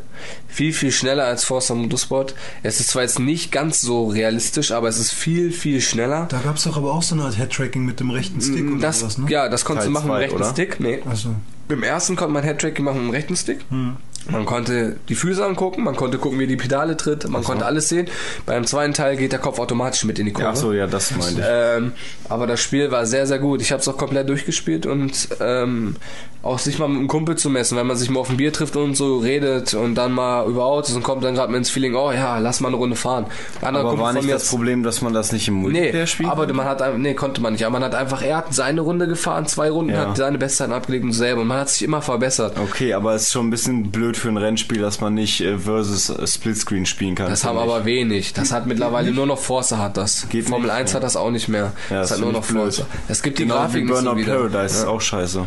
[0.48, 2.34] Viel, viel schneller als Forza Motorsport.
[2.62, 6.26] Es ist zwar jetzt nicht ganz so realistisch, aber es ist viel, viel schneller.
[6.30, 8.76] Da gab es doch aber auch so eine Art Headtracking mit dem rechten Stick oder
[8.76, 9.26] Mm, Das, sowas, ne?
[9.30, 10.50] Ja, das konntest Teil du machen mit dem rechten oder?
[10.50, 10.80] Stick.
[10.80, 11.00] Nee.
[11.08, 11.30] Also,
[11.68, 13.60] Im ersten konnte man Headtracking machen mit dem rechten Stick.
[13.68, 13.96] Hm.
[14.30, 17.88] Man konnte die Füße angucken, man konnte gucken, wie die Pedale tritt, man konnte alles
[17.88, 18.08] sehen.
[18.46, 20.50] Beim zweiten Teil geht der Kopf automatisch mit in die Kurve.
[20.50, 21.46] Ach so, ja, das meinte ich.
[21.48, 21.92] Ähm,
[22.28, 23.62] aber das Spiel war sehr, sehr gut.
[23.62, 25.96] Ich habe es auch komplett durchgespielt und ähm,
[26.42, 28.52] auch sich mal mit einem Kumpel zu messen, wenn man sich mal auf ein Bier
[28.52, 31.70] trifft und so redet und dann mal über Autos und kommt dann gerade mit ins
[31.70, 33.26] Feeling, oh ja, lass mal eine Runde fahren.
[33.60, 36.06] Ein anderer Aber Kumpel war nicht das Problem, dass man das nicht im Nee, Multiplayer
[36.06, 36.28] spielt?
[36.30, 37.64] aber man hat nee, konnte man nicht.
[37.64, 40.08] Aber man hat einfach, er hat seine Runde gefahren, zwei Runden, Ja.
[40.08, 41.40] hat seine Bestzeiten abgelegt und selber.
[41.42, 42.56] Und man hat sich immer verbessert.
[42.62, 45.58] Okay, aber es ist schon ein bisschen blöd für ein Rennspiel, dass man nicht äh,
[45.58, 47.28] versus äh, Splitscreen spielen kann.
[47.30, 48.32] Das haben aber wenig.
[48.32, 50.28] Das hat mittlerweile nur noch Forza hat das.
[50.28, 50.96] Geht Formel nicht, 1 ja.
[50.96, 51.72] hat das auch nicht mehr.
[51.90, 52.44] Ja, das das hat nur noch.
[52.44, 52.86] Forza.
[53.08, 54.34] Es gibt die Genau Grafik wie nicht so Burnout wieder.
[54.36, 54.88] Paradise ist Ja.
[54.88, 55.46] auch scheiße.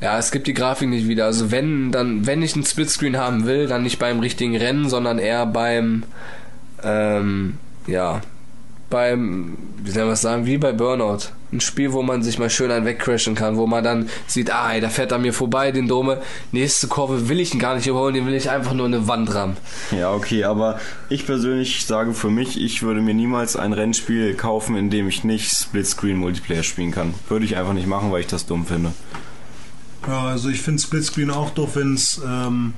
[0.00, 1.26] ja, es gibt die Grafik nicht wieder.
[1.26, 5.18] Also wenn dann, wenn ich einen Splitscreen haben will, dann nicht beim richtigen Rennen, sondern
[5.18, 6.02] eher beim,
[6.82, 8.20] ähm, ja,
[8.92, 11.30] beim, wie soll man das sagen, wie bei Burnout.
[11.50, 14.72] Ein Spiel, wo man sich mal schön einen wegcrashen kann, wo man dann sieht, ah,
[14.72, 16.20] ey, da fährt er mir vorbei, den Dome.
[16.52, 19.34] Nächste Kurve will ich ihn gar nicht überholen, den will ich einfach nur eine Wand
[19.34, 19.56] rammen.
[19.90, 20.78] Ja, okay, aber
[21.08, 25.24] ich persönlich sage für mich, ich würde mir niemals ein Rennspiel kaufen, in dem ich
[25.24, 27.14] nicht Splitscreen Multiplayer spielen kann.
[27.28, 28.92] Würde ich einfach nicht machen, weil ich das dumm finde.
[30.06, 32.74] ja, also ich finde Splitscreen auch doof, wenn es ähm,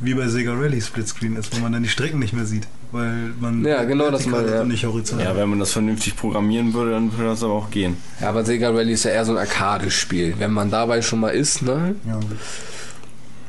[0.00, 2.66] wie bei Sega Rally Splitscreen ist, wo man dann die Strecken nicht mehr sieht.
[2.94, 4.62] Weil man Ja, genau das ist ja.
[4.62, 5.26] nicht horizontal.
[5.26, 7.96] Ja, wenn man das vernünftig programmieren würde, dann würde das aber auch gehen.
[8.20, 10.36] Ja, aber Sega Rally ist ja eher so ein Arcade-Spiel.
[10.38, 11.96] Wenn man dabei schon mal ist, ne?
[12.06, 12.20] Ja.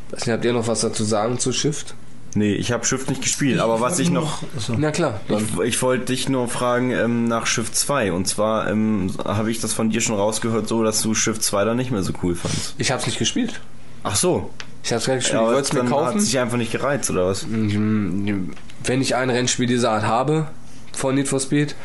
[0.09, 1.93] Weiß nicht, habt ihr noch was dazu sagen zu Shift?
[2.33, 4.41] Nee, ich habe Shift nicht gespielt, aber was ich noch...
[4.57, 4.73] Achso.
[4.79, 5.43] Na klar, dann.
[5.43, 8.13] Ich, ich wollte dich nur fragen ähm, nach Shift 2.
[8.13, 11.65] Und zwar ähm, habe ich das von dir schon rausgehört, so dass du Shift 2
[11.65, 12.73] dann nicht mehr so cool fandst.
[12.79, 13.61] Ich hab's nicht gespielt.
[14.01, 14.49] Ach so.
[14.85, 15.41] Ich hab's gar nicht gespielt.
[15.41, 16.19] Ja, ich wollte es mir dann hat kaufen.
[16.19, 17.45] sich einfach nicht gereizt, oder was?
[17.49, 20.47] Wenn ich ein Rennspiel dieser Art habe
[20.93, 21.75] von Need for Speed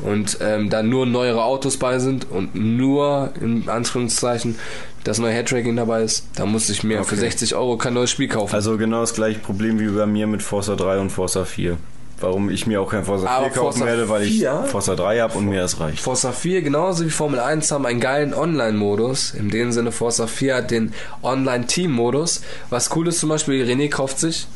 [0.00, 4.56] und ähm, da nur neuere Autos bei sind und nur in Anführungszeichen
[5.02, 7.20] das neue Headtracking dabei ist, dann muss ich mir für Okay.
[7.22, 8.54] 60 Euro kein neues Spiel kaufen.
[8.54, 11.76] Also genau das gleiche Problem wie bei mir mit Forza 3 und Forza 4.
[12.20, 14.64] Warum ich mir auch kein Forza 4 Aber kaufen Forza werde, weil ich 4?
[14.70, 16.00] Forza 3 habe und mir das reicht.
[16.00, 19.34] Forza 4 genauso wie Formel 1 haben einen geilen Online-Modus.
[19.34, 20.92] In dem Sinne Forza 4 hat den
[21.22, 22.42] Online-Team-Modus.
[22.70, 24.46] Was cool ist zum Beispiel, René kauft sich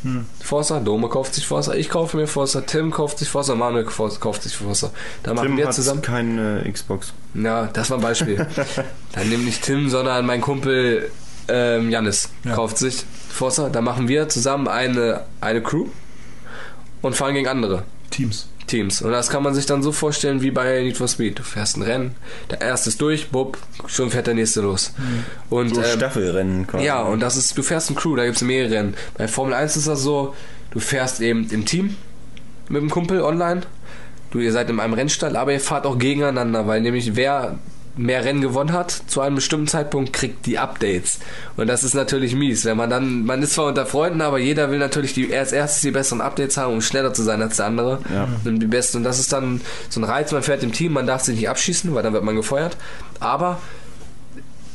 [0.43, 4.43] Forza, Dome kauft sich Forza, ich kaufe mir Forza, Tim kauft sich Forza, Manuel kauft
[4.43, 4.91] sich Forza.
[5.23, 6.03] Da machen Tim wir hat zusammen.
[6.03, 7.13] keine Xbox.
[7.35, 8.47] Ja, das war ein Beispiel.
[9.13, 11.11] Dann nimm nicht Tim, sondern mein Kumpel
[11.49, 12.55] ähm, Janis Ja.
[12.55, 13.69] kauft sich Forza.
[13.69, 15.87] Da machen wir zusammen eine, eine Crew
[17.03, 17.85] und fahren gegen andere.
[18.11, 18.49] Teams.
[18.67, 19.01] Teams.
[19.03, 21.39] Und das kann man sich dann so vorstellen wie bei Need for Speed.
[21.39, 22.15] Du fährst ein Rennen,
[22.51, 23.57] der erste ist durch, bupp,
[23.87, 24.93] schon fährt der nächste los.
[25.49, 26.85] Und So ähm, Staffelrennen quasi.
[26.85, 28.95] ja, und das ist, du fährst ein Crew, da gibt es mehrere Rennen.
[29.17, 30.35] Bei Formel 1 ist das so,
[30.71, 31.97] du fährst eben im Team
[32.69, 33.63] mit dem Kumpel online.
[34.31, 37.59] Du, ihr seid in einem Rennstall, aber ihr fahrt auch gegeneinander, weil nämlich wer
[37.99, 41.19] mehr Rennen gewonnen hat, zu einem bestimmten Zeitpunkt kriegt die Updates.
[41.57, 44.71] Und das ist natürlich mies, wenn man dann, man ist zwar unter Freunden, aber jeder
[44.71, 47.67] will natürlich die, als erstes die besseren Updates haben, um schneller zu sein als der
[47.67, 47.99] andere.
[48.13, 48.29] Ja.
[48.45, 48.99] Und die besten.
[48.99, 51.49] Und das ist dann so ein Reiz, man fährt im Team, man darf sich nicht
[51.49, 52.77] abschießen, weil dann wird man gefeuert.
[53.21, 53.59] Aber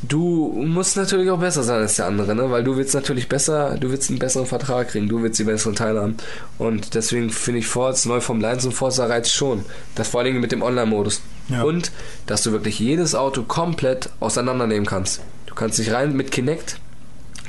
[0.06, 2.52] Du musst natürlich auch besser sein als der andere, ne?
[2.52, 5.76] Weil du willst natürlich besser, du willst einen besseren Vertrag kriegen, du willst die besseren
[5.76, 6.18] Teile haben.
[6.58, 9.64] Und deswegen finde ich Forza, neu vom 1 und Forza reizt schon.
[9.96, 11.22] Das vor allen Dingen mit dem Online-Modus.
[11.50, 11.64] Ja.
[11.64, 11.92] Und,
[12.26, 15.22] dass du wirklich jedes Auto komplett auseinandernehmen kannst.
[15.46, 16.78] Du kannst dich rein mit Kinect,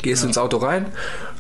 [0.03, 0.87] gehst ins Auto rein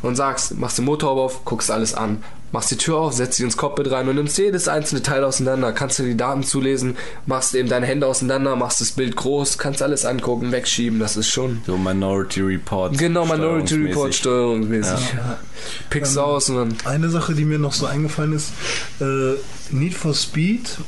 [0.02, 2.22] und sagst, machst den Motor auf, guckst alles an.
[2.52, 5.72] Machst die Tür auf, setzt dich ins Cockpit rein und nimmst jedes einzelne Teil auseinander.
[5.72, 9.82] Kannst du die Daten zulesen, machst eben deine Hände auseinander, machst das Bild groß, kannst
[9.82, 11.00] alles angucken, wegschieben.
[11.00, 12.96] Das ist schon So Minority Report.
[12.96, 14.92] Genau, Minority Report steuerungsmäßig.
[14.92, 15.90] steuerungsmäßig.
[15.90, 16.76] Pickst aus und dann.
[16.84, 18.52] Eine Sache, die mir noch so eingefallen ist,
[19.00, 19.34] äh,
[19.70, 20.78] Need for Speed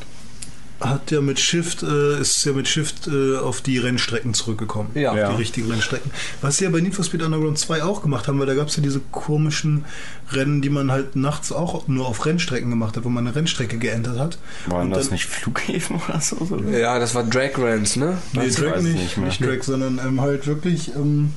[0.81, 4.91] hat ja mit Shift, äh, ist ja mit Shift äh, auf die Rennstrecken zurückgekommen.
[4.95, 5.13] Ja.
[5.13, 5.31] Auf Ja.
[5.33, 6.11] die richtigen Rennstrecken.
[6.43, 8.69] Was sie ja bei Need for Speed Underground 2 auch gemacht haben, weil da gab
[8.69, 9.85] es ja diese komischen
[10.33, 13.79] Rennen, die man halt nachts auch nur auf Rennstrecken gemacht hat, wo man eine Rennstrecke
[13.79, 14.39] geändert hat.
[14.67, 16.37] Waren Und das dann- nicht Flughäfen oder so?
[16.71, 18.19] Ja, das war Drag Rants, ne?
[18.33, 19.41] Nee, weiß Drag ich nicht, nicht nicht.
[19.45, 21.33] Drag, sondern ähm, halt wirklich ähm,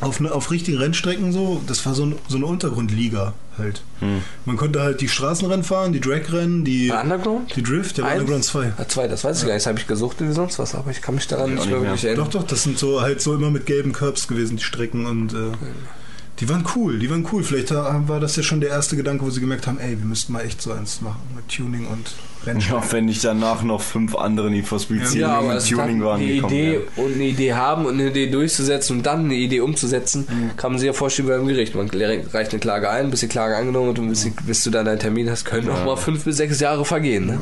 [0.00, 1.60] auf, ne, auf richtigen Rennstrecken so.
[1.66, 3.82] Das war so, ein, so eine Untergrundliga halt.
[4.00, 4.22] Hm.
[4.44, 7.54] Man konnte halt die Straßenrennen fahren, die Dragrennen, die, Underground?
[7.56, 8.20] die Drift, der war Eins?
[8.20, 8.72] Underground 2.
[8.78, 9.62] Ah, zwei, das weiß ich gar nicht.
[9.62, 11.80] Das habe ich gesucht wie sonst was, aber ich kann mich daran Ja, nicht mehr
[11.80, 12.24] wirklich erinnern.
[12.26, 15.32] Doch, doch, das sind so halt so immer mit gelben Curbs gewesen, die Strecken und
[15.32, 15.52] äh,
[16.40, 17.42] die waren cool, die waren cool.
[17.42, 20.32] Vielleicht war das ja schon der erste Gedanke, wo sie gemerkt haben, ey, wir müssten
[20.32, 22.12] mal echt so eins machen mit Tuning und
[22.46, 22.82] Rennstrecken.
[22.82, 26.02] Ja, wenn nicht danach noch fünf andere Need for Speed Ja, Ja, aber mit Tuning
[26.04, 27.04] waren eine gekommen Idee wären.
[27.06, 30.78] und eine Idee haben und eine Idee durchzusetzen und dann eine Idee umzusetzen, kann man
[30.78, 31.74] sich ja vorstellen beim Gericht.
[31.74, 34.70] Man reicht eine Klage ein, bis die Klage angenommen wird und bis, die- bis du
[34.70, 37.26] dann deinen Termin hast, können auch mal fünf bis sechs Jahre vergehen.
[37.26, 37.40] Ne?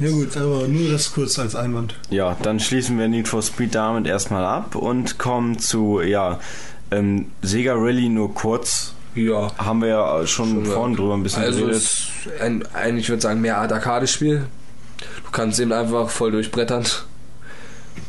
[0.00, 1.94] Ja gut, aber nur das kurz als Einwand.
[2.08, 6.38] Ja, dann schließen wir Need for Speed damit erstmal ab und kommen zu, ja,
[6.90, 8.94] ähm, Sega Rally nur kurz.
[9.14, 9.52] Ja.
[9.58, 10.72] Haben wir ja schon, Schon, ja.
[10.72, 12.08] vorhin drüber ein bisschen Also geredet.
[12.40, 14.46] ein, ein, ich würde sagen, mehr Art Arcade-Spiel.
[15.24, 16.84] Du kannst eben einfach voll durchbrettern.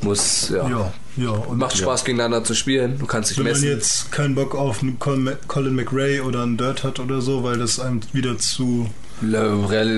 [0.02, 0.68] Muss, ja.
[0.68, 1.30] Ja, ja.
[1.30, 2.98] Und Macht Spaß gegeneinander zu spielen.
[3.00, 3.68] Du kannst dich wenn man messen.
[3.68, 7.80] jetzt keinen Bock auf einen Colin McRae oder einen Dirt hat oder so, weil das
[7.80, 8.90] einem wieder zu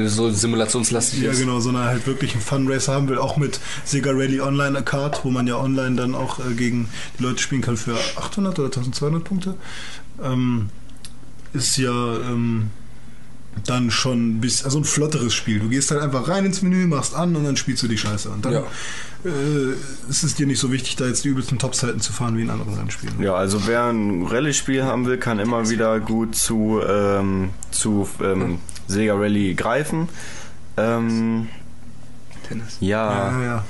[0.08, 1.40] so simulationslastig Ja, ist.
[1.40, 5.24] genau, sondern halt wirklich einen Fun Race haben will, auch mit Sega Rally Online Card,
[5.24, 6.90] wo man ja online dann auch äh, gegen
[7.20, 9.56] die Leute spielen kann für 800 oder 1200 Punkte.
[10.24, 10.70] Ähm,
[11.54, 12.68] ist ja ähm,
[13.66, 15.60] dann schon ein bisschen, also ein flotteres Spiel.
[15.60, 18.30] Du gehst halt einfach rein ins Menü, machst an und dann spielst du die Scheiße.
[18.30, 18.60] Und dann Ja.
[19.26, 19.74] äh,
[20.10, 22.52] ist es dir nicht so wichtig, da jetzt die übelsten Topzeiten zu fahren wie in
[22.52, 23.20] anderen Rennspielen.
[23.22, 28.60] Ja, also wer ein Rallye-Spiel haben will, kann immer wieder gut zu, ähm, zu ähm,
[28.88, 30.10] Sega Rally greifen.
[30.78, 31.48] Ähm,
[32.48, 32.78] Tennis.
[32.80, 33.64] ja, ja, ja.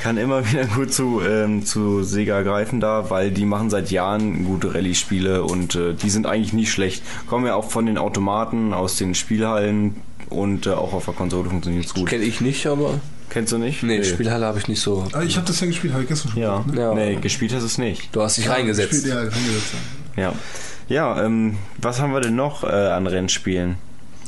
[0.00, 4.44] kann immer wieder gut zu, ähm, zu Sega greifen da, weil die machen seit Jahren
[4.44, 7.02] gute Rallye-Spiele und äh, die sind eigentlich nicht schlecht.
[7.26, 9.96] Kommen ja auch von den Automaten, aus den Spielhallen
[10.30, 12.08] und äh, auch auf der Konsole funktioniert es gut.
[12.08, 13.00] Kenne ich nicht, aber.
[13.30, 13.82] Kennst du nicht?
[13.82, 15.08] Nee, Spielhalle habe ich nicht so.
[15.12, 16.58] Ah, Ich habe das ja gespielt, habe ich gestern schon Ja.
[16.58, 16.80] gesagt, ne?
[16.80, 16.94] Ja.
[16.94, 18.14] Nee, gespielt hast du es nicht.
[18.14, 18.90] Du hast dich reingesetzt.
[18.90, 19.72] Gespielt, ja, reingesetzt.
[20.16, 20.22] ja.
[20.22, 20.32] Ja.
[20.86, 23.76] Ja, ähm, was haben wir denn noch äh, an Rennspielen?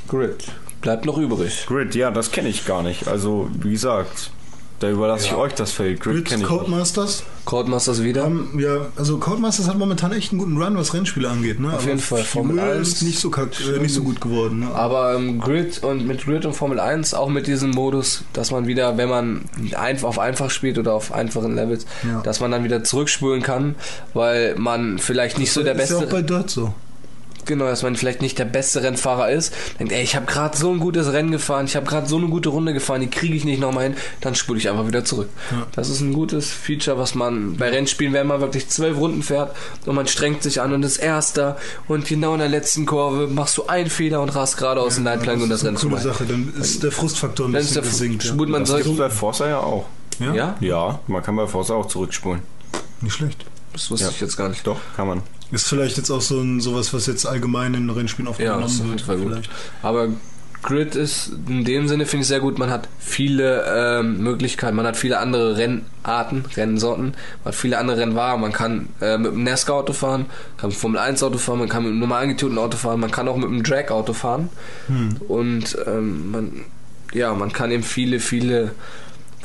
[0.09, 0.45] Grid.
[0.83, 1.65] Bleibt noch übrig.
[1.67, 3.09] Grid, ja, das kenne ich gar nicht.
[3.09, 4.31] Also, wie gesagt,
[4.79, 6.01] da überlasse ich euch das Feld.
[6.01, 6.49] Grid Grid kenne ich.
[6.49, 7.25] Codemasters.
[7.47, 8.27] Codemasters wieder.
[8.27, 11.59] Ähm, ja, also Codemasters hat momentan echt einen guten Run, was Rennspiele angeht.
[11.61, 11.73] Ne?
[11.73, 12.23] Auf jeden Fall.
[12.25, 14.61] Formel Fuel 1 ist nicht so, kack, äh, nicht so gut geworden.
[14.61, 14.75] Ne?
[14.75, 18.67] Aber ähm, Grid und mit Grid und Formel 1 auch mit diesem Modus, dass man
[18.67, 19.45] wieder, wenn man
[19.77, 22.21] ein, auf einfach spielt oder auf einfachen Levels, Ja.
[22.21, 23.77] dass man dann wieder zurückspulen kann,
[24.13, 26.75] weil man vielleicht nicht so der ist ja auch beste, bei Dirt so.
[27.47, 30.71] Genau, dass man vielleicht nicht der beste Rennfahrer ist, denkt, ey, ich habe gerade so
[30.71, 33.45] ein gutes Rennen gefahren, ich habe gerade so eine gute Runde gefahren, die kriege ich
[33.45, 35.29] nicht nochmal hin, dann spule ich einfach wieder zurück.
[35.51, 35.67] Ja.
[35.75, 39.55] Das ist ein gutes Feature, was man bei Rennspielen, wenn man wirklich zwölf Runden fährt
[39.87, 41.57] und man strengt sich an und ist Erster
[41.89, 45.13] und genau in der letzten Kurve machst du einen Fehler und rast geradeaus in den
[45.15, 46.15] Leitplank und das ist Rennen eine coole vorbei.
[46.19, 46.25] Sache.
[46.27, 48.25] Dann ist der Frustfaktor ein Dann bisschen gesinkt.
[48.25, 48.33] Ja.
[48.33, 49.87] spult man Das gibt bei Forza ja auch.
[50.19, 50.35] Ja?
[50.35, 50.57] ja?
[50.61, 52.41] Ja, man kann bei Forza auch zurückspulen.
[53.03, 53.45] Nicht schlecht.
[53.73, 54.11] Das wusste Ja.
[54.11, 54.67] ich jetzt gar nicht.
[54.67, 55.23] Doch, kann man.
[55.53, 58.81] Ist vielleicht jetzt auch so ein sowas, was jetzt allgemein in Rennspielen Ja, das ist
[58.81, 59.01] auf wird.
[59.01, 59.33] Fall gut.
[59.33, 59.51] Vielleicht.
[59.83, 60.09] Aber
[60.67, 62.59] Grid ist in dem Sinne, finde ich sehr gut.
[62.59, 67.15] Man hat viele ähm, Möglichkeiten, man hat viele andere Rennarten, Rennsorten,
[67.45, 68.41] man hat viele andere Rennwagen.
[68.41, 71.85] Man kann äh, mit einem NASCAR-Auto fahren, kann mit einem Formel 1-Auto fahren, man kann
[71.85, 74.49] mit einem normal angetunten Auto fahren, man kann auch mit einem Drag-Auto fahren.
[74.89, 75.17] Hm.
[75.29, 76.65] Und ähm, man,
[77.13, 78.73] ja, man kann eben viele, viele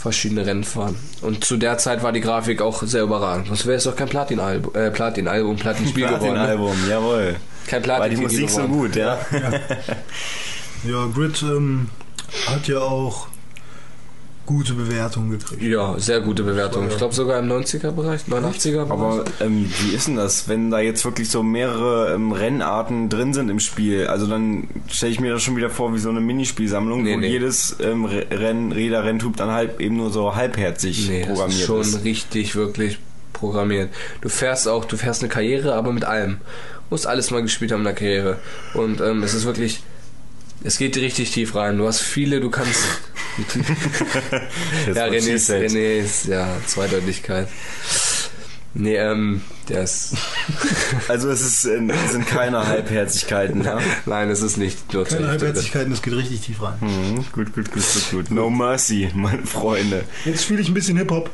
[0.01, 0.95] verschiedene Rennen fahren.
[1.21, 3.47] Und zu der Zeit war die Grafik auch sehr überragend.
[3.47, 6.23] Sonst wäre es doch kein Platin-Album, äh, Platin-Album, Platin-Spiel geworden.
[6.23, 6.31] Ne?
[6.31, 7.35] Platin-Album, jawohl.
[7.67, 8.71] Kein War die Musik so geworden.
[8.71, 9.19] gut, ja?
[10.83, 11.89] Ja, Grid ähm,
[12.47, 13.27] hat ja auch
[14.51, 15.61] gute Bewertungen gekriegt.
[15.61, 16.87] Ja, sehr gute Bewertung.
[16.89, 18.91] Ich glaube sogar im 90er-Bereich, 89er-Bereich.
[18.91, 23.33] Aber ähm, wie ist denn das, wenn da jetzt wirklich so mehrere ähm, Rennarten drin
[23.33, 24.07] sind im Spiel?
[24.07, 27.19] Also dann stelle ich mir das schon wieder vor wie so eine Minispielsammlung, Nee, wo
[27.19, 27.27] nee.
[27.29, 31.65] jedes ähm, Re- Renn, Räder-Renntub dann halt eben nur so halbherzig Nee, das programmiert ist
[31.65, 32.03] schon ist.
[32.03, 32.99] richtig, wirklich
[33.33, 33.89] programmiert.
[34.21, 36.37] Du fährst auch, du fährst eine Karriere, aber mit allem.
[36.89, 38.37] Musst alles mal gespielt haben in der Karriere.
[38.73, 39.81] Und ähm, es ist wirklich,
[40.63, 41.77] es geht richtig tief rein.
[41.77, 42.79] Du hast viele, du kannst.
[44.93, 45.49] Ja, René ist.
[45.49, 47.47] René ist, ja, Zweideutigkeit.
[48.73, 50.13] Nee, ähm, der ist.
[51.07, 53.63] Also es ist, äh, es sind keine Halbherzigkeiten.
[53.63, 53.79] ja?
[54.05, 55.27] Nein, es ist nicht nur Keine.
[55.29, 56.75] Halbherzigkeiten, es geht richtig tief rein.
[56.81, 58.31] Mhm, gut, gut, gut, gut, gut.
[58.31, 60.03] No mercy, meine Freunde.
[60.25, 61.29] Jetzt spiele ich ein bisschen Hip-Hop.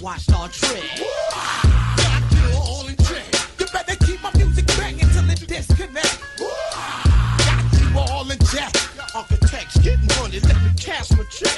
[0.00, 0.82] Shit like you watch Star Trek.
[1.96, 3.24] Got you all in check.
[3.58, 6.20] You better keep my music banging till it disconnect.
[7.38, 8.72] Got you all in check.
[9.14, 11.50] Architects getting money, let me cash my check.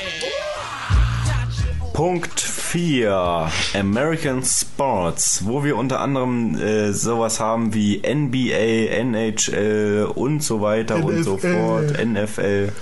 [1.95, 3.51] Punkt 4.
[3.75, 11.05] American Sports, wo wir unter anderem äh, sowas haben wie NBA, NHL und so weiter
[11.05, 11.55] und so NFL.
[11.55, 12.73] fort, NFL.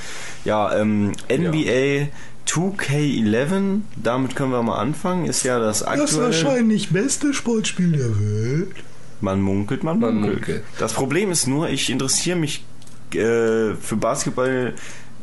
[0.45, 2.09] Ja, ähm, NBA
[2.47, 6.25] 2K11, damit können wir mal anfangen, ist ja das Das aktuelle...
[6.27, 8.73] wahrscheinlich beste Sportspiel der Welt.
[9.21, 10.35] Man munkelt, man Man munkelt.
[10.37, 10.62] munkelt.
[10.79, 12.65] Das Problem ist nur, ich interessiere mich
[13.12, 14.75] äh, für Basketball.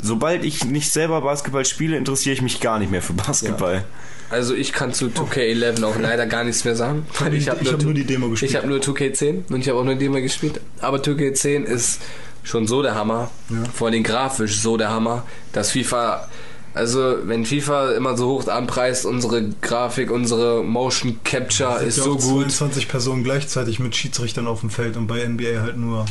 [0.01, 3.83] Sobald ich nicht selber Basketball spiele, interessiere ich mich gar nicht mehr für Basketball.
[4.29, 7.07] Also ich kann zu 2K11 auch leider gar nichts mehr sagen.
[7.19, 8.51] Weil ich habe Ich hab nur die Demo gespielt.
[8.51, 10.59] Ich habe nur 2K10 und ich habe auch nur Demo gespielt.
[10.81, 11.99] Aber 2K10 ist
[12.43, 13.31] schon so der Hammer.
[13.73, 15.23] Vor allem grafisch so der Hammer,
[15.53, 16.27] dass FIFA
[16.73, 22.11] also wenn FIFA immer so hoch anpreist, unsere Grafik, unsere Motion Capture ist ja so
[22.13, 22.51] auch gut.
[22.51, 26.05] 22 Personen gleichzeitig mit Schiedsrichtern auf dem Feld und bei NBA halt nur.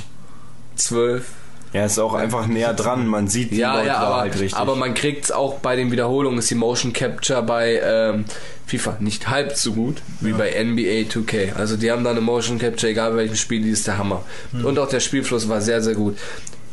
[0.77, 1.25] 12.
[1.73, 3.07] Ja, ist auch einfach näher dran.
[3.07, 4.57] Man sieht die Ja, Leute ja, da aber, halt richtig.
[4.57, 8.25] aber man kriegt auch bei den Wiederholungen ist die Motion Capture bei ähm,
[8.67, 11.55] FIFA nicht halb so gut wie bei NBA 2K.
[11.55, 14.23] Also die haben da eine Motion Capture, egal bei welchem Spiel, die ist der Hammer.
[14.53, 16.17] Und auch der Spielfluss war sehr, sehr gut.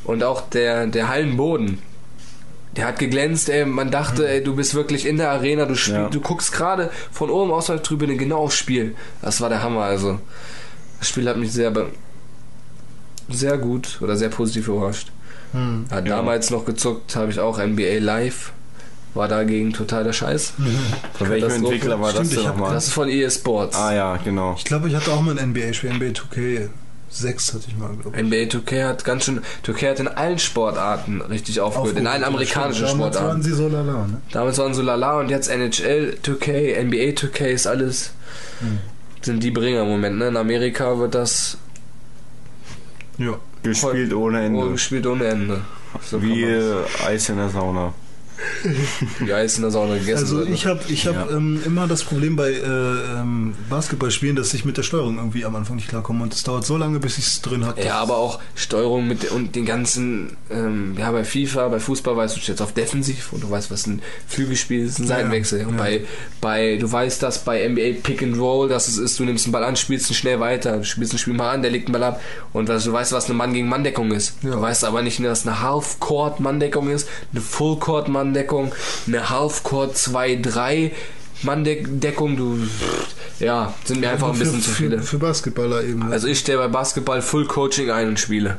[0.06, 1.80] Und auch der, der Hallenboden,
[2.76, 3.66] der hat geglänzt, ey.
[3.66, 6.10] Man dachte, ey, du bist wirklich in der Arena, du, spiel, Ja.
[6.10, 8.95] du guckst gerade von oben aus der Tribüne genau aufs Spiel.
[9.22, 10.20] Das war der Hammer, also.
[11.00, 11.72] Das Spiel hat mich sehr,
[13.30, 15.12] sehr gut oder sehr positiv überrascht.
[15.91, 18.54] Hat damals noch gezockt, habe ich auch NBA Live.
[19.14, 20.54] War dagegen total der Scheiß.
[21.14, 21.52] Von welchem.
[21.52, 22.74] Entwickler war Stimmt, das denn nochmal?
[22.74, 23.78] Das ist von EA Sports.
[23.78, 24.56] Ah ja, genau.
[24.58, 26.70] Ich glaube, ich hatte auch mal ein NBA-Spiel, NBA 2K
[27.14, 28.23] 6 hatte ich mal, glaube ich.
[28.23, 32.85] NBA 2K hat ganz schön, 2K hat in allen Sportarten richtig aufgeholt, in allen amerikanischen
[32.85, 33.41] Damals waren Sportarten.
[33.44, 34.22] sie so lala, ne?
[34.31, 38.11] Damals waren so lala und jetzt NHL 2K, NBA 2K ist alles,
[39.22, 40.18] sind die Bringer im Moment.
[40.18, 40.27] Ne?
[40.30, 41.57] In Amerika wird das
[43.18, 43.38] Ja.
[43.64, 44.72] Gespielt ohne oh, Ende.
[44.72, 45.61] gespielt ohne Ende.
[46.02, 47.94] So Wie äh, Eis in der Sauna.
[49.20, 52.36] Wie Eis in der Sauna gegessen Also ich habe ich hab, ähm, immer das Problem
[52.36, 56.34] bei äh, ähm, Basketballspielen, dass ich mit der Steuerung irgendwie am Anfang nicht klarkomme und
[56.34, 57.82] es dauert so lange, bis ich es drin habe.
[57.84, 62.36] Ja, aber auch Steuerung mit und den ganzen, ähm, ja, bei FIFA, bei Fußball weißt
[62.36, 65.66] du, du stehst auf Defensiv und du weißt, was ein Flügelspiel ist, ein Seitenwechsel.
[65.66, 65.84] Und ja.
[65.84, 66.06] bei,
[66.42, 69.54] bei, du weißt, dass bei NBA Pick and Roll, dass es ist, du nimmst einen
[69.54, 71.94] Ball an, spielst ihn schnell weiter, du spielst ein Spiel mal an, der legt einen
[71.94, 74.38] Ball ab und was, du weißt, was eine Mann gegen Mann-Deckung ist.
[74.42, 74.52] Ja.
[74.52, 77.42] Du weißt aber nicht, dass eine Half-Court-Mann-Deckung ist, eine
[78.24, 78.74] Full-Court-Mann-Deckung,
[79.08, 80.91] eine Half-Court 2-3
[81.44, 82.60] Mann-Deckung, du,
[83.40, 85.02] ja, sind mir einfach ein bisschen für, zu viele.
[85.02, 86.12] Für, Basketballer eben.
[86.12, 88.58] Also ich stelle bei Basketball Full Coaching ein und spiele.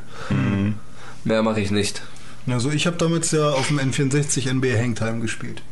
[1.23, 2.03] Mehr mache ich nicht.
[2.47, 5.63] also ich habe damals ja auf dem N64 NBA Hangtime gespielt.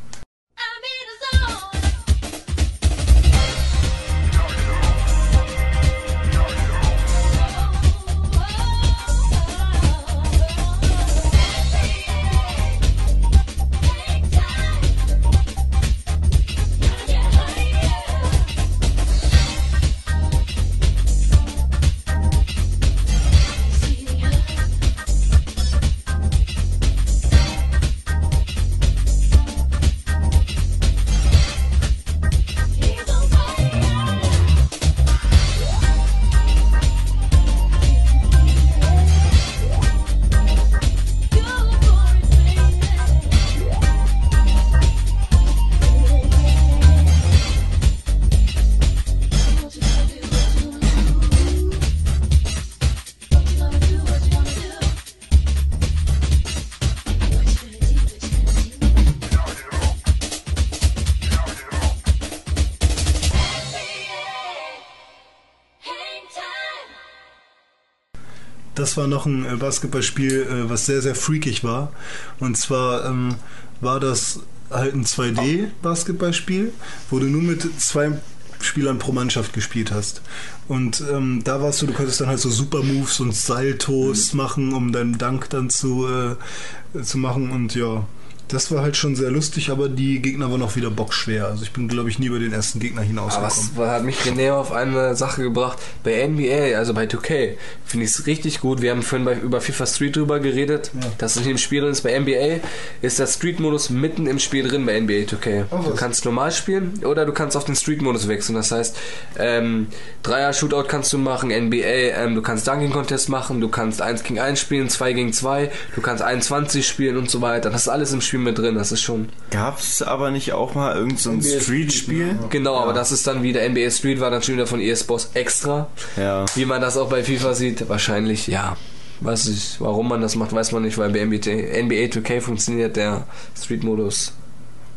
[69.03, 71.91] War noch ein äh, Basketballspiel, äh, was sehr, sehr freakig war.
[72.39, 73.35] Und zwar ähm,
[73.81, 74.39] war das
[74.71, 76.71] halt ein 2D-Basketballspiel,
[77.09, 78.13] wo du nur mit zwei
[78.61, 80.21] Spielern pro Mannschaft gespielt hast.
[80.69, 84.73] Und ähm, da warst du, du konntest dann halt so Super Moves und Saltos machen,
[84.73, 87.51] um deinen Dank dann zu, äh, zu machen.
[87.51, 88.05] Und ja,
[88.47, 91.47] das war halt schon sehr lustig, aber die Gegner waren auch wieder bockschwer.
[91.47, 93.69] Also ich bin, glaube ich, nie über den ersten Gegner Aber hinausgekommen.
[93.75, 95.79] was hat mich René auf eine Sache gebracht?
[96.03, 97.55] Bei NBA, also bei 2K,
[97.85, 98.81] finde ich es richtig gut.
[98.81, 101.91] Wir haben vorhin bei, über FIFA Street drüber geredet, dass es nicht im Spiel drin
[101.91, 102.01] ist.
[102.01, 102.59] Bei NBA
[103.01, 105.65] ist der Street-Modus mitten im Spiel drin bei NBA 2K.
[105.71, 108.55] Oh, du kannst normal spielen oder du kannst auf den Street-Modus wechseln.
[108.55, 108.95] Das heißt,
[109.39, 109.87] ähm,
[110.21, 111.77] Dreier-Shootout kannst du machen, NBA,
[112.15, 116.01] ähm, du kannst Dunking-Contest machen, du kannst 1 gegen 1 spielen, 2 gegen 2, du
[116.01, 117.69] kannst 21 spielen und so weiter.
[117.69, 118.75] Das ist alles im Spiel mit drin.
[118.75, 122.37] Das ist schon Gab's aber nicht auch mal irgend so ein Street-Spiel?
[122.49, 125.31] Genau, aber das ist dann wieder NBA Street, war dann schon wieder von EA Sports
[125.33, 125.87] extra.
[126.17, 126.45] Ja.
[126.55, 128.77] Wie man das auch bei FIFA sieht, wahrscheinlich ja.
[129.19, 132.95] Weiß ich, warum man das macht, weiß man nicht, weil bei NBA, NBA 2K funktioniert
[132.95, 133.25] der
[133.57, 134.33] Street-Modus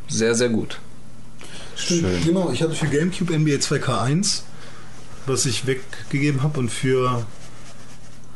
[0.08, 0.78] sehr, sehr gut.
[1.76, 4.42] Stimmt, Genau, ich hatte für GameCube NBA 2K1,
[5.26, 7.26] was ich weggegeben habe, und für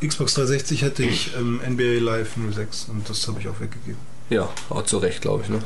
[0.07, 4.10] Xbox 360 hatte ich ähm, NBA Live 06 und das habe ich auch weggegeben.
[4.31, 5.51] Ja, auch zu Recht, glaube ich.
[5.51, 5.59] Ne?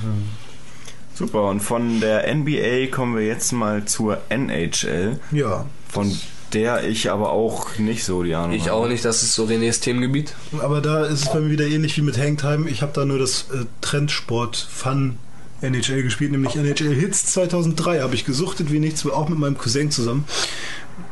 [1.15, 6.11] Super, und von der NBA kommen wir jetzt mal zur NHL, Ja, von
[6.53, 8.73] der ich aber auch nicht so die Ahnung Ich habe.
[8.75, 10.35] auch nicht, das ist so Renés Themengebiet.
[10.61, 12.69] aber da ist es bei mir wieder ähnlich wie mit Hangtime.
[12.69, 15.19] Ich habe da nur das äh, Trendsport-Fun
[15.61, 19.91] NHL gespielt, nämlich NHL Hits 2003 habe ich gesuchtet wie nichts, auch mit meinem Cousin
[19.91, 20.25] zusammen.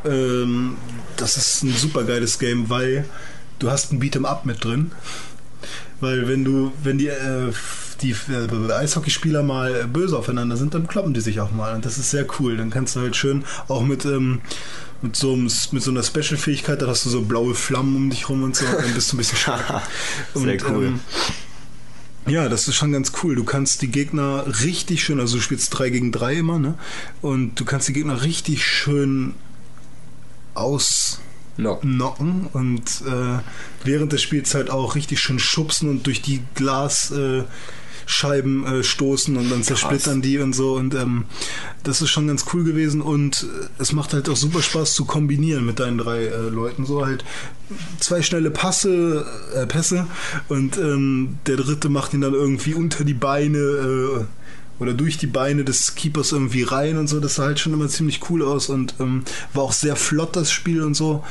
[0.05, 0.77] Ähm,
[1.17, 3.05] das ist ein super geiles Game, weil
[3.59, 4.93] du hast ein Beat'em Up mit drin.
[6.03, 7.53] Weil wenn du, wenn die, äh,
[8.01, 11.77] die äh, Eishockeyspieler mal böse aufeinander sind, dann kloppen die sich auch mal.
[11.77, 12.57] Und das ist sehr cool.
[12.57, 14.41] Dann kannst du halt schön auch mit, ähm,
[15.01, 18.29] mit, so, einem, mit so einer Special-Fähigkeit, da hast du so blaue Flammen um dich
[18.29, 19.83] rum und so, dann bist du ein bisschen stark.
[20.35, 20.87] Sehr cool.
[20.87, 21.01] Ähm,
[22.27, 23.37] ja, das ist schon ganz cool.
[23.37, 26.75] Du kannst die Gegner richtig schön, also du spielst 3 gegen 3 immer, ne?
[27.21, 29.35] Und du kannst die Gegner richtig schön
[30.55, 31.21] aus
[31.57, 31.77] No.
[31.77, 33.39] knocken und äh,
[33.85, 37.47] während des Spiels halt auch richtig schön schubsen und durch die Glasscheiben
[38.67, 41.25] äh, äh, stoßen und dann zersplittern die und so und ähm,
[41.83, 45.05] das ist schon ganz cool gewesen und äh, es macht halt auch super Spaß zu
[45.05, 47.23] kombinieren mit deinen drei äh, Leuten so halt
[48.01, 50.07] zwei schnelle Passe äh, Pässe
[50.49, 54.25] und ähm, der dritte macht ihn dann irgendwie unter die Beine äh,
[54.83, 57.21] oder durch die Beine des Keepers irgendwie rein und so.
[57.21, 59.23] Das sah halt schon immer ziemlich cool aus und ähm,
[59.55, 61.25] war auch sehr flott, das Spiel und so.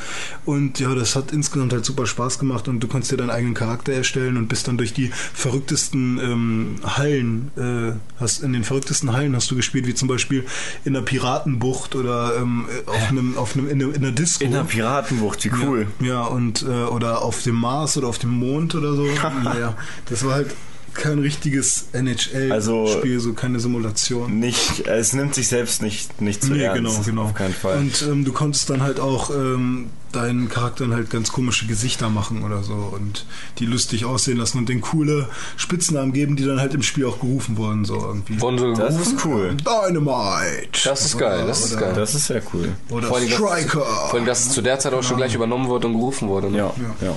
[0.44, 3.54] Und ja, das hat insgesamt halt super Spaß gemacht und du konntest dir deinen eigenen
[3.54, 9.12] Charakter erstellen und bist dann durch die verrücktesten ähm, Hallen, äh, hast in den verrücktesten
[9.12, 10.44] Hallen hast du gespielt, wie zum Beispiel
[10.84, 14.44] in der Piratenbucht oder ähm, auf einem, auf einem, in, einer- einer Disco.
[14.44, 15.86] In der Piratenbucht, wie cool.
[16.00, 19.06] Ja, ja und äh, oder auf dem Mars oder auf dem Mond oder so.
[19.44, 19.76] naja,
[20.08, 20.54] das war halt
[20.94, 22.86] kein richtiges NHL-Spiel, Also-
[23.18, 24.38] so keine Simulation.
[24.38, 26.76] Nicht, es nimmt sich selbst nicht, nicht zu Nee, ernst.
[26.82, 27.22] genau, genau.
[27.24, 27.78] Auf keinen Fall.
[27.78, 32.44] Und ähm, du konntest dann halt auch ähm, deinen Charakteren halt ganz komische Gesichter machen
[32.44, 33.24] oder so und
[33.58, 37.18] die lustig aussehen lassen und den coole Spitznamen geben, die dann halt im Spiel auch
[37.20, 38.38] gerufen wurden, so irgendwie.
[38.40, 39.16] Wurden so das gerufen?
[39.16, 39.56] ist cool.
[39.56, 40.68] Dynamite!
[40.84, 41.92] Das ist geil, das ist oder, geil.
[41.96, 42.68] Das ist sehr cool.
[42.90, 43.80] Oder Vor allem, dass- Striker!
[43.84, 46.50] Vor allem, dass es zu der Zeit auch schon gleich übernommen wurde und gerufen wurde.
[46.50, 46.58] Ne?
[46.58, 47.06] Ja, ja.
[47.08, 47.16] Ja,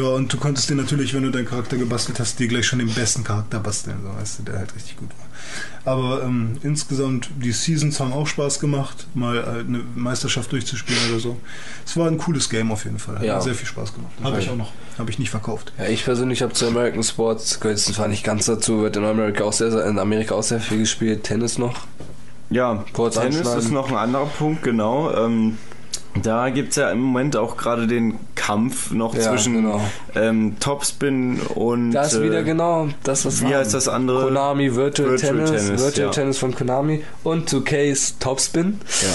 [0.00, 2.92] und du konntest dir natürlich, wenn du deinen Charakter gebastelt hast, dir gleich schon den
[2.92, 5.92] besten Charakter basteln, so weißt du, der halt richtig gut war.
[5.92, 11.18] Aber ähm, insgesamt, die Seasons haben auch Spaß gemacht, mal äh, eine Meisterschaft durchzuspielen oder
[11.20, 11.36] so.
[11.84, 13.16] Es war ein cooles Game auf jeden Fall.
[13.18, 13.40] Hat Ja.
[13.40, 14.12] sehr viel Spaß gemacht.
[14.22, 14.72] Habe ich auch noch.
[14.98, 15.72] Habe ich nicht verkauft.
[15.78, 19.44] Ja, ich persönlich habe zu American Sports, gehört zwar nicht ganz dazu, wird in Amerika
[19.44, 21.24] auch sehr, sehr, in Amerika auch sehr viel gespielt.
[21.24, 21.74] Tennis noch.
[22.50, 23.60] Ja, Kurz Tennis anschneiden.
[23.60, 25.12] ist noch ein anderer Punkt, genau.
[25.14, 25.58] Ähm,
[26.20, 29.80] da gibt's ja im Moment auch gerade den Kampf noch Ja, zwischen genau.
[30.14, 33.72] ähm, Topspin und Das ist äh, wieder genau das, was wie wir heißt haben.
[33.72, 34.24] das andere?
[34.24, 36.12] Konami Virtual, Virtual Tennis, Tennis, Virtual ja.
[36.12, 38.80] Tennis von Konami und 2Ks Topspin.
[39.00, 39.08] Ja.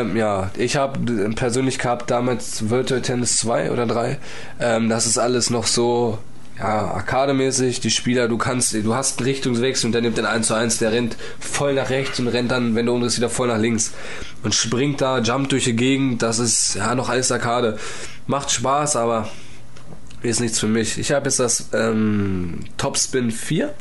[0.00, 0.98] Ähm, ja, ich habe
[1.34, 4.18] persönlich gehabt damals Virtual Tennis 2 oder 3.
[4.60, 6.18] Ähm, das ist alles noch so
[6.58, 10.46] ja, arkademäßig, die Spieler, du kannst, du hast einen Richtungswechsel und der nimmt den 1
[10.46, 13.48] zu 1, der rennt voll nach rechts und rennt dann, wenn du umdrehst, wieder voll
[13.48, 13.92] nach links.
[14.42, 17.78] Und springt da, jumpt durch die Gegend, das ist ja noch alles Arcade.
[18.26, 19.28] Macht Spaß, aber
[20.22, 20.98] ist nichts für mich.
[20.98, 23.74] Ich habe jetzt das ähm, Topspin 4.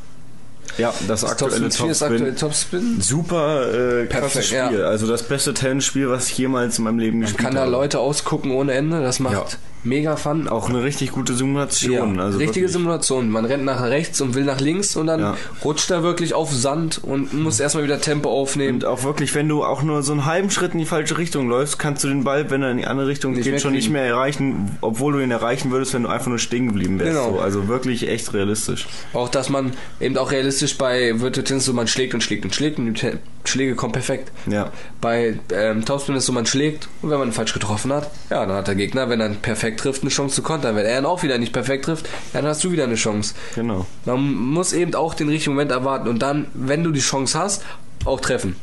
[0.77, 3.01] Ja, das, Das aktuelle Topspin 4 ist aktuell Topspin.
[3.01, 4.67] Super äh, krasses Perfekt, ja.
[4.67, 4.83] Spiel.
[4.83, 7.71] Also das beste Tennisspiel, was ich jemals in meinem Leben Man gespielt kann da habe.
[7.71, 9.45] Leute ausgucken ohne Ende, das macht Ja.
[9.83, 10.47] Mega fun.
[10.47, 12.15] Auch eine richtig gute Simulation.
[12.15, 12.71] Ja, also richtige wirklich.
[12.73, 13.29] Simulation.
[13.31, 15.37] Man rennt nach rechts und will nach links und dann Ja.
[15.65, 18.75] rutscht er wirklich auf Sand und muss erstmal wieder Tempo aufnehmen.
[18.75, 21.49] Und auch wirklich, wenn du auch nur so einen halben Schritt in die falsche Richtung
[21.49, 23.89] läufst, kannst du den Ball, wenn er in die andere Richtung Nicht geht, schon nicht
[23.89, 27.11] mehr erreichen, obwohl du ihn erreichen würdest, wenn du einfach nur stehen geblieben wärst.
[27.17, 27.33] Genau.
[27.37, 28.87] So, also wirklich echt realistisch.
[29.13, 32.53] Auch, dass man eben auch realistisch bei Virtual Tennis so, man schlägt und schlägt und
[32.53, 33.03] schlägt und
[33.45, 34.31] Schläge kommen perfekt.
[34.45, 34.71] Ja.
[34.99, 38.55] Bei ähm, Topspin ist so, man schlägt und wenn man falsch getroffen hat, ja, dann
[38.55, 40.75] hat der Gegner, wenn er perfekt trifft, eine Chance zu kontern.
[40.75, 43.33] Wenn er dann auch wieder nicht perfekt trifft, dann hast du wieder eine Chance.
[43.55, 43.85] Genau.
[44.05, 47.63] Man muss eben auch den richtigen Moment erwarten und dann, wenn du die Chance hast,
[48.05, 48.55] auch treffen.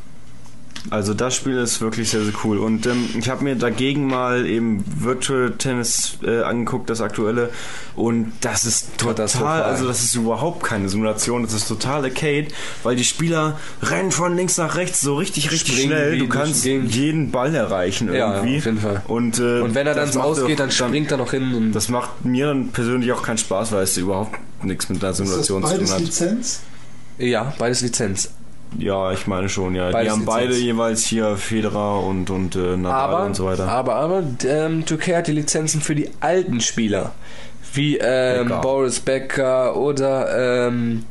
[0.90, 2.59] Also das Spiel ist wirklich sehr, sehr cool.
[2.59, 7.51] Und ähm, ich habe mir dagegen mal eben Virtual Tennis äh, angeguckt, das aktuelle.
[7.94, 12.47] Und das ist total, also das ist überhaupt keine Simulation, das ist total Arcade,
[12.85, 16.19] weil die Spieler rennen von links nach rechts so richtig, richtig Springen schnell.
[16.19, 18.59] Du kannst jeden Ball erreichen Ja, irgendwie.
[18.59, 19.02] auf jeden Fall.
[19.09, 21.32] Und, äh, Und wenn er dann das so macht ausgeht, auch- dann springt er noch
[21.32, 25.02] hin und Das macht mir dann persönlich auch keinen Spaß, weil es überhaupt nichts mit
[25.02, 26.01] einer Ist das Simulation zu tun beides hat.
[26.01, 26.60] Lizenz?
[27.19, 28.31] ja, beides Lizenz.
[28.77, 29.90] Ja, ich meine schon, ja.
[29.90, 30.65] Beides die haben beide Lizenz.
[30.65, 33.69] jeweils hier Federer und, und äh, Nadal Aber, und so weiter.
[33.69, 37.12] aber, aber, ähm, 2K hat die Lizenzen für die alten Spieler.
[37.73, 38.61] Wie ähm, Becker.
[38.61, 41.05] Boris Becker oder ähm,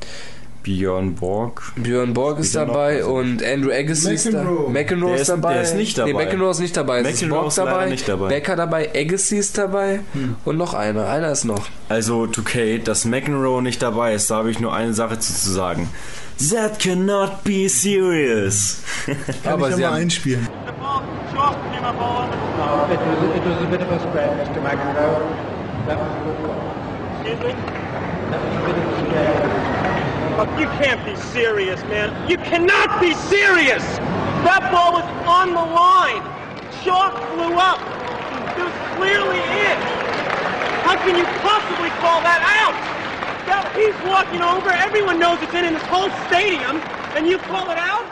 [0.64, 1.72] Björn Borg.
[1.78, 2.74] Björn Borg ist er noch?
[2.74, 4.44] dabei Also- und Andrew Agassi ist da.
[4.44, 4.70] McEnroe.
[4.70, 5.54] McEnroe Der ist ist- dabei.
[5.54, 6.12] der ist nicht dabei.
[6.12, 7.00] Nee, McEnroe ist nicht dabei.
[7.00, 8.28] Es ist McEnroe Borg ist dabei, nicht dabei.
[8.28, 10.00] Becker dabei, Agassi ist dabei
[10.46, 11.08] und noch einer.
[11.08, 11.68] Einer ist noch.
[11.90, 15.50] Also 2K, dass McEnroe nicht dabei ist, da habe ich nur eine Sache zu, zu
[15.52, 15.90] sagen.
[16.38, 18.84] That cannot be serious.
[19.44, 20.48] Kann Aber ich sie ja mal haben- einspielen.
[22.58, 24.62] No, it was, it was a bit of a spread, Mr.
[24.62, 25.26] McEnroe.
[25.88, 26.62] That was a good call.
[27.22, 27.54] Excuse me?
[28.30, 29.38] That was a bit of a spread.
[30.38, 32.14] Oh, you can't be serious, man.
[32.30, 33.82] You cannot be serious!
[34.46, 36.22] That ball was on the line.
[36.86, 37.82] Chalk flew up.
[38.54, 39.78] It was clearly in.
[40.86, 42.76] How can you possibly call that out?
[43.48, 44.70] That- He's walking over.
[44.88, 46.82] Everyone knows it's in in this whole stadium,
[47.16, 48.06] and you call it out?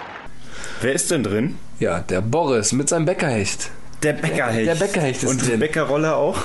[0.82, 1.56] Wer ist denn drin?
[1.80, 3.72] Ja, der Boris mit seinem Bäckerhecht.
[4.04, 4.68] Der Bäckerhecht.
[4.68, 5.60] Der Bäckerhecht ist Und die drin.
[5.60, 6.38] Bäckerrolle auch?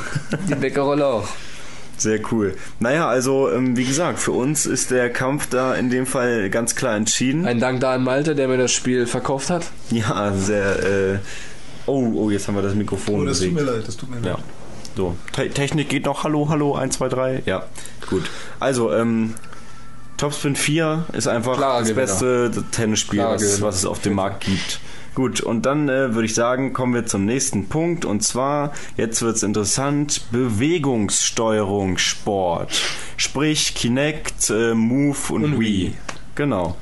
[0.49, 1.29] Die Bäckerrolle auch.
[1.99, 2.55] Sehr cool.
[2.79, 6.75] Naja, also ähm, wie gesagt, für uns ist der Kampf da in dem Fall ganz
[6.75, 7.45] klar entschieden.
[7.47, 9.67] Ein Dank da an Malte, der mir das Spiel verkauft hat.
[9.91, 10.79] Ja, sehr.
[10.83, 11.19] Äh,
[11.85, 13.67] oh, oh, jetzt haben wir das Mikrofon Oh, das tut bewegt.
[13.67, 14.39] mir leid, das tut mir Ja.
[14.97, 16.25] So, Te Technik geht noch.
[16.25, 17.43] Hallo, hallo, 1, 2, 3.
[17.47, 17.65] Ja,
[18.09, 18.29] gut.
[18.59, 19.35] Also, ähm,
[20.17, 22.07] Topspin 4 ist einfach Klarer das Gewinner.
[22.07, 24.81] beste Tennisspiel, Klarer was, was es auf dem Markt gibt.
[25.15, 28.05] Gut, und dann äh, würde ich sagen, kommen wir zum nächsten Punkt.
[28.05, 32.81] Und zwar, jetzt wird's interessant, Bewegungssteuerung Sport.
[33.17, 35.87] Sprich Kinect, äh, Move und, Und Wii.
[35.87, 35.95] Wii.
[36.37, 36.77] Genau.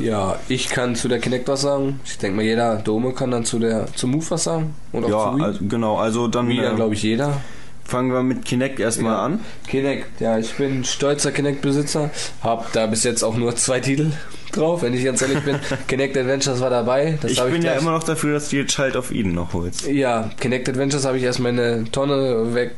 [0.00, 2.00] Ja, ich kann zu der Kinect was sagen.
[2.04, 4.74] Ich denke mal, jeder Dome kann dann zu der zum Move was sagen.
[4.92, 5.44] Und auch Ja, zu Wii.
[5.44, 5.96] also, genau.
[5.98, 7.40] Also dann dann, äh, glaube ich, jeder.
[7.84, 9.22] fangen wir mit Kinect erstmal Ja.
[9.24, 9.40] an.
[9.66, 12.10] Kinect, ja, ich bin stolzer Kinect-Besitzer.
[12.40, 14.12] Hab da bis jetzt auch nur zwei Titel
[14.52, 15.56] drauf, wenn ich ganz ehrlich bin.
[15.88, 17.18] Kinect Adventures war dabei.
[17.20, 19.52] Das Ich bin ja gleich- immer noch dafür, dass du jetzt Child of Eden noch
[19.54, 19.88] holst.
[19.88, 22.74] Ja, Kinect Adventures habe ich erst meine Tonne weg,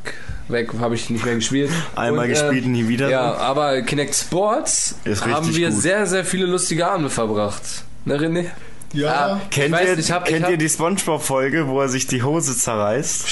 [0.49, 1.71] weg habe ich nicht mehr gespielt.
[1.97, 3.09] Einmal Und, gespielt, nie wieder.
[3.09, 5.81] Ja, aber Kinect Sports Ist haben wir gut.
[5.81, 7.63] sehr, sehr viele lustige Abende verbracht.
[8.05, 8.47] Ne, René?
[8.93, 11.89] Ja, Ah, Kennt, weiß, ihr, ich hab, kennt ich hab, ihr die Spongebob-Folge, wo er
[11.89, 13.25] sich die Hose zerreißt?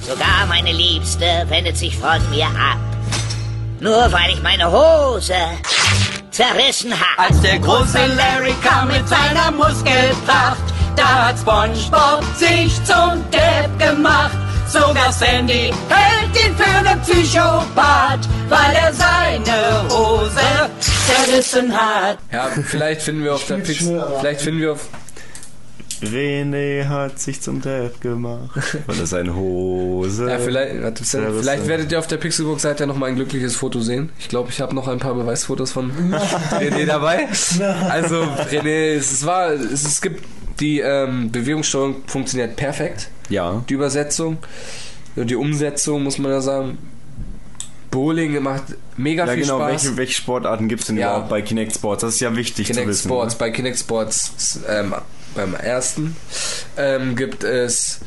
[0.00, 2.78] Sogar meine Liebste wendet sich von mir ab.
[3.78, 5.34] Nur weil ich meine Hose
[6.30, 7.28] zerrissen habe.
[7.28, 10.58] Als der große Larry kam mit seiner Muskelpracht,
[10.96, 14.36] da hat SpongeBob sich zum Depp gemacht.
[14.72, 22.18] Sogar Sandy hält ihn für einen Psychopath, weil er seine Hose zerrissen hat.
[22.32, 23.78] Ja, vielleicht finden wir auf der Pix,
[24.20, 24.88] vielleicht finden wir auf,
[26.02, 28.50] René hat sich zum Depp gemacht,
[28.86, 30.30] weil er seine Hose...
[30.30, 34.10] ja, vielleicht, warte, vielleicht werdet ihr auf der Pixelbook-Seite noch mal ein glückliches Foto sehen.
[34.20, 35.90] Ich glaube, ich habe noch ein paar Beweisfotos von
[36.52, 37.26] René dabei.
[37.90, 40.24] Also, René, es war, es, es gibt
[40.60, 43.08] die ähm, Bewegungssteuerung funktioniert perfekt.
[43.30, 43.64] Ja.
[43.68, 44.36] Die Übersetzung,
[45.16, 46.78] die Umsetzung, muss man ja sagen.
[47.90, 48.62] Bowling macht
[48.96, 49.70] mega Ja viel genau, Spaß.
[49.84, 51.08] welche, welche Sportarten gibt es denn Ja.
[51.10, 52.02] überhaupt bei Kinect Sports?
[52.02, 53.08] Das ist ja wichtig zu Kinect wissen.
[53.08, 53.34] Sports.
[53.34, 53.38] Ne?
[53.40, 54.94] Bei Kinect Sports ähm,
[55.34, 56.14] beim ersten
[56.76, 58.00] ähm, gibt es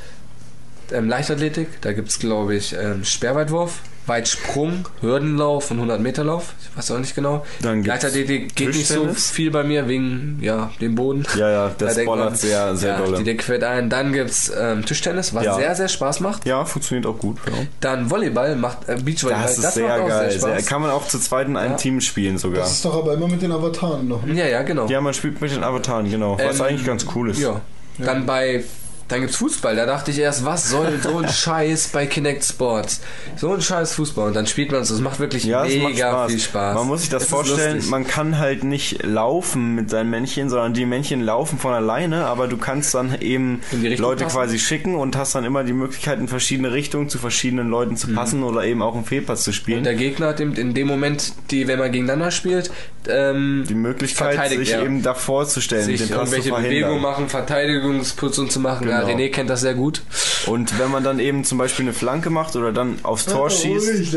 [0.91, 1.81] ähm, Leichtathletik.
[1.81, 6.53] Da gibt es, glaube ich, ähm, Sperrweitwurf, Weitsprung, Hürdenlauf und 100 Meter Lauf.
[6.61, 7.45] Ich weiß auch nicht genau.
[7.61, 11.23] Dann gibt's Leichtathletik geht nicht so viel bei mir wegen ja, dem Boden.
[11.37, 13.17] Ja, ja, Da das man, bollert sehr, sehr ja, dolle.
[13.19, 13.89] Die Decke fällt ein.
[13.89, 15.55] Dann gibt es ähm, Tischtennis, was Ja.
[15.55, 16.45] sehr, sehr Spaß macht.
[16.45, 17.37] Ja, funktioniert auch gut.
[17.47, 17.53] Ja.
[17.79, 19.43] Dann Volleyball macht äh, Beachvolleyball.
[19.43, 20.31] Das ist sehr macht auch geil.
[20.31, 20.65] Sehr Sehr, Spaß.
[20.65, 21.77] kann man auch zu zweit in einem Ja.
[21.77, 22.61] Team spielen sogar.
[22.63, 24.23] Das ist doch aber immer mit den Avataren noch.
[24.25, 24.33] Ne?
[24.33, 24.87] ja, ja, genau.
[24.87, 26.37] Ja, man spielt mit den Avataren, genau.
[26.37, 27.39] Was Ähm, eigentlich ganz cool ist.
[27.39, 27.61] Ja.
[27.99, 28.63] Dann bei
[29.13, 29.75] Dann gibt's Fußball.
[29.75, 32.99] Da dachte ich erst, was soll so ein Scheiß bei Kinect Sports?
[33.37, 34.29] So ein Scheiß Fußball.
[34.29, 34.89] Und dann spielt man es.
[34.89, 36.31] Das macht wirklich Ja, es macht mega Spaß.
[36.31, 36.75] viel Spaß.
[36.75, 40.73] Man muss sich das Es vorstellen, man kann halt nicht laufen mit seinen Männchen, sondern
[40.73, 44.35] die Männchen laufen von alleine, aber du kannst dann eben Leute passen?
[44.35, 48.13] quasi schicken und hast dann immer die Möglichkeit, in verschiedene Richtungen zu verschiedenen Leuten zu
[48.15, 49.83] passen oder eben auch einen Fehlpass zu Und spielen.
[49.83, 52.71] der Gegner hat in, in dem Moment, die, wenn man gegeneinander spielt,
[53.07, 54.81] ähm, Die Möglichkeit, sich er.
[54.83, 56.63] eben davor zu stellen, sich den Pass irgendwelche.
[56.63, 58.87] Bewegungen machen, Verteidigungsposition zu machen.
[58.87, 59.17] Ja, Genau.
[59.17, 60.01] René kennt das sehr gut.
[60.45, 64.13] Und wenn man dann eben zum Beispiel eine Flanke macht oder dann aufs Tor schießt,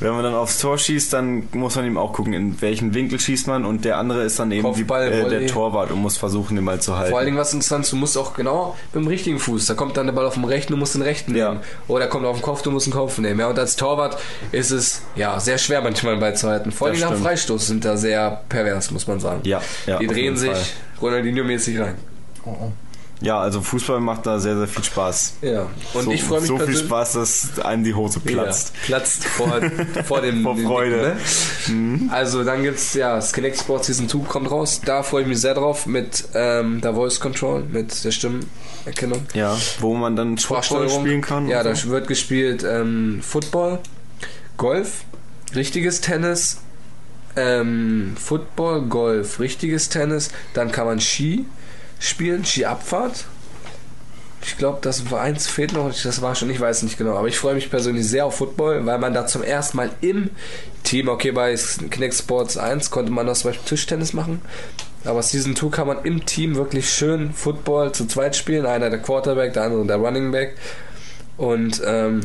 [0.00, 3.20] wenn man dann aufs Tor schießt, dann muss man eben auch gucken, in welchen Winkel
[3.20, 6.16] schießt man und der andere ist dann eben Kopfball, die, äh, der Torwart und muss
[6.16, 7.10] versuchen, den Ball zu halten.
[7.10, 9.66] Vor allen Dingen, was interessant ist, du musst auch genau mit dem richtigen Fuß.
[9.66, 11.50] Da kommt dann der Ball auf dem rechten, du musst den rechten Ja.
[11.50, 11.60] nehmen.
[11.88, 13.38] Oder kommt auf den Kopf, du musst den Kopf nehmen.
[13.40, 14.16] Ja, und als Torwart
[14.52, 16.72] ist es ja sehr schwer manchmal den Ball zu halten.
[16.72, 17.14] Vor allem nach.
[17.14, 19.40] Freistoß sind da sehr pervers, muss man sagen.
[19.44, 20.50] Ja, ja, Die drehen sich.
[21.00, 21.96] Ronaldinho-mäßig rein.
[23.22, 25.34] Ja, also Fußball macht da sehr, sehr viel Spaß.
[25.42, 25.68] Ja.
[25.94, 28.72] Und so, ich freue mich So viel Spaß, dass einem die Hose platzt.
[28.74, 29.60] Ja, platzt vor,
[30.04, 31.16] vor dem Vor Freude.
[31.66, 32.12] Dicken, ne?
[32.12, 34.80] Also dann gibt's ja das Kinect Sports Season 2 kommt raus.
[34.84, 39.22] Da freue ich mich sehr drauf mit ähm, der Voice Control, mit der Stimmenerkennung.
[39.34, 41.00] Ja, wo man dann Sprachsteuerung.
[41.00, 41.46] spielen kann.
[41.46, 41.90] Ja, da so.
[41.90, 43.78] wird gespielt ähm, Football,
[44.56, 45.04] Golf,
[45.54, 46.60] richtiges Tennis,
[47.36, 50.30] ähm, Football, Golf, richtiges Tennis.
[50.54, 51.46] Dann kann man Ski
[52.02, 53.24] spielen, Skiabfahrt.
[54.44, 57.28] Ich glaube, das war eins fehlt noch, das war schon, ich weiß nicht genau, aber
[57.28, 60.30] ich freue mich persönlich sehr auf Football, weil man da zum ersten Mal im
[60.82, 61.54] Team, okay, bei
[61.90, 64.42] Kinect Sports 1 konnte man das zum Beispiel Tischtennis machen,
[65.04, 68.98] aber Season 2 kann man im Team wirklich schön Football zu zweit spielen, einer der
[68.98, 70.56] Quarterback, der andere der Running Back
[71.36, 72.22] und ähm,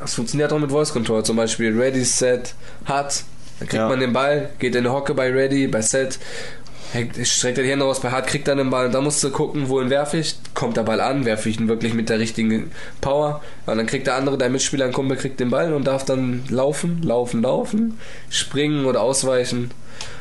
[0.00, 2.54] das funktioniert auch mit Voice Control, zum Beispiel Ready, Set,
[2.88, 3.24] Hut,
[3.58, 3.88] dann kriegt Ja.
[3.88, 6.20] man den Ball, geht in die Hocke bei Ready, bei Set,
[7.24, 9.30] streckt er die Hände raus, bei Hard kriegt er den Ball und da musst du
[9.30, 12.70] gucken, wohin werfe ich, kommt der Ball an, werfe ich ihn wirklich mit der richtigen
[13.00, 16.04] Power und dann kriegt der andere, dein Mitspieler, ein Kumpel, kriegt den Ball und darf
[16.04, 17.98] dann laufen, laufen, laufen,
[18.30, 19.70] springen oder ausweichen.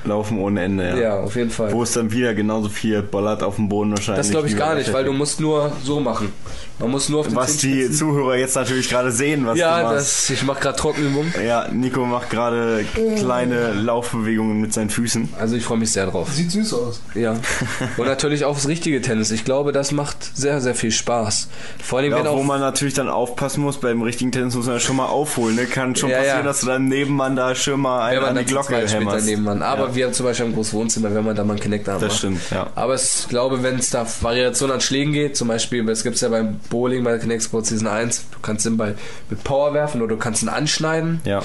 [0.06, 0.98] Laufen ohne Ende, ja.
[0.98, 1.72] Ja, auf jeden Fall.
[1.72, 4.20] Wo es dann wieder genauso viel bollert auf dem Boden wahrscheinlich.
[4.26, 6.32] Das glaube ich gar nicht, weil du musst nur so machen.
[6.80, 9.84] Man muss nur auf den Was die Zuhörer jetzt natürlich gerade sehen, was Ja, du
[9.86, 9.98] machst.
[9.98, 11.32] das, ich mache gerade Trockenübung.
[11.46, 12.84] Ja, Nico macht gerade
[13.18, 15.30] kleine Laufbewegungen mit seinen Füßen.
[15.40, 16.30] Also ich freue mich sehr drauf.
[16.32, 17.02] Sieht süß aus.
[17.14, 17.36] Ja.
[17.98, 19.32] Und natürlich auch das richtige Tennis.
[19.32, 21.48] Ich glaube, das macht sehr, sehr viel Spaß.
[21.82, 24.66] Vor allem, wenn Ja, auch wo man natürlich dann aufpassen muss, beim richtigen Tennis muss
[24.66, 25.56] man ja schon mal aufholen.
[25.56, 25.66] Ne?
[25.66, 26.44] Kann schon Ja, passieren, ja.
[26.44, 29.30] dass du dann Nebenmann da schon mal einen wenn man an die Glocke hämmerst.
[29.62, 29.96] Aber Ja.
[29.98, 32.10] wir haben zum Beispiel ein großes Wohnzimmer, wenn man da mal einen Connect haben Das
[32.10, 32.18] macht.
[32.20, 32.68] stimmt, ja.
[32.76, 36.20] Aber es, ich glaube, wenn es da Variationen an Schlägen geht, zum Beispiel, es gibt
[36.22, 38.96] ja beim Bowling bei Connect Sports Season 1, du kannst den Ball
[39.30, 41.22] mit Power werfen oder du kannst ihn anschneiden.
[41.26, 41.42] Ja.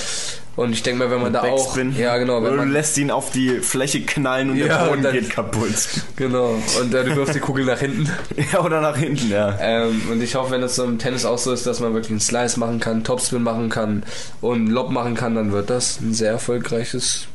[0.57, 1.67] Und ich denke mal, wenn man da auch.
[1.67, 1.97] Backspin.
[1.97, 2.39] Ja, genau.
[2.39, 5.03] Wenn Oder du man, lässt ihn auf die Fläche knallen und Ja, der und Boden
[5.05, 5.69] dann- geht kaputt.
[6.17, 6.59] genau.
[6.81, 8.11] Und äh, du wirfst die Kugel nach hinten.
[8.53, 9.57] Ja, oder nach hinten, ja.
[9.61, 12.11] Ähm, und ich hoffe, wenn das so im Tennis auch so ist, dass man wirklich
[12.11, 14.03] einen Slice machen kann, Topspin machen kann
[14.41, 17.29] und Lob machen kann, dann wird das ein sehr erfolgreiches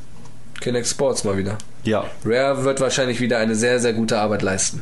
[0.64, 1.57] Kinect Sports mal wieder.
[1.84, 2.06] Ja.
[2.23, 4.81] Rare wird wahrscheinlich wieder eine sehr, sehr gute Arbeit leisten.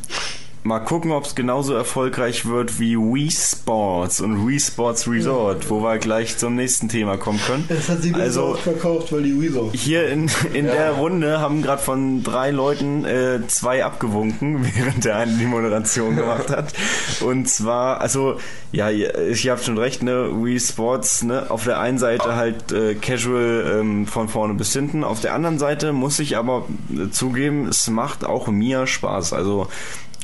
[0.64, 5.82] Mal gucken, ob es genauso erfolgreich wird wie Wii Sports und Wii Sports Resort, wo
[5.82, 7.64] wir gleich zum nächsten Thema kommen können.
[7.68, 9.72] Das hat sie also verkauft, weil die Wii so.
[9.74, 15.16] hier in, in der Runde haben gerade von drei Leuten äh, zwei abgewunken, während der
[15.16, 16.72] eine die Moderation gemacht hat.
[17.22, 18.36] Und zwar, also,
[18.70, 22.70] ja, ihr- ich habt schon recht, ne, Wii Sports, ne, auf der einen Seite halt
[22.70, 27.10] äh, casual ähm, von vorne bis hinten, auf der anderen Seite muss ich aber äh,
[27.10, 29.32] zugeben, es macht auch mir Spaß.
[29.32, 29.66] Also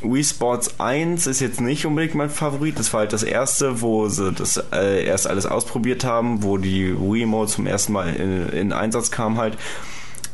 [0.02, 2.78] Wii Sports 1 ist jetzt nicht unbedingt mein Favorit.
[2.78, 6.94] Das war halt das erste, wo sie das äh, erst alles ausprobiert haben, wo die
[6.96, 9.58] Wii Mode zum ersten Mal in, in Einsatz kam halt.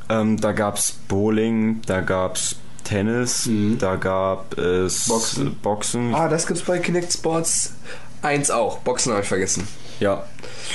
[0.09, 5.57] Ähm, da gab's Bowling, da gab's Tennis, da gab es Boxen.
[5.62, 6.15] Boxen.
[6.15, 7.73] Ah, das gibt's bei Kinect Sports
[8.20, 8.78] 1 auch.
[8.81, 9.66] Boxen habe ich vergessen.
[10.00, 10.24] Ja,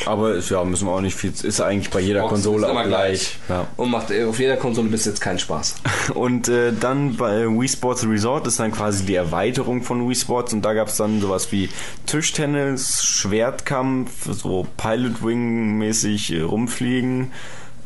[0.05, 1.31] aber ist, ja, müssen wir auch nicht viel.
[1.31, 3.37] Ist eigentlich bei jeder Boxen Konsole auch gleich.
[3.49, 3.67] Ja.
[3.75, 5.75] Und macht auf jeder Konsole bis jetzt keinen Spaß.
[6.13, 10.53] Und äh, dann bei Wii Sports Resort ist dann quasi die Erweiterung von Wii Sports
[10.53, 11.69] und da gab es dann sowas wie
[12.05, 17.31] Tischtennis, Schwertkampf, so Pilot Wing mäßig äh, rumfliegen,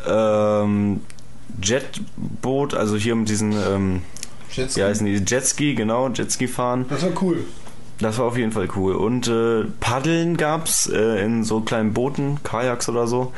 [0.08, 1.02] ähm,
[1.62, 4.02] Jetboot, also hier mit diesen ähm,
[4.52, 4.80] Jetski.
[4.80, 5.24] wie heißen die?
[5.26, 6.86] Jetski, genau, Jetski fahren.
[6.90, 7.46] Das war cool.
[8.00, 8.96] Das war auf jeden Fall cool.
[8.96, 13.34] Und äh, Paddeln gab's äh, in so kleinen Booten, Kajaks oder so.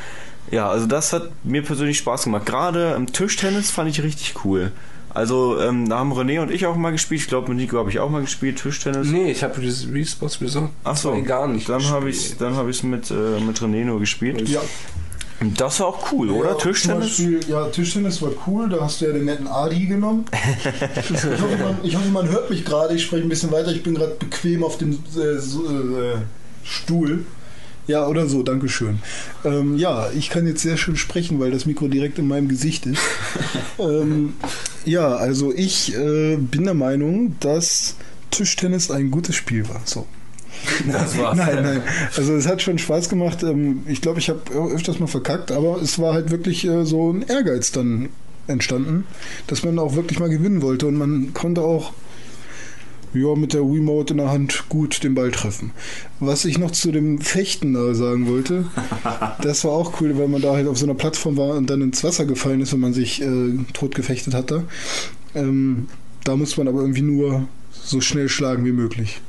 [0.50, 2.46] Ja, also das hat mir persönlich Spaß gemacht.
[2.46, 4.72] Gerade im Tischtennis fand ich richtig cool.
[5.16, 7.22] Also ähm, da haben René und ich auch mal gespielt.
[7.22, 9.08] Ich glaube mit Nico habe ich auch mal gespielt Tischtennis.
[9.08, 11.68] Nee, ich habe dieses Wii Sports Resort Ach so, gar nicht.
[11.68, 14.46] Dann habe ich dann habe ich mit äh, mit René nur gespielt.
[14.46, 14.60] Ja.
[15.40, 16.50] Das war auch cool, oder?
[16.50, 17.06] Ja, Zum Tischtennis?
[17.06, 18.68] Beispiel, ja, Tischtennis war cool.
[18.68, 20.24] Da hast du ja den netten Adi genommen.
[21.10, 22.94] ich, hoffe, man, ich hoffe, man hört mich gerade.
[22.94, 23.70] Ich spreche ein bisschen weiter.
[23.70, 26.16] Ich bin gerade bequem auf dem äh, äh,
[26.64, 27.26] Stuhl.
[27.86, 28.98] Ja, oder so, Dankeschön.
[29.44, 32.86] Ähm, ja, ich kann jetzt sehr schön sprechen, weil das Mikro direkt in meinem Gesicht
[32.86, 33.00] ist.
[33.78, 34.34] ähm,
[34.84, 37.94] ja, also ich äh, bin der Meinung, dass
[38.30, 39.82] Tischtennis ein gutes Spiel war.
[39.84, 40.06] So.
[40.92, 41.36] Das war's.
[41.36, 41.82] Nein, nein.
[42.16, 43.42] Also es hat schon Spaß gemacht.
[43.42, 44.40] Ähm, Ich glaube, ich habe
[44.72, 48.08] öfters mal verkackt, aber es war halt wirklich äh, so ein Ehrgeiz dann
[48.46, 49.04] entstanden,
[49.48, 51.92] dass man auch wirklich mal gewinnen wollte und man konnte auch
[53.14, 55.70] ja, mit der Wiimote in der Hand gut den Ball treffen.
[56.20, 58.66] Was ich noch zu dem Fechten da sagen wollte,
[59.42, 61.80] das war auch cool, weil man da halt auf so einer Plattform war und dann
[61.80, 64.64] ins Wasser gefallen ist, wenn man sich äh, tot gefechtet hatte.
[65.34, 65.88] Ähm,
[66.24, 69.20] da muss man aber irgendwie nur so schnell schlagen wie möglich.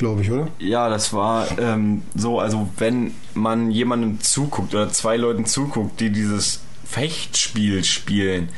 [0.00, 0.48] Glaube ich, oder?
[0.58, 6.08] Ja, das war ähm, so, also wenn man jemandem zuguckt oder zwei Leuten zuguckt, die
[6.08, 8.48] dieses Fechtspiel spielen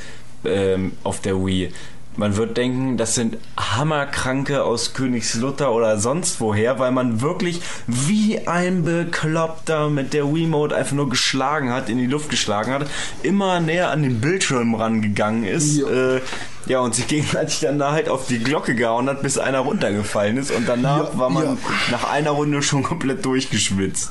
[0.44, 1.72] ähm, auf der Wii,
[2.16, 8.46] man wird denken, das sind Hammerkranke aus Königslutter oder sonst woher, weil man wirklich wie
[8.46, 12.86] ein Bekloppter mit der Wiimote einfach nur geschlagen hat, in die Luft geschlagen hat,
[13.22, 15.78] immer näher an den Bildschirm rangegangen ist.
[15.78, 16.16] Ja.
[16.16, 16.20] Äh,
[16.66, 20.36] ja, und sich gegenseitig dann da halt auf die Glocke gehauen hat, bis einer runtergefallen
[20.36, 20.52] ist.
[20.52, 21.56] Und danach Ja, war man ja.
[21.90, 24.10] nach einer Runde schon komplett durchgeschwitzt.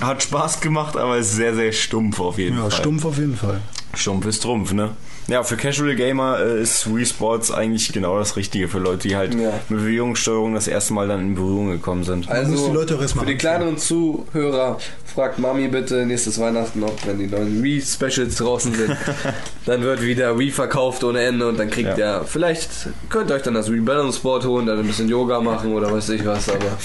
[0.00, 2.70] Hat Spaß gemacht, aber ist sehr, sehr stumpf auf jeden Ja, Fall.
[2.72, 3.60] stumpf auf jeden Fall.
[3.94, 4.90] Stumpf ist Trumpf, ne?
[5.26, 9.16] Ja, für Casual Gamer äh, ist Wii Sports eigentlich genau das Richtige für Leute, die
[9.16, 9.52] halt Ja.
[9.68, 12.28] mit Bewegungssteuerung das erste Mal dann in Berührung gekommen sind.
[12.28, 14.78] Also die Leute auch für die kleineren Zuhörer,
[15.14, 18.96] fragt Mami bitte nächstes Weihnachten noch, wenn die neuen Wii-Specials draußen sind.
[19.66, 22.18] dann wird wieder Wii verkauft ohne Ende und dann kriegt Ja.
[22.20, 22.68] ihr, vielleicht
[23.08, 25.90] könnt ihr euch dann das Wii Balance Board holen, dann ein bisschen Yoga machen oder
[25.90, 26.76] weiß ich was, aber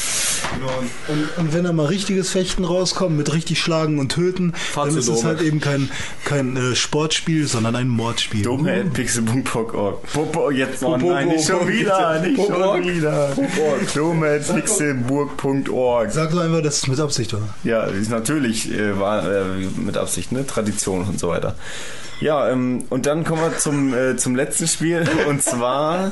[1.09, 4.99] Und, und wenn da mal richtiges Fechten rauskommt, mit richtig Schlagen und Töten, dann zu
[4.99, 5.89] ist es halt eben kein,
[6.23, 8.28] kein äh, Sportspiel, sondern ein Mordspiel.
[8.33, 10.03] Dumme.pixel.org.
[10.13, 13.29] Popo, jetzt noch, Popo, nein, nicht schon wieder, nicht schon wieder.
[13.93, 16.11] Dumme.pixelburg.org.
[16.11, 17.41] Sag doch einfach, dass es mit Absicht war.
[17.63, 19.43] Ja, ist natürlich äh, war äh,
[19.77, 20.45] mit Absicht, ne?
[20.45, 21.55] Tradition und so weiter.
[22.21, 26.11] Ja, ähm, und dann kommen wir zum, äh, zum letzten Spiel und zwar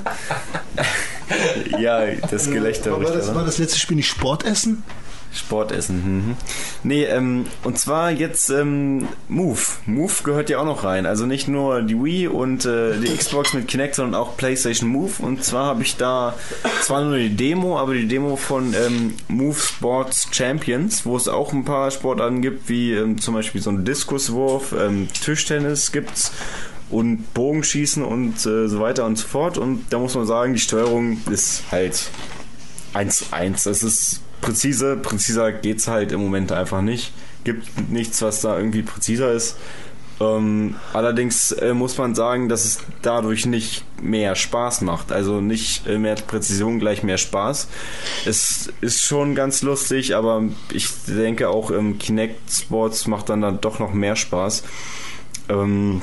[1.79, 2.91] ja, das Gelächter.
[2.91, 4.83] war, das, war das letzte Spiel nicht Sportessen?
[5.33, 5.95] Sportessen.
[6.03, 6.35] Mhm.
[6.83, 9.59] Nee, ähm, und zwar jetzt ähm, Move.
[9.85, 11.05] Move gehört ja auch noch rein.
[11.05, 15.11] Also nicht nur die Wii und äh, die Xbox mit Kinect, sondern auch PlayStation Move.
[15.19, 16.35] Und zwar habe ich da
[16.81, 21.53] zwar nur die Demo, aber die Demo von ähm, Move Sports Champions, wo es auch
[21.53, 26.31] ein paar Sportarten gibt, wie ähm, zum Beispiel so ein Diskuswurf, ähm, Tischtennis gibt's
[26.89, 29.57] und Bogenschießen und äh, so weiter und so fort.
[29.57, 32.09] Und da muss man sagen, die Steuerung ist halt
[32.93, 33.63] 1 zu 1.
[33.63, 34.97] Das ist präzise.
[34.97, 37.13] Präziser geht's halt im Moment einfach nicht.
[37.43, 39.57] Gibt nichts, was da irgendwie präziser ist.
[40.19, 45.11] Ähm, allerdings äh, muss man sagen, dass es dadurch nicht mehr Spaß macht.
[45.11, 47.67] Also nicht äh, mehr Präzision gleich mehr Spaß.
[48.25, 53.61] Es ist schon ganz lustig, aber ich denke auch im Kinect Sports macht dann, dann
[53.61, 54.63] doch noch mehr Spaß.
[55.49, 56.01] Ähm,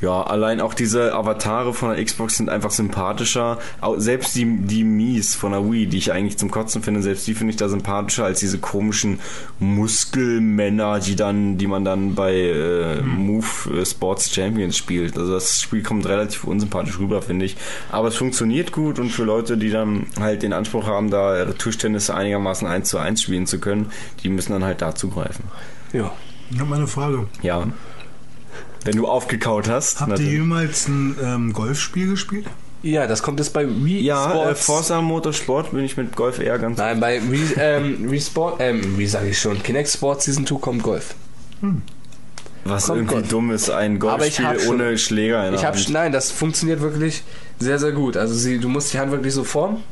[0.00, 3.58] ja, allein auch diese Avatare von der Xbox sind einfach sympathischer.
[3.80, 7.26] Au- Selbst die, die Mies von der Wii, die ich eigentlich zum Kotzen finde, selbst
[7.26, 9.18] die finde ich da sympathischer als diese komischen
[9.58, 13.46] Muskelmänner, die dann, die man dann bei äh, Move
[13.80, 15.16] äh, Sports Champions spielt.
[15.18, 17.56] Also das Spiel kommt relativ unsympathisch rüber, finde ich.
[17.90, 21.54] Aber es funktioniert gut und für Leute, die dann halt den Anspruch haben, da ihre
[21.54, 23.90] Tischtennis einigermaßen 1 zu 1 spielen zu können,
[24.22, 25.44] die müssen dann halt da zugreifen.
[25.92, 26.12] ja.
[26.50, 27.26] Ich habe mal eine Frage.
[27.42, 27.66] Ja.
[28.84, 30.00] Wenn du aufgekaut hast.
[30.00, 30.32] Habt ihr natürlich.
[30.32, 32.46] jemals ein ähm, Golfspiel gespielt?
[32.82, 34.64] Ja, das kommt jetzt bei Wii Ja, äh, Sports.
[34.64, 36.78] Forza Motorsport bin ich mit Golf eher ganz.
[36.78, 40.56] Nein, bei Wii, ähm, Wii Sport, ähm, wie sage ich schon, Kinect Sports Season 2
[40.60, 41.14] kommt Golf.
[42.64, 43.28] Was kommt irgendwie Golf.
[43.28, 45.88] dumm ist, ein Aber ich Golfspiel hab schon- ohne Schläger in der Ich habe Hand.
[45.90, 47.22] nein, das funktioniert wirklich
[47.58, 48.16] sehr sehr gut.
[48.16, 49.82] Also sie, du musst die Hand wirklich so formen,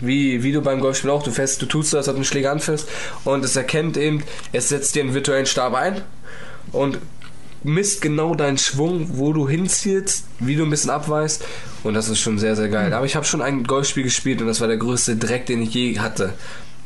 [0.00, 1.22] wie, wie du beim Golfspiel auch.
[1.22, 2.88] Du fährst, du tust das, als du einen Schläger anfährst
[3.24, 6.00] und es erkennt eben, es setzt dir einen virtuellen Stab ein
[6.72, 6.98] und
[7.62, 11.44] misst genau deinen Schwung, wo du hinziehst, wie du ein bisschen abweist
[11.82, 12.92] und das ist schon sehr sehr geil.
[12.92, 15.74] Aber ich habe schon ein Golfspiel gespielt und das war der größte Dreck, den ich
[15.74, 16.34] je hatte.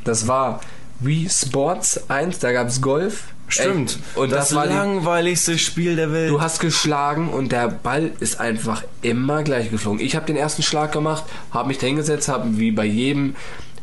[0.05, 0.61] Das war
[1.01, 3.25] Wii Sports 1, da gab es Golf.
[3.49, 3.99] Stimmt.
[4.15, 6.31] Ey, Und das, war die, langweiligste Spiel der Welt.
[6.31, 10.01] Du hast geschlagen und der Ball ist einfach immer gleich geflogen.
[10.01, 13.37] Ich habe den ersten Schlag gemacht, habe mich da hingesetzt, habe wie bei jedem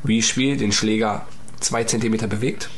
[0.03, 1.25] Wii-Spiel den Schläger
[1.59, 2.69] zwei Zentimeter bewegt.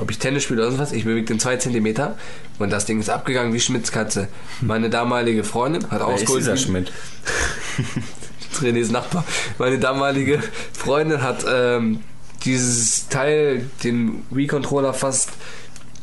[0.00, 2.16] Ob ich Tennis spiele oder sonst was, ich bewege den zwei Zentimeter
[2.58, 4.28] und das Ding ist abgegangen wie Schmidts Katze.
[4.60, 6.40] Meine damalige Freundin hat Wer ist ausgeholt.
[6.42, 6.92] dieser wie- Schmidt?
[8.62, 9.24] Renés Nachbar.
[9.58, 10.42] Meine damalige
[10.72, 12.00] Freundin hat ähm,
[12.44, 15.30] dieses Teil, den Wii-Controller fast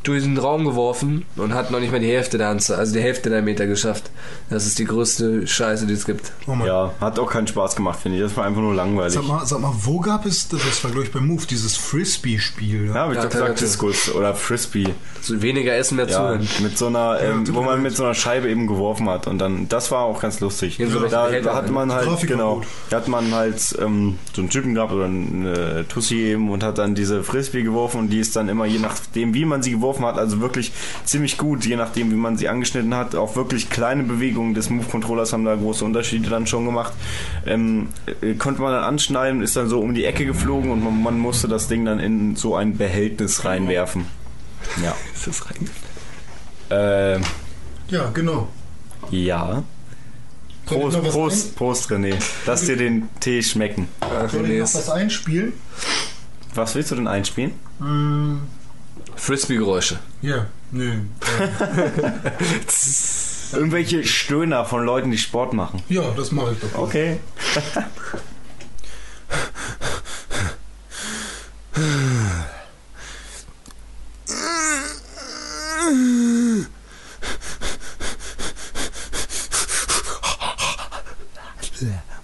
[0.07, 3.01] durch den Raum geworfen und hat noch nicht mal die Hälfte der Anzahl, also die
[3.01, 4.11] Hälfte der Meter geschafft.
[4.49, 6.31] Das ist die größte Scheiße, die es gibt.
[6.65, 8.23] Ja, hat auch keinen Spaß gemacht, finde ich.
[8.23, 9.13] Das war einfach nur langweilig.
[9.13, 12.87] Sag mal, sag mal, wo gab es, das war glaube ich beim Move, dieses Frisbee-Spiel.
[12.87, 13.61] Ja, hab ich Ja, doch gesagt.
[13.61, 14.89] Diskus oder Frisbee.
[15.21, 16.47] So weniger essen, mehr Ja, zuhören.
[16.61, 19.67] mit so einer, ähm, wo man mit so einer Scheibe eben geworfen hat und dann,
[19.69, 20.79] das war auch ganz lustig.
[20.79, 21.71] In so da, da hat ne?
[21.71, 25.05] man halt, Grafik war genau, da hat man halt ähm, so einen Typen gehabt oder
[25.05, 28.79] eine Tussi eben und hat dann diese Frisbee geworfen und die ist dann immer je
[28.79, 30.71] nachdem, wie man sie geworfen hat, also wirklich
[31.05, 35.31] ziemlich gut, je nachdem, wie man sie angeschnitten hat, auch wirklich kleine Bewegungen des Move-Controllers
[35.31, 36.93] haben da große Unterschiede dann schon gemacht.
[37.45, 37.89] Ähm,
[38.21, 41.19] äh, konnte man dann anschneiden, ist dann so um die Ecke geflogen und man, man
[41.19, 44.05] musste das Ding dann in so ein Behältnis reinwerfen.
[44.83, 44.95] Ja.
[45.13, 45.69] Ist das rein?
[46.71, 47.21] Ähm,
[47.89, 48.47] Ja, genau.
[49.11, 49.63] ja.
[50.65, 52.15] Prost, Prost, Prost, René.
[52.47, 53.87] Lass dir den Tee schmecken.
[54.31, 55.53] Soll ich noch was einspielen?
[56.55, 57.51] Was willst du denn einspielen?
[57.77, 58.37] Mm,
[59.15, 59.99] Frisbee-Geräusche.
[60.21, 60.91] Ja, nö.
[63.53, 65.81] Irgendwelche Stöhner von Leuten, die Sport machen.
[65.89, 66.77] Ja, das mache ich doch.
[66.77, 67.19] Okay.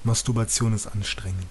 [0.03, 1.47] Masturbation ist anstrengend.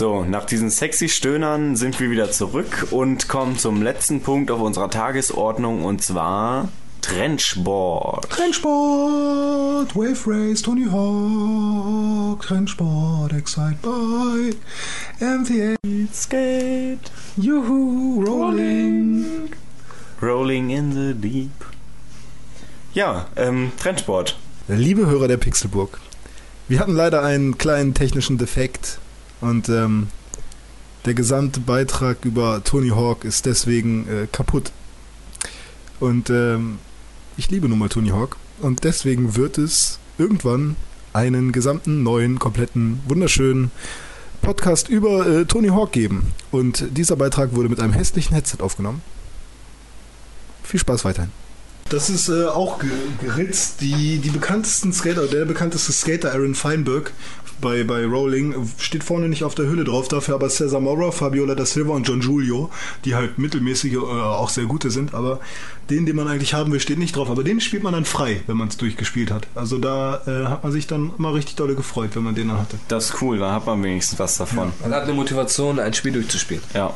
[0.00, 4.58] So, nach diesen sexy Stöhnern sind wir wieder zurück und kommen zum letzten Punkt auf
[4.62, 6.70] unserer Tagesordnung und zwar
[7.02, 8.30] Trendsport.
[8.30, 14.56] Trendsport, Wave Race, Tony Hawk, Trendsport, Excite Bike,
[15.20, 15.76] MTA,
[16.14, 19.50] Skate, Juhu, Rolling.
[20.22, 21.66] Rolling in the Deep.
[22.94, 24.38] Ja, ähm, Trendsport.
[24.66, 26.00] Liebe Hörer der Pixelburg,
[26.68, 28.98] wir hatten leider einen kleinen technischen Defekt
[29.40, 30.08] und ähm,
[31.06, 34.72] der gesamte Beitrag über Tony Hawk ist deswegen äh, kaputt.
[35.98, 36.78] Und ähm,
[37.36, 40.76] ich liebe nun mal Tony Hawk und deswegen wird es irgendwann
[41.12, 43.70] einen gesamten neuen, kompletten, wunderschönen
[44.42, 46.32] Podcast über äh, Tony Hawk geben.
[46.50, 49.02] Und dieser Beitrag wurde mit einem hässlichen Headset aufgenommen.
[50.62, 51.30] Viel Spaß weiterhin.
[51.90, 52.88] Das ist äh, auch ge
[53.20, 53.80] geritzt.
[53.80, 57.12] Die, die bekanntesten Skater, der bekannteste Skater Aaron Feinberg
[57.60, 61.54] bei, bei Rolling steht vorne nicht auf der Hülle drauf, dafür aber Cesar Mora, Fabiola
[61.54, 62.70] da Silva und John Julio,
[63.04, 65.40] die halt mittelmäßige, äh, auch sehr gute sind, aber
[65.90, 67.30] den, den man eigentlich haben will, steht nicht drauf.
[67.30, 69.46] Aber den spielt man dann frei, wenn man es durchgespielt hat.
[69.54, 72.58] Also da äh, hat man sich dann immer richtig dolle gefreut, wenn man den dann
[72.58, 72.78] hatte.
[72.88, 74.72] Das ist cool, da hat man wenigstens was davon.
[74.80, 76.62] Man hat eine Motivation, ein Spiel durchzuspielen.
[76.74, 76.94] Ja.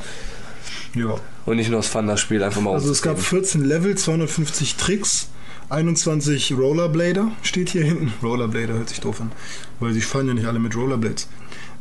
[0.94, 1.16] Ja.
[1.46, 4.76] Und nicht nur das Fun, das Spiel einfach mal Also es gab 14 Level, 250
[4.76, 5.28] Tricks,
[5.70, 8.12] 21 Rollerblader, steht hier hinten.
[8.22, 9.32] Rollerblader hört sich doof an,
[9.80, 11.28] weil sie fahren ja nicht alle mit Rollerblades.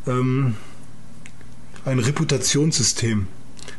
[0.08, 0.56] Ähm,
[1.86, 3.28] ein Reputationssystem.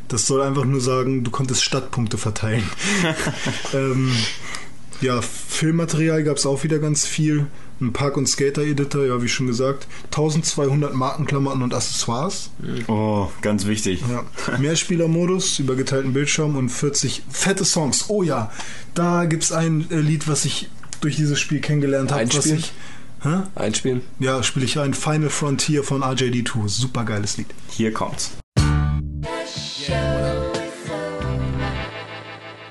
[0.07, 2.63] Das soll einfach nur sagen, du konntest Stadtpunkte verteilen.
[3.73, 4.11] ähm,
[5.01, 7.47] ja, Filmmaterial gab es auch wieder ganz viel.
[7.81, 9.87] Ein Park- und Skater-Editor, ja, wie schon gesagt.
[10.05, 12.49] 1200 Markenklamotten und Accessoires.
[12.87, 14.01] Oh, ganz wichtig.
[14.09, 14.23] Ja.
[14.57, 18.05] Mehrspielermodus über geteilten Bildschirm und 40 fette Songs.
[18.07, 18.49] Oh ja,
[18.93, 20.69] da gibt's ein äh, Lied, was ich
[21.01, 22.25] durch dieses Spiel kennengelernt habe.
[22.27, 22.59] Was Einspielen?
[22.59, 22.71] ich,
[23.23, 23.41] hä?
[23.55, 24.01] Einspielen?
[24.19, 26.69] Ja, spiele ich ein Final Frontier von RJD2.
[26.69, 27.47] Super geiles Lied.
[27.69, 28.31] Hier kommt's.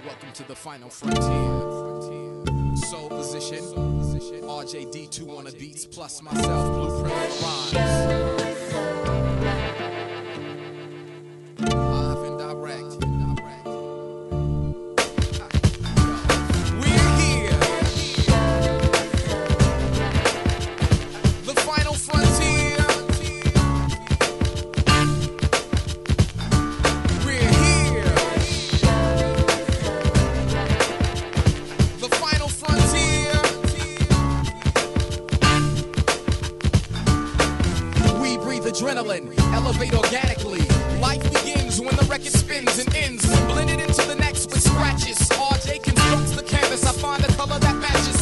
[0.02, 2.76] Welcome to the final frontier.
[2.90, 3.93] Soul position.
[4.64, 7.42] RJD2 on the beats, plus myself, Blueprint
[11.68, 11.93] rhymes.
[39.64, 40.60] Elevate organically.
[41.00, 43.24] Life begins when the record spins and ends.
[43.46, 45.18] Blended into the next with scratches.
[45.30, 46.84] RJ constructs the canvas.
[46.84, 48.18] I find the color that matches.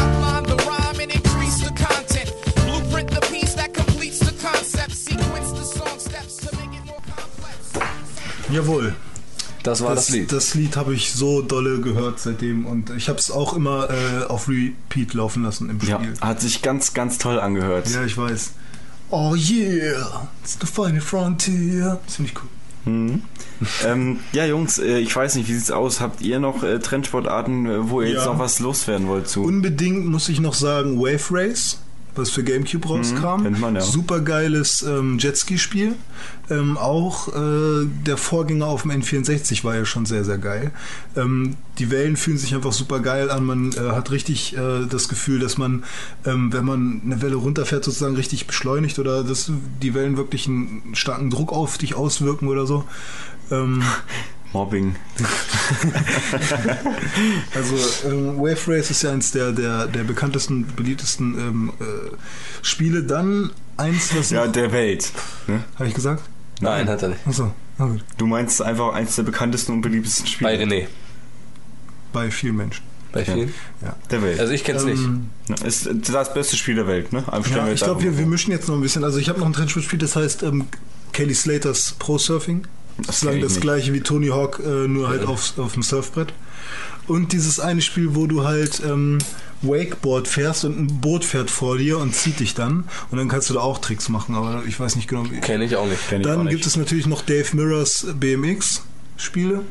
[0.00, 2.28] Outline the rhyme and increase the content.
[2.64, 4.92] Blueprint the piece that completes the concept.
[4.92, 7.72] Sequence the song steps to make it more complex.
[8.50, 8.94] Jawohl.
[9.62, 10.30] Das war das, Lied.
[10.30, 14.24] Das Lied habe ich so dolle gehört seitdem und ich habe es auch immer äh,
[14.28, 15.90] auf Repeat laufen lassen im Spiel.
[15.90, 17.88] Ja, hat sich ganz, ganz toll angehört.
[17.88, 18.52] Ja, ich weiß.
[19.10, 21.98] Oh yeah, it's the final frontier.
[22.06, 22.48] Ziemlich cool.
[22.92, 23.22] Mhm.
[23.84, 26.00] ähm, ja, Jungs, äh, ich weiß nicht, wie sieht's aus?
[26.00, 28.32] Habt ihr noch äh, Trendsportarten, äh, wo ihr jetzt Ja.
[28.32, 29.42] noch was loswerden wollt zu?
[29.42, 31.78] Unbedingt muss ich noch sagen, Wave Race
[32.16, 33.42] was für Gamecube rauskam.
[33.42, 33.80] Mhm, man, ja.
[33.80, 35.94] Super geiles ähm, Jetski-Spiel.
[36.48, 40.70] Ähm, auch äh, der Vorgänger auf dem N64 war ja schon sehr, sehr geil.
[41.16, 43.44] Ähm, die Wellen fühlen sich einfach super geil an.
[43.44, 45.84] Man äh, hat richtig äh, das Gefühl, dass man,
[46.24, 49.50] ähm, wenn man eine Welle runterfährt, sozusagen richtig beschleunigt oder dass
[49.82, 52.84] die Wellen wirklich einen starken Druck auf dich auswirken oder so.
[54.52, 54.96] Mobbing.
[57.54, 57.74] Also
[58.08, 61.84] ähm, Wave Race ist ja eins der, der, der bekanntesten, beliebtesten ähm, äh,
[62.62, 63.02] Spiele.
[63.02, 65.10] Dann eins, was Ja, der Welt.
[65.46, 65.64] Ne?
[65.76, 66.22] Habe ich gesagt?
[66.60, 67.26] Nein, hat er nicht.
[67.26, 68.04] Achso, na gut.
[68.18, 70.50] Du meinst einfach eins der bekanntesten und beliebtesten Spiele.
[70.50, 70.86] Bei René.
[72.12, 72.84] Bei vielen Menschen.
[73.12, 73.52] Bei vielen?
[73.82, 73.96] Ja.
[74.10, 74.40] Der Welt.
[74.40, 75.02] Also ich kenn's nicht.
[75.02, 77.20] Ähm, Ja, ist das beste Spiel der Welt, ne?
[77.32, 79.04] Einfach stellen Ja, wir ich jetzt glaube, wir, wir mischen jetzt noch ein bisschen.
[79.04, 80.66] Also ich habe noch ein Trendspiel, das heißt ähm,
[81.12, 82.66] Kelly Slaters Pro Surfing.
[82.98, 83.60] Das Das ist lang das nicht.
[83.62, 86.32] gleiche wie Tony Hawk, äh, nur halt auf, auf dem Surfbrett.
[87.06, 89.18] Und dieses eine Spiel, wo du halt ähm,
[89.62, 92.84] Wakeboard fährst und ein Boot fährt vor dir und zieht dich dann.
[93.10, 95.38] Und dann kannst du da auch Tricks machen, aber ich weiß nicht genau wie.
[95.40, 96.00] Kenne ich auch nicht.
[96.08, 96.50] Kenn ich auch Dann nicht.
[96.52, 98.82] gibt es natürlich noch Dave Mirrors BMX
[99.16, 99.62] Spiele.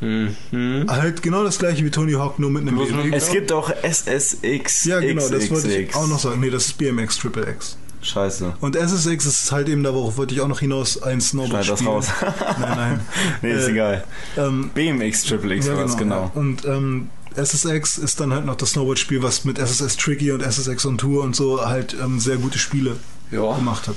[0.00, 0.86] Mhm.
[0.88, 3.24] Halt genau das gleiche wie Tony Hawk, nur mit einem BMX.
[3.26, 4.84] Es gibt auch SSX.
[4.84, 6.40] ja, genau, das wollte ich auch noch sagen.
[6.40, 7.76] Nee, das ist BMX Triple X.
[8.02, 8.54] Scheiße.
[8.60, 11.86] Und SSX ist halt eben, darauf wollte ich auch noch hinaus, ein Snowboard Schneid das
[11.86, 12.06] raus.
[12.60, 13.00] Nein, nein.
[13.42, 14.04] nee, ist Äh, egal.
[14.36, 16.30] Ähm, BMX Triple X ja, war es, genau.
[16.34, 16.40] ja.
[16.40, 20.84] Und ähm, SSX ist dann halt noch das Snowboard-Spiel, was mit SSS Tricky und SSX
[20.84, 22.96] on Tour und so halt ähm, sehr gute Spiele
[23.30, 23.54] Ja.
[23.54, 23.94] gemacht hat.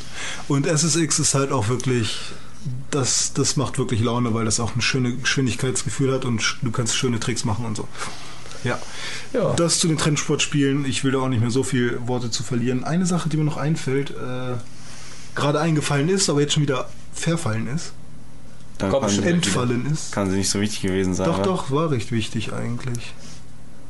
[0.48, 2.18] Und SSX ist halt auch wirklich,
[2.91, 6.95] das, das macht wirklich Laune, weil das auch ein schönes Geschwindigkeitsgefühl hat und du kannst
[6.95, 7.88] schöne Tricks machen und so.
[8.66, 8.80] Ja.
[9.34, 9.54] Ja.
[9.54, 10.86] Das zu den Trendsportspielen.
[10.86, 12.84] Ich will da auch nicht mehr so viel Worte zu verlieren.
[12.84, 14.56] Eine Sache, die mir noch einfällt, äh,
[15.36, 17.94] gerade eingefallen ist, aber jetzt schon wieder verfallen ist,
[18.78, 18.94] Dann
[19.24, 20.12] entfallen ist.
[20.12, 21.28] kann sie nicht so wichtig gewesen sein.
[21.28, 21.44] Doch, wa?
[21.44, 23.14] doch, war recht wichtig eigentlich.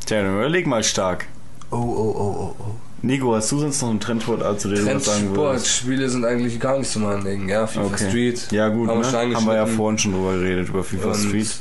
[0.05, 1.25] Tja, dann überleg mal stark.
[1.71, 2.75] Oh, oh, oh, oh, oh.
[3.01, 5.35] Nico, hast du sonst noch einen Trendsport, zu dem du was sagen würdest?
[5.35, 7.49] Trendsportspiele sind eigentlich gar nicht so mein Ding.
[7.49, 8.09] Ja, FIFA Okay.
[8.09, 8.47] Street.
[8.51, 9.35] Ja gut, Haben ne?
[9.35, 11.55] haben wir ja vorhin schon drüber geredet, über FIFA Und Street.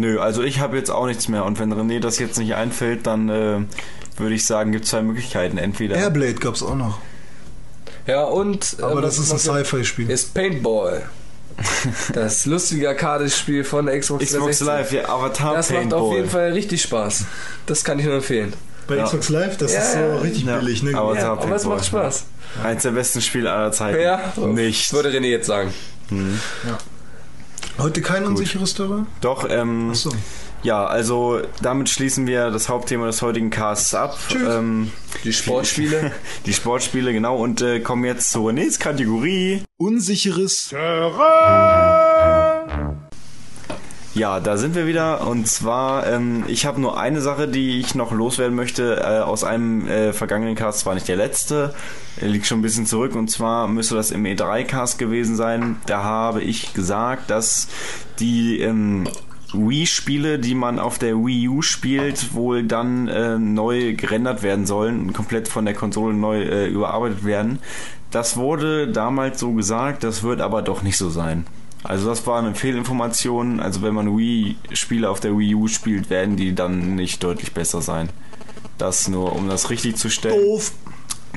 [0.00, 1.44] Nö, also ich habe jetzt auch nichts mehr.
[1.44, 3.58] Und wenn René das jetzt nicht einfällt, dann äh,
[4.16, 5.58] würde ich sagen, gibt es zwei Möglichkeiten.
[5.58, 6.98] Entweder Airblade gab's auch noch.
[8.06, 8.76] Ja, und.
[8.80, 10.10] Aber ähm, das ist ein Sci-Fi-Spiel.
[10.10, 11.02] Ist Paintball.
[12.14, 14.66] Das lustige Arcade-Spiel von Xbox Xbox 360.
[14.66, 16.00] Live, ja, Avatar Das macht Paintball.
[16.00, 17.24] auf jeden Fall richtig Spaß.
[17.66, 18.54] Das kann ich nur empfehlen.
[18.88, 19.04] Bei Ja.
[19.04, 20.16] Xbox Live, das Ja, ist so ja.
[20.16, 20.56] richtig Ja.
[20.58, 20.96] billig, ne?
[20.96, 22.24] Aber- Ja, Avatar aber es macht Spaß.
[22.64, 24.00] Eins der besten Spiele aller Zeiten.
[24.00, 24.90] Ja, Nicht.
[24.94, 25.74] Würde René jetzt sagen.
[27.80, 29.06] Heute kein unsicheres Terrain?
[29.22, 30.10] Doch, ähm, Achso.
[30.62, 34.18] ja, also damit schließen wir das Hauptthema des heutigen Casts ab.
[34.34, 34.92] Ähm,
[35.24, 36.12] Die Sportspiele.
[36.46, 39.62] die Sportspiele, genau, und äh, kommen jetzt zur Renés Kategorie.
[39.78, 40.72] Unsicheres
[44.12, 45.26] Ja, da sind wir wieder.
[45.26, 49.44] Und zwar, ähm, ich habe nur eine Sache, die ich noch loswerden möchte äh, aus
[49.44, 50.84] einem äh, vergangenen Cast.
[50.84, 51.74] War nicht der letzte,
[52.20, 53.14] liegt schon ein bisschen zurück.
[53.14, 55.76] Und zwar müsste das im E3-Cast gewesen sein.
[55.86, 57.68] Da habe ich gesagt, dass
[58.18, 59.06] die ähm,
[59.52, 65.00] Wii-Spiele, die man auf der Wii U spielt, wohl dann äh, neu gerendert werden sollen
[65.00, 67.60] und komplett von der Konsole neu äh, überarbeitet werden.
[68.10, 71.46] Das wurde damals so gesagt, das wird aber doch nicht so sein.
[71.82, 73.60] Also das war eine Fehlinformation.
[73.60, 77.82] Also wenn man Wii-Spiele auf der Wii U spielt, werden die dann nicht deutlich besser
[77.82, 78.10] sein.
[78.78, 80.40] Das nur, um das richtig zu stellen.
[80.42, 80.72] doof.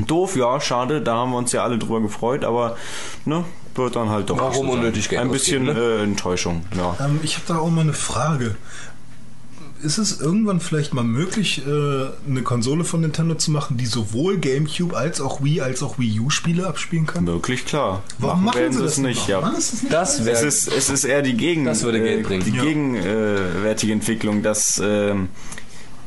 [0.07, 1.01] Doof, ja, schade.
[1.01, 2.77] Da haben wir uns ja alle drüber gefreut, aber
[3.25, 3.45] ne,
[3.75, 6.95] wird dann halt doch Warum unnötig Geld Ein bisschen ausgeben, äh, Enttäuschung, ja.
[6.99, 8.55] Ähm, ich habe da auch mal eine Frage.
[9.83, 11.69] Ist es irgendwann vielleicht mal möglich, äh,
[12.29, 16.19] eine Konsole von Nintendo zu machen, die sowohl GameCube als auch Wii als auch Wii
[16.21, 17.25] U Spiele abspielen kann?
[17.25, 18.01] Möglich, klar.
[18.17, 19.39] Warum machen, werden sie das es nicht, ja.
[19.57, 20.45] Ist das nicht Das Es wäre.
[20.45, 22.43] ist, es ist eher die Gegen, Das würde Geld äh, bringen.
[22.45, 22.63] die Ja.
[22.63, 25.27] gegenwärtige Entwicklung, dass ähm,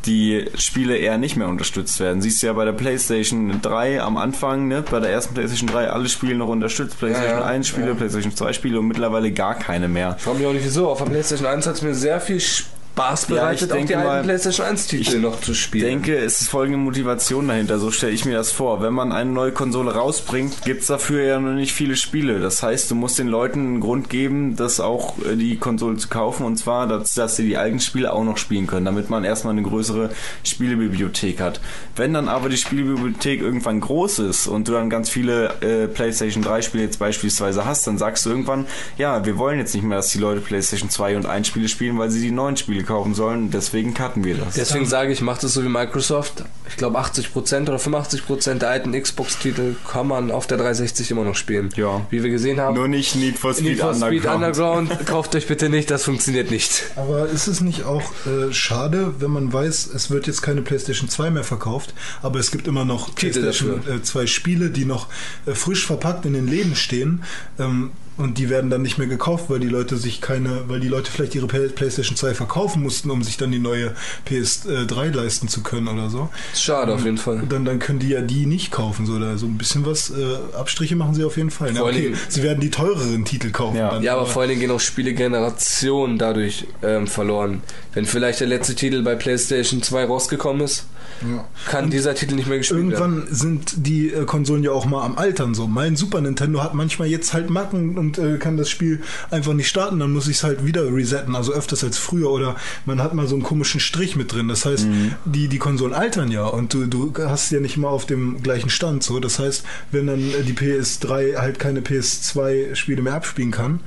[0.07, 2.23] die Spiele eher nicht mehr unterstützt werden.
[2.23, 5.91] Siehst du ja bei der PlayStation 3 am Anfang, ne, bei der ersten PlayStation 3
[5.91, 7.47] alle Spiele noch unterstützt, PlayStation Ja, ja.
[7.47, 7.95] 1 Spiele, Ja.
[7.95, 10.15] PlayStation 2 Spiele und mittlerweile gar keine mehr.
[10.17, 10.89] Ich frage mich auch nicht wieso.
[10.89, 13.95] Auf der PlayStation 1 hat es mir sehr viel Spaß Ja, bereitet, ich auch die
[13.95, 15.85] alten mal- PlayStation 1 Titel noch zu Ich spielen.
[15.85, 18.81] denke, es ist folgende Motivation dahinter, so stelle ich mir das vor.
[18.83, 22.41] Wenn man eine neue Konsole rausbringt, gibt's dafür ja noch nicht viele Spiele.
[22.41, 26.09] Das heißt, du musst den Leuten einen Grund geben, das auch äh, die Konsole zu
[26.09, 29.25] kaufen und zwar, dass, dass sie die alten Spiele auch noch spielen können, damit man
[29.25, 30.11] erstmal eine größere
[30.45, 31.61] Spielebibliothek hat.
[31.97, 36.43] Wenn dann aber die Spielebibliothek irgendwann groß ist und du dann ganz viele äh, PlayStation
[36.43, 38.67] 3 Spiele jetzt beispielsweise hast, dann sagst du irgendwann,
[38.97, 41.99] ja, wir wollen jetzt nicht mehr, dass die Leute PlayStation 2 und 1 Spiele spielen,
[41.99, 43.51] weil sie die neuen Spiele kaufen sollen.
[43.51, 44.55] Deswegen cutten wir das.
[44.55, 46.45] Deswegen sage ich, macht es so wie Microsoft.
[46.69, 51.37] Ich glaube 80% oder 85% der alten Xbox-Titel kann man auf der 360 immer noch
[51.37, 51.71] spielen.
[51.77, 52.07] Ja.
[52.11, 52.75] Wie wir gesehen haben.
[52.75, 54.91] Nur nicht Need for Speed, Need for Speed Underground.
[54.91, 55.07] Underground.
[55.07, 56.85] Kauft euch bitte nicht, das funktioniert nicht.
[56.97, 61.09] Aber ist es nicht auch äh, schade, wenn man weiß, es wird jetzt keine PlayStation
[61.09, 63.97] 2 mehr verkauft, aber es gibt immer noch Titel PlayStation dafür.
[63.97, 65.09] äh, 2 Spiele, die noch
[65.47, 67.23] äh, frisch verpackt in den Läden stehen.
[67.59, 70.89] Ähm, und die werden dann nicht mehr gekauft, weil die Leute sich keine, weil die
[70.89, 73.93] Leute vielleicht ihre Play- PlayStation 2 verkaufen mussten, um sich dann die neue
[74.29, 76.29] PS3 leisten zu können oder so.
[76.55, 77.43] Schade auf jeden Fall.
[77.49, 79.07] Dann, dann können die ja die nicht kaufen.
[79.07, 80.15] So, oder so ein bisschen was, äh,
[80.57, 81.75] Abstriche machen sie auf jeden Fall.
[81.75, 83.77] Vor allen okay, Dingen- sie werden die teureren Titel kaufen.
[83.77, 83.91] Ja.
[83.91, 87.63] Dann, Ja, aber vor allen Dingen gehen auch Spielegenerationen dadurch ähm, verloren.
[87.95, 90.87] Wenn vielleicht der letzte Titel bei PlayStation 2 rausgekommen ist,
[91.23, 91.45] Ja.
[91.67, 93.19] kann dieser Titel nicht mehr gespielt werden.
[93.19, 95.67] Irgendwann sind die äh, Konsolen ja auch mal am Altern so.
[95.67, 99.69] Mein Super Nintendo hat manchmal jetzt halt Macken und äh, kann das Spiel einfach nicht
[99.69, 103.15] starten, dann muss ich es halt wieder resetten, also öfters als früher oder man hat
[103.15, 104.49] mal so einen komischen Strich mit drin.
[104.49, 104.87] Das heißt,
[105.25, 108.71] die, die Konsolen altern ja und du, du hast ja nicht immer auf dem gleichen
[108.71, 109.21] Stand so.
[109.21, 113.81] Das heißt, wenn dann äh, die PS3 halt keine PS2-Spiele mehr abspielen kann,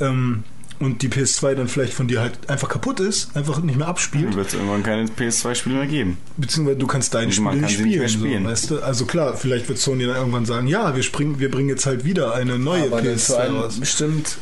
[0.00, 0.44] ähm,
[0.80, 4.28] und die PS2 dann vielleicht von dir halt einfach kaputt ist, einfach nicht mehr abspielt,
[4.28, 6.18] Dann wird es irgendwann keine PS2-Spiele mehr geben.
[6.38, 8.44] beziehungsweise du kannst deine Spiele man nicht kann sie nicht mehr spielen, spielen.
[8.44, 8.80] So, weißt du?
[8.80, 12.04] Also klar, vielleicht wird Sony dann irgendwann sagen, ja, wir, springen, wir bringen jetzt halt
[12.04, 13.78] wieder eine neue aber dann PS2 für einen raus.
[13.78, 14.38] bestimmt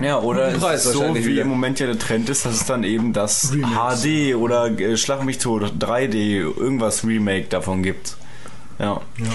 [0.00, 1.42] Ja, oder so, wie wieder.
[1.42, 4.02] im Moment ja der Trend ist, dass es dann eben das Remakes.
[4.02, 8.16] HD oder äh, Schlag mich tot, 3D, irgendwas Remake davon gibt.
[8.78, 9.00] Ja.
[9.18, 9.26] Ja.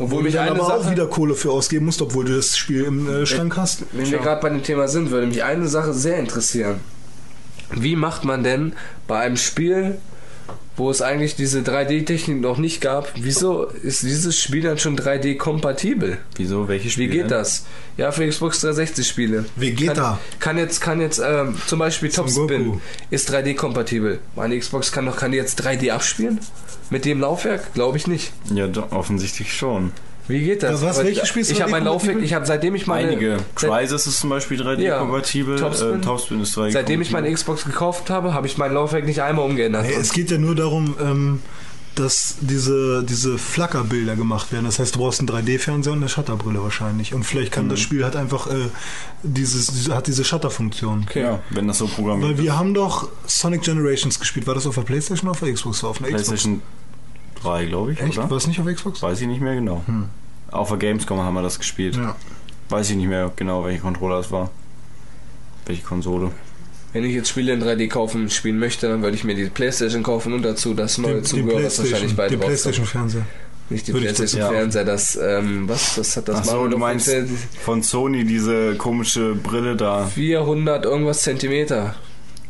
[0.00, 2.84] Obwohl mich eine aber auch Sache, wieder Kohle für ausgeben musst, obwohl du das Spiel
[2.84, 3.84] im äh, Schrank hast.
[3.92, 6.80] wenn wir gerade bei dem Thema sind, würde mich eine Sache sehr interessieren.
[7.72, 8.72] Wie macht man denn
[9.06, 9.98] bei einem Spiel,
[10.76, 16.16] wo es eigentlich diese 3D-Technik noch nicht gab, wieso ist dieses Spiel dann schon 3D-kompatibel?
[16.36, 16.66] Wieso?
[16.66, 17.10] Welche Wie Spiele?
[17.10, 17.66] geht das?
[17.98, 19.44] Ja, für Xbox 360 Spiele.
[19.56, 19.92] Vegeta.
[19.92, 24.18] Kann, kann jetzt, kann jetzt ähm, zum Beispiel Topspin ist 3D-kompatibel.
[24.34, 26.40] Meine Xbox kann doch, kann die jetzt 3D abspielen?
[26.90, 27.72] Mit dem Laufwerk?
[27.74, 28.32] Glaube ich nicht.
[28.52, 29.92] Ja, doch, offensichtlich schon.
[30.28, 30.80] Wie geht das?
[30.80, 30.98] Ja, was?
[30.98, 32.14] Aber Welches Spiel ist Ich habe mein 3D-kompatibel?
[32.14, 33.38] Laufwerk, ich habe seitdem ich meine Einige.
[33.56, 35.56] Crysis ist zum Beispiel 3D-kompatibel.
[35.56, 35.94] Ja, Topspin.
[35.94, 36.72] Äh, Topspin ist 3D-kompatibel.
[36.72, 39.84] seitdem ich meine Xbox gekauft habe, habe ich mein Laufwerk nicht einmal umgeändert.
[39.86, 41.40] Hey, es geht ja nur darum, ähm,
[41.96, 44.64] dass diese, diese Flackerbilder gemacht werden.
[44.64, 47.12] Das heißt, du brauchst einen 3D-Fernseher und eine Shutterbrille wahrscheinlich.
[47.12, 48.68] Und vielleicht kann das Spiel halt einfach äh,
[49.24, 51.06] dieses, diese, hat diese Shutter-Funktion.
[51.14, 54.46] Ja, wenn das so programmiert Weil wir haben doch Sonic Generations gespielt.
[54.46, 55.82] War das auf der Playstation oder auf der Xbox?
[55.82, 56.62] War auf einer PlayStation
[57.42, 58.00] 3, glaube ich.
[58.00, 58.18] Echt?
[58.18, 58.30] oder?
[58.30, 59.02] War es nicht auf Xbox?
[59.02, 59.82] Weiß ich nicht mehr genau.
[60.50, 61.96] Auf der Gamescom haben wir das gespielt.
[61.96, 62.16] Ja.
[62.68, 64.50] Weiß ich nicht mehr genau, welche Controller es war.
[65.66, 66.30] Welche Konsole.
[66.92, 70.02] Wenn ich jetzt Spiele in 3D kaufen spielen möchte, dann würde ich mir die Playstation
[70.02, 72.40] kaufen und dazu das neue Den, den Zubehör, was wahrscheinlich PlayStation, bald den.
[72.40, 73.26] PlayStation-Fernseher.
[73.68, 74.84] Nicht die Würde ich Playstation das- ja.
[74.84, 77.08] Das, ähm, was, das hat das Ach so, Mario du meinst
[77.62, 80.06] von Sony diese komische Brille da.
[80.06, 81.94] 400 irgendwas Zentimeter.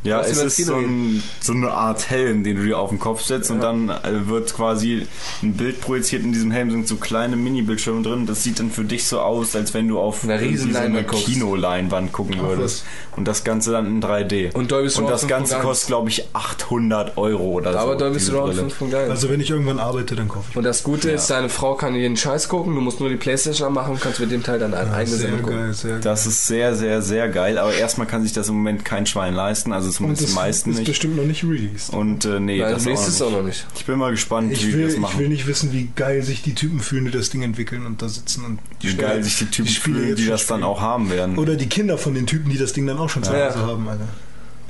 [0.03, 2.99] Ja, es was ist so, ein, so eine Art Helm, den du dir auf den
[2.99, 5.07] Kopf setzt und dann äh, wird quasi
[5.43, 8.25] ein Bild projiziert in diesem Helm, sind so kleine Mini-Bildschirme drin.
[8.27, 10.81] Das sieht dann für dich so aus, als wenn du auf Eine riesen so.
[11.19, 12.85] Kinoleinwand gucken würdest.
[13.17, 14.55] Und das Ganze dann in 3D.
[14.55, 15.61] Und Dolby Surround das Ganze 5.1.
[15.61, 17.79] kostet, glaube ich, 800 Euro oder so.
[17.79, 18.55] Aber Dolby Surround.
[18.55, 19.11] 5.1.
[19.11, 20.57] Also wenn ich irgendwann arbeite, dann kaufe ich.
[20.57, 21.15] Und das Gute Ja.
[21.17, 24.19] ist, deine Frau kann jeden Scheiß gucken, du musst nur die Playstation anmachen und kannst
[24.21, 25.59] mit dem Teil dann eine eigene sehr Sendung gucken.
[25.59, 26.01] geil, sehr geil.
[26.03, 27.59] Das ist sehr, sehr, sehr geil.
[27.59, 29.75] Aber erstmal kann sich das im Moment kein Schwein leisten.
[29.75, 30.87] Also Und zumindest das die meisten ist nicht.
[30.89, 31.91] bestimmt noch nicht released.
[31.93, 32.87] Und äh, nee, Nein, das
[33.21, 33.67] auch auch noch nicht.
[33.77, 35.19] Ich bin mal gespannt, Ich wie die will, das ich machen.
[35.21, 38.09] will nicht wissen, wie geil sich die Typen fühlen, die das Ding entwickeln und da
[38.09, 40.65] sitzen und wie geil sich die Typen Spiele fühlen, die das dann spielen.
[40.65, 41.39] auch haben werden.
[41.39, 43.49] Oder die Kinder von den Typen, die das Ding dann auch schon zu Ja.
[43.51, 44.09] Hause haben, Alter.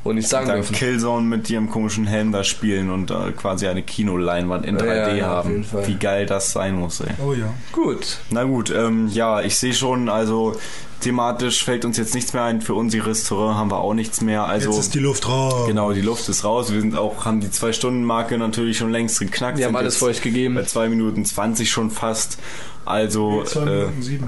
[0.02, 0.74] Und nicht sagen dann dürfen.
[0.74, 5.14] Killzone mit ihrem komischen Helm da spielen und äh, quasi eine Kinoleinwand in Ja, 3D
[5.16, 5.66] ja, haben.
[5.86, 7.10] Wie geil das sein muss, ey.
[7.24, 7.52] Oh ja.
[7.72, 8.18] Gut.
[8.30, 10.56] Na gut, ähm, ja, ich sehe schon, also
[11.00, 12.60] thematisch fällt uns jetzt nichts mehr ein.
[12.62, 14.44] Für unser Restaurant haben wir auch nichts mehr.
[14.44, 15.66] Also Jetzt ist die Luft raus.
[15.66, 16.72] genau, die Luft ist raus.
[16.72, 19.58] Wir sind auch, haben die zwei Stunden Marke natürlich schon längst geknackt.
[19.58, 20.54] Wir haben alles für euch gegeben.
[20.54, 22.38] Bei 2 Minuten 20 schon fast.
[22.84, 24.26] Also, Zwei äh, Minuten sieben.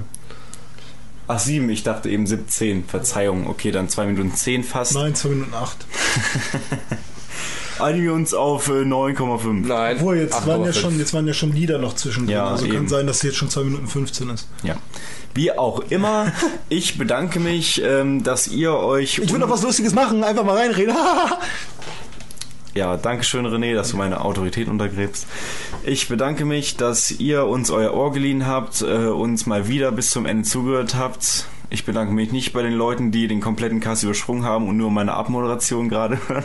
[1.28, 2.84] Ach sieben, ich dachte eben 17.
[2.84, 4.94] Verzeihung, okay, dann 2 Minuten 10 fast.
[4.94, 5.86] Nein, zwei Minuten acht.
[7.78, 9.66] Einigen wir uns auf äh, 9,5.
[9.66, 9.96] Nein.
[9.96, 10.74] Obwohl, jetzt waren, ja 8,5.
[10.74, 12.36] schon, jetzt waren ja schon Lieder noch zwischendrin.
[12.36, 12.74] Ja, also eben.
[12.74, 14.48] kann sein, dass jetzt schon zwei Minuten 15 ist.
[14.62, 14.76] Ja.
[15.34, 16.32] Wie auch immer,
[16.68, 19.18] ich bedanke mich, ähm, dass ihr euch.
[19.18, 20.94] Ich will noch was Lustiges machen, einfach mal reinreden.
[22.74, 25.26] Ja, danke schön, René, dass du meine Autorität untergräbst.
[25.84, 30.10] Ich bedanke mich, dass ihr uns euer Ohr geliehen habt, äh, uns mal wieder bis
[30.10, 31.46] zum Ende zugehört habt.
[31.68, 34.90] Ich bedanke mich nicht bei den Leuten, die den kompletten Cast übersprungen haben und nur
[34.90, 36.44] meine Abmoderation gerade hören.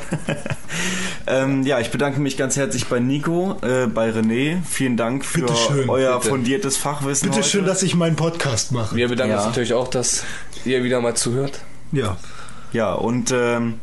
[1.28, 4.58] ähm, ja, ich bedanke mich ganz herzlich bei Nico, äh, bei René.
[4.66, 6.30] Vielen Dank für Bitteschön, euer bitte.
[6.30, 7.28] fundiertes Fachwissen.
[7.30, 7.50] Bitte heute.
[7.50, 8.96] schön, dass ich meinen Podcast mache.
[8.96, 9.38] Wir bedanken Ja.
[9.40, 10.24] uns natürlich auch, dass
[10.66, 11.60] ihr wieder mal zuhört.
[11.94, 12.18] Ja.
[12.74, 13.76] Ja, und ähm,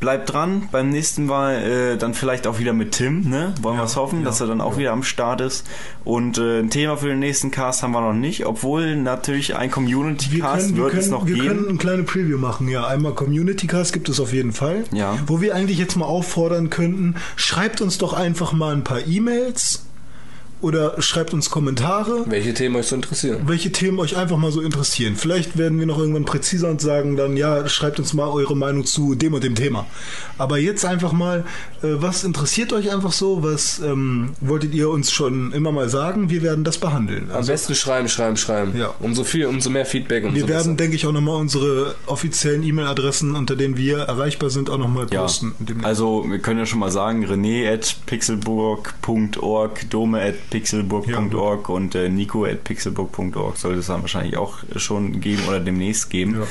[0.00, 0.68] bleibt dran.
[0.70, 3.54] Beim nächsten Mal äh, dann vielleicht auch wieder mit Tim, ne?
[3.62, 5.66] Wollen wir es hoffen, dass er dann auch wieder am Start ist.
[6.04, 9.70] Und äh, ein Thema für den nächsten Cast haben wir noch nicht, obwohl natürlich ein
[9.70, 11.48] Community-Cast wir wird es können, noch wir geben.
[11.48, 12.86] können eine kleine Preview machen, ja.
[12.86, 14.84] Einmal Community Cast gibt es auf jeden Fall.
[14.92, 15.18] Ja.
[15.26, 19.85] Wo wir eigentlich jetzt mal auffordern könnten, schreibt uns doch einfach mal ein paar E-Mails
[20.66, 22.24] oder schreibt uns Kommentare.
[22.26, 23.42] Welche Themen euch so interessieren?
[23.46, 25.14] Welche Themen euch einfach mal so interessieren.
[25.16, 28.84] Vielleicht werden wir noch irgendwann präziser und sagen dann, ja, schreibt uns mal eure Meinung
[28.84, 29.86] zu dem und dem Thema.
[30.38, 31.44] Aber jetzt einfach mal,
[31.82, 33.42] äh, was interessiert euch einfach so?
[33.44, 36.30] Was ähm, wolltet ihr uns schon immer mal sagen?
[36.30, 37.30] Wir werden das behandeln.
[37.30, 38.76] Am besten schreiben, schreiben, schreiben.
[38.76, 38.92] Ja.
[38.98, 40.76] Umso viel, umso mehr Feedback, umso Wir werden, besser.
[40.76, 45.22] denke ich, auch nochmal unsere offiziellen E-Mail-Adressen, unter denen wir erreichbar sind, auch nochmal Ja,
[45.22, 45.54] posten.
[45.84, 52.08] also wir können ja schon mal sagen, rené at pixelburg.org, dome at pixelburg.org und äh,
[52.08, 56.42] nico at pixelburg.org sollte es dann wahrscheinlich auch schon geben oder demnächst geben.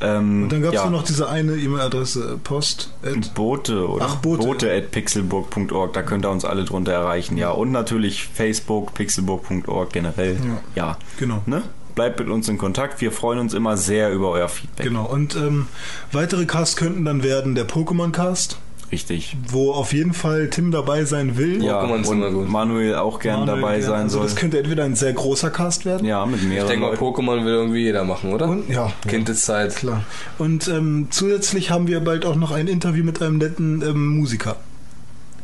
[0.00, 2.92] Ähm, Und dann gab es ja, noch diese eine E-Mail-Adresse, Post.
[3.02, 4.70] at- Bote oder Ach, Bote.
[4.72, 7.50] at pixelburg.org, da könnt ihr uns alle drunter erreichen, ja.
[7.50, 10.36] Und natürlich Facebook, pixelburg.org generell.
[10.74, 11.42] Ja, Genau.
[11.46, 11.62] Ne?
[11.94, 13.00] Bleibt mit uns in Kontakt.
[13.00, 14.84] Wir freuen uns immer sehr über euer Feedback.
[14.86, 15.06] Genau.
[15.06, 15.66] Und ähm,
[16.12, 18.58] weitere Casts könnten dann werden der Pokémon-Cast,
[18.92, 19.36] Richtig.
[19.48, 21.62] wo auf jeden Fall Tim dabei sein will.
[21.62, 22.48] Ja, Pokémon und gut.
[22.48, 24.26] Manuel auch gern Manuel, dabei ja, sein also soll.
[24.26, 26.06] Das könnte entweder ein sehr großer Cast werden.
[26.06, 26.94] Ja, mit Ich mehreren denke mal.
[26.94, 28.48] Pokémon will irgendwie jeder machen, oder?
[28.48, 29.74] Und, ja, Kindeszeit.
[29.76, 30.04] klar.
[30.38, 34.56] Und ähm, zusätzlich haben wir bald auch noch ein Interview mit einem netten ähm, Musiker.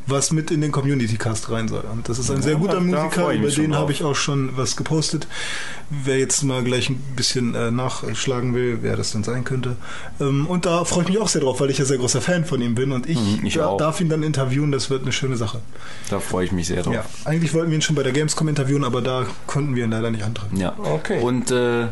[0.06, 1.84] Was mit in den Community Cast rein soll.
[1.92, 4.76] Und das ist ein Ja, sehr guter Musiker, über den habe ich auch schon was
[4.76, 5.28] gepostet.
[5.90, 9.76] Wer jetzt mal gleich ein bisschen äh, nachschlagen will, wer das denn sein könnte.
[10.20, 12.44] Ähm, und da freue ich mich auch sehr drauf, weil ich ja sehr großer Fan
[12.44, 15.12] von ihm bin und ich, Mhm, ich da, darf ihn dann interviewen, das wird eine
[15.12, 15.60] schöne Sache.
[16.10, 16.94] Da freue ich mich sehr drauf.
[16.94, 19.90] Ja, eigentlich wollten wir ihn schon bei der Gamescom interviewen, aber da konnten wir ihn
[19.92, 20.56] leider nicht antreffen.
[20.58, 20.74] Ja.
[20.78, 21.20] Okay.
[21.20, 21.86] Und äh,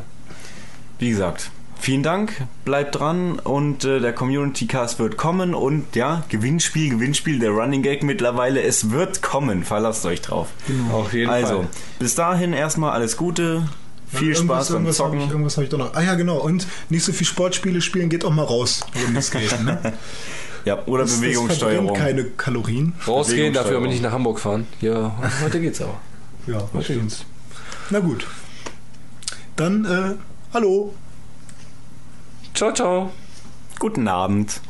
[0.99, 1.51] wie gesagt,
[1.81, 7.39] vielen Dank, bleibt dran und äh, der Community Cast wird kommen und ja, Gewinnspiel, Gewinnspiel,
[7.39, 10.49] der Running Gag mittlerweile, es wird kommen, verlasst euch drauf.
[10.93, 11.69] Auf jeden Also, Fall.
[11.99, 13.67] bis dahin erstmal alles Gute,
[14.09, 15.21] viel Irgendwas- Spaß beim irgendwas hab Zocken.
[15.21, 15.95] Ich, irgendwas habe ich doch noch.
[15.95, 16.39] Ah ja, genau.
[16.39, 19.63] Und nicht so viel Sportspiele spielen, geht auch mal raus, wenn es geht.
[19.65, 19.93] Ne?
[20.67, 21.87] Ja, oder Das- das Bewegungssteuerung.
[21.87, 22.93] verbrennt keine Kalorien.
[23.09, 24.67] Rausgehen, dafür aber nicht nach Hamburg fahren.
[24.83, 25.99] Ja, heute geht's aber.
[26.47, 27.25] Ja, heute geht's.
[27.89, 28.27] Na gut.
[29.57, 30.15] Dann, äh,
[30.53, 30.93] hallo.
[32.61, 33.11] Ciao, ciao.
[33.79, 34.61] Guten Abend.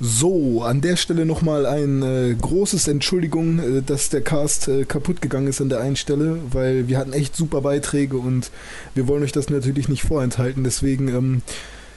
[0.00, 5.22] So, an der Stelle nochmal ein äh, großes Entschuldigung, äh, dass der Cast äh, kaputt
[5.22, 8.50] gegangen ist an der einen Stelle, weil wir hatten echt super Beiträge und
[8.94, 10.62] wir wollen euch das natürlich nicht vorenthalten.
[10.62, 11.42] Deswegen ähm,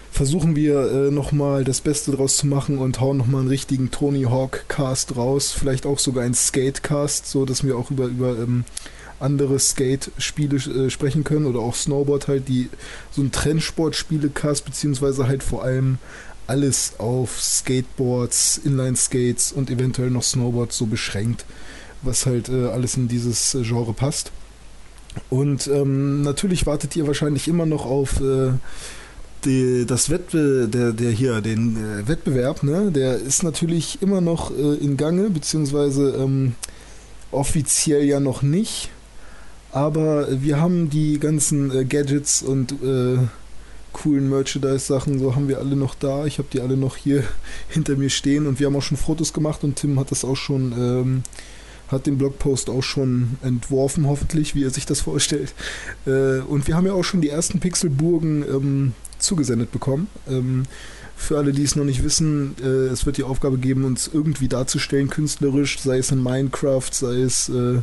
[0.10, 4.24] versuchen wir äh, nochmal das Beste draus zu machen und hauen nochmal einen richtigen Tony
[4.24, 5.52] Hawk Cast raus.
[5.52, 8.64] Vielleicht auch sogar ein Skate Cast, so dass wir auch über, über ähm,
[9.20, 12.70] andere Skate-Spiele äh, sprechen können oder auch Snowboard halt, die
[13.12, 15.98] so ein Trendsport-Spiele-Cast, beziehungsweise halt vor allem
[16.48, 21.46] alles auf Skateboards, Inline-Skates und eventuell noch Snowboards so beschränkt,
[22.02, 24.32] was halt äh, alles in dieses äh, Genre passt.
[25.30, 28.52] Und ähm, natürlich wartet ihr wahrscheinlich immer noch auf äh,
[29.46, 32.92] die, das Wettbe der, der hier, den äh, Wettbewerb, ne?
[32.92, 36.56] Der ist natürlich immer noch äh, in Gange, beziehungsweise ähm,
[37.32, 38.90] offiziell ja noch nicht.
[39.72, 43.18] Aber wir haben die ganzen äh, Gadgets und äh,
[43.94, 46.26] coolen Merchandise-Sachen, so haben wir alle noch da.
[46.26, 47.24] Ich habe die alle noch hier
[47.70, 50.38] hinter mir stehen und wir haben auch schon Fotos gemacht und Tim hat das auch
[50.38, 51.24] schon, ähm,
[51.88, 55.54] hat den Blogpost auch schon entworfen, hoffentlich, wie er sich das vorstellt.
[56.06, 60.08] Äh, und wir haben ja auch schon die ersten Pixelburgen ähm, zugesendet bekommen.
[60.28, 60.64] Ähm,
[61.16, 64.48] für alle, die es noch nicht wissen, äh, es wird die Aufgabe geben, uns irgendwie
[64.48, 67.80] darzustellen, künstlerisch, sei es in Minecraft, sei es äh,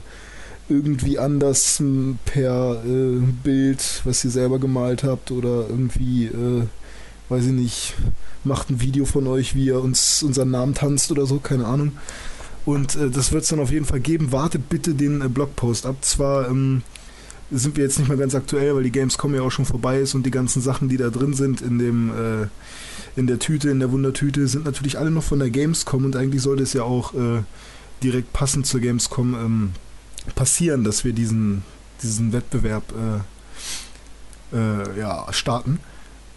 [0.69, 6.63] irgendwie anders m, per äh, Bild, was ihr selber gemalt habt oder irgendwie, äh,
[7.29, 7.95] weiß ich nicht,
[8.45, 11.93] macht ein Video von euch, wie ihr uns unseren Namen tanzt oder so, keine Ahnung.
[12.65, 14.33] Und äh, das wird es dann auf jeden Fall geben.
[14.33, 15.97] Wartet bitte den äh, Blogpost ab.
[16.01, 16.83] Zwar ähm,
[17.51, 20.15] sind wir jetzt nicht mehr ganz aktuell, weil die Gamescom ja auch schon vorbei ist
[20.15, 22.47] und die ganzen Sachen, die da drin sind in dem äh,
[23.15, 26.43] in der Tüte, in der Wundertüte, sind natürlich alle noch von der Gamescom und eigentlich
[26.43, 27.43] sollte es ja auch äh,
[28.03, 29.71] direkt passend zur Gamescom ähm,
[30.35, 31.63] passieren, dass wir diesen,
[32.03, 32.85] diesen Wettbewerb
[34.53, 35.81] äh, äh, ja, starten.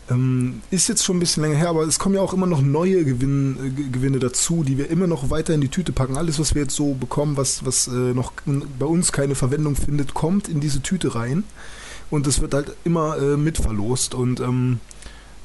[0.10, 2.62] Ähm, ist jetzt schon ein bisschen länger her, aber es kommen ja auch immer noch
[2.62, 6.18] neue Gewinn, äh, Ge- Gewinne dazu, die wir immer noch weiter in die Tüte packen.
[6.18, 8.34] Alles, was wir jetzt so bekommen, was, was äh, noch
[8.80, 11.44] bei uns keine Verwendung findet, kommt in diese Tüte rein.
[12.10, 14.16] Und es wird halt immer äh, mit verlost.
[14.16, 14.80] Und ähm,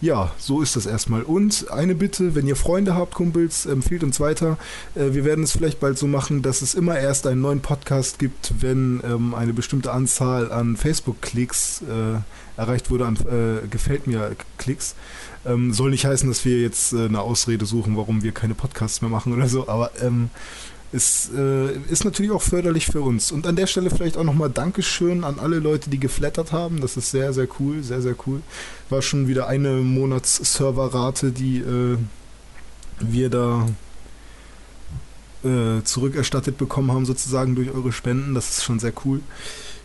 [0.05, 1.22] Ja, so ist das erstmal.
[1.22, 4.59] Und eine Bitte, wenn ihr Freunde habt, Kumpels, empfiehlt uns weiter.
[4.94, 8.18] Äh, wir werden es vielleicht bald so machen, dass es immer erst einen neuen Podcast
[8.18, 14.94] gibt, wenn ähm, eine bestimmte Anzahl an Facebook-Klicks äh, erreicht wurde, an äh, Gefällt mir-Klicks.
[15.47, 19.10] Ähm, soll nicht heißen, dass wir jetzt eine Ausrede suchen, warum wir keine Podcasts mehr
[19.10, 20.28] machen oder so, aber ähm,
[20.94, 23.32] es äh, ist natürlich auch förderlich für uns.
[23.32, 26.80] Und an der Stelle vielleicht auch nochmal Dankeschön an alle Leute, die geflattert haben.
[26.80, 28.42] Das ist sehr, sehr cool, sehr, sehr cool.
[28.90, 31.98] War schon wieder eine Monats-Serverrate, die äh,
[33.00, 33.66] wir da
[35.42, 38.34] äh, zurückerstattet bekommen haben, sozusagen durch eure Spenden.
[38.34, 39.20] Das ist schon sehr cool.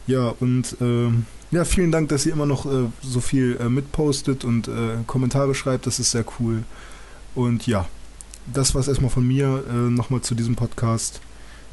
[0.05, 4.45] Ja, und ähm, ja, vielen Dank, dass ihr immer noch äh, so viel äh, mitpostet
[4.45, 5.87] und äh, Kommentare schreibt.
[5.87, 6.63] Das ist sehr cool.
[7.33, 7.87] Und ja,
[8.53, 11.21] das war es erstmal von mir äh, nochmal zu diesem Podcast.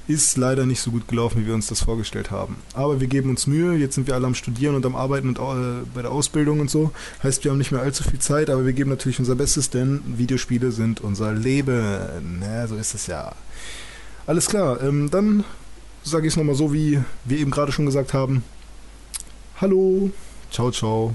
[0.09, 2.57] Ist leider nicht so gut gelaufen, wie wir uns das vorgestellt haben.
[2.74, 3.74] Aber wir geben uns Mühe.
[3.74, 6.70] Jetzt sind wir alle am Studieren und am Arbeiten und äh, bei der Ausbildung und
[6.70, 6.93] so.
[7.24, 10.03] Heißt, wir haben nicht mehr allzu viel Zeit, aber wir geben natürlich unser Bestes, denn
[10.07, 12.40] Videospiele sind unser Leben.
[12.40, 13.32] Ja, so ist es ja.
[14.27, 15.44] Alles klar, ähm, dann
[16.03, 18.44] sage ich es nochmal so, wie wir eben gerade schon gesagt haben.
[19.61, 20.11] Hallo,
[20.51, 21.15] ciao, ciao,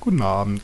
[0.00, 0.62] guten Abend.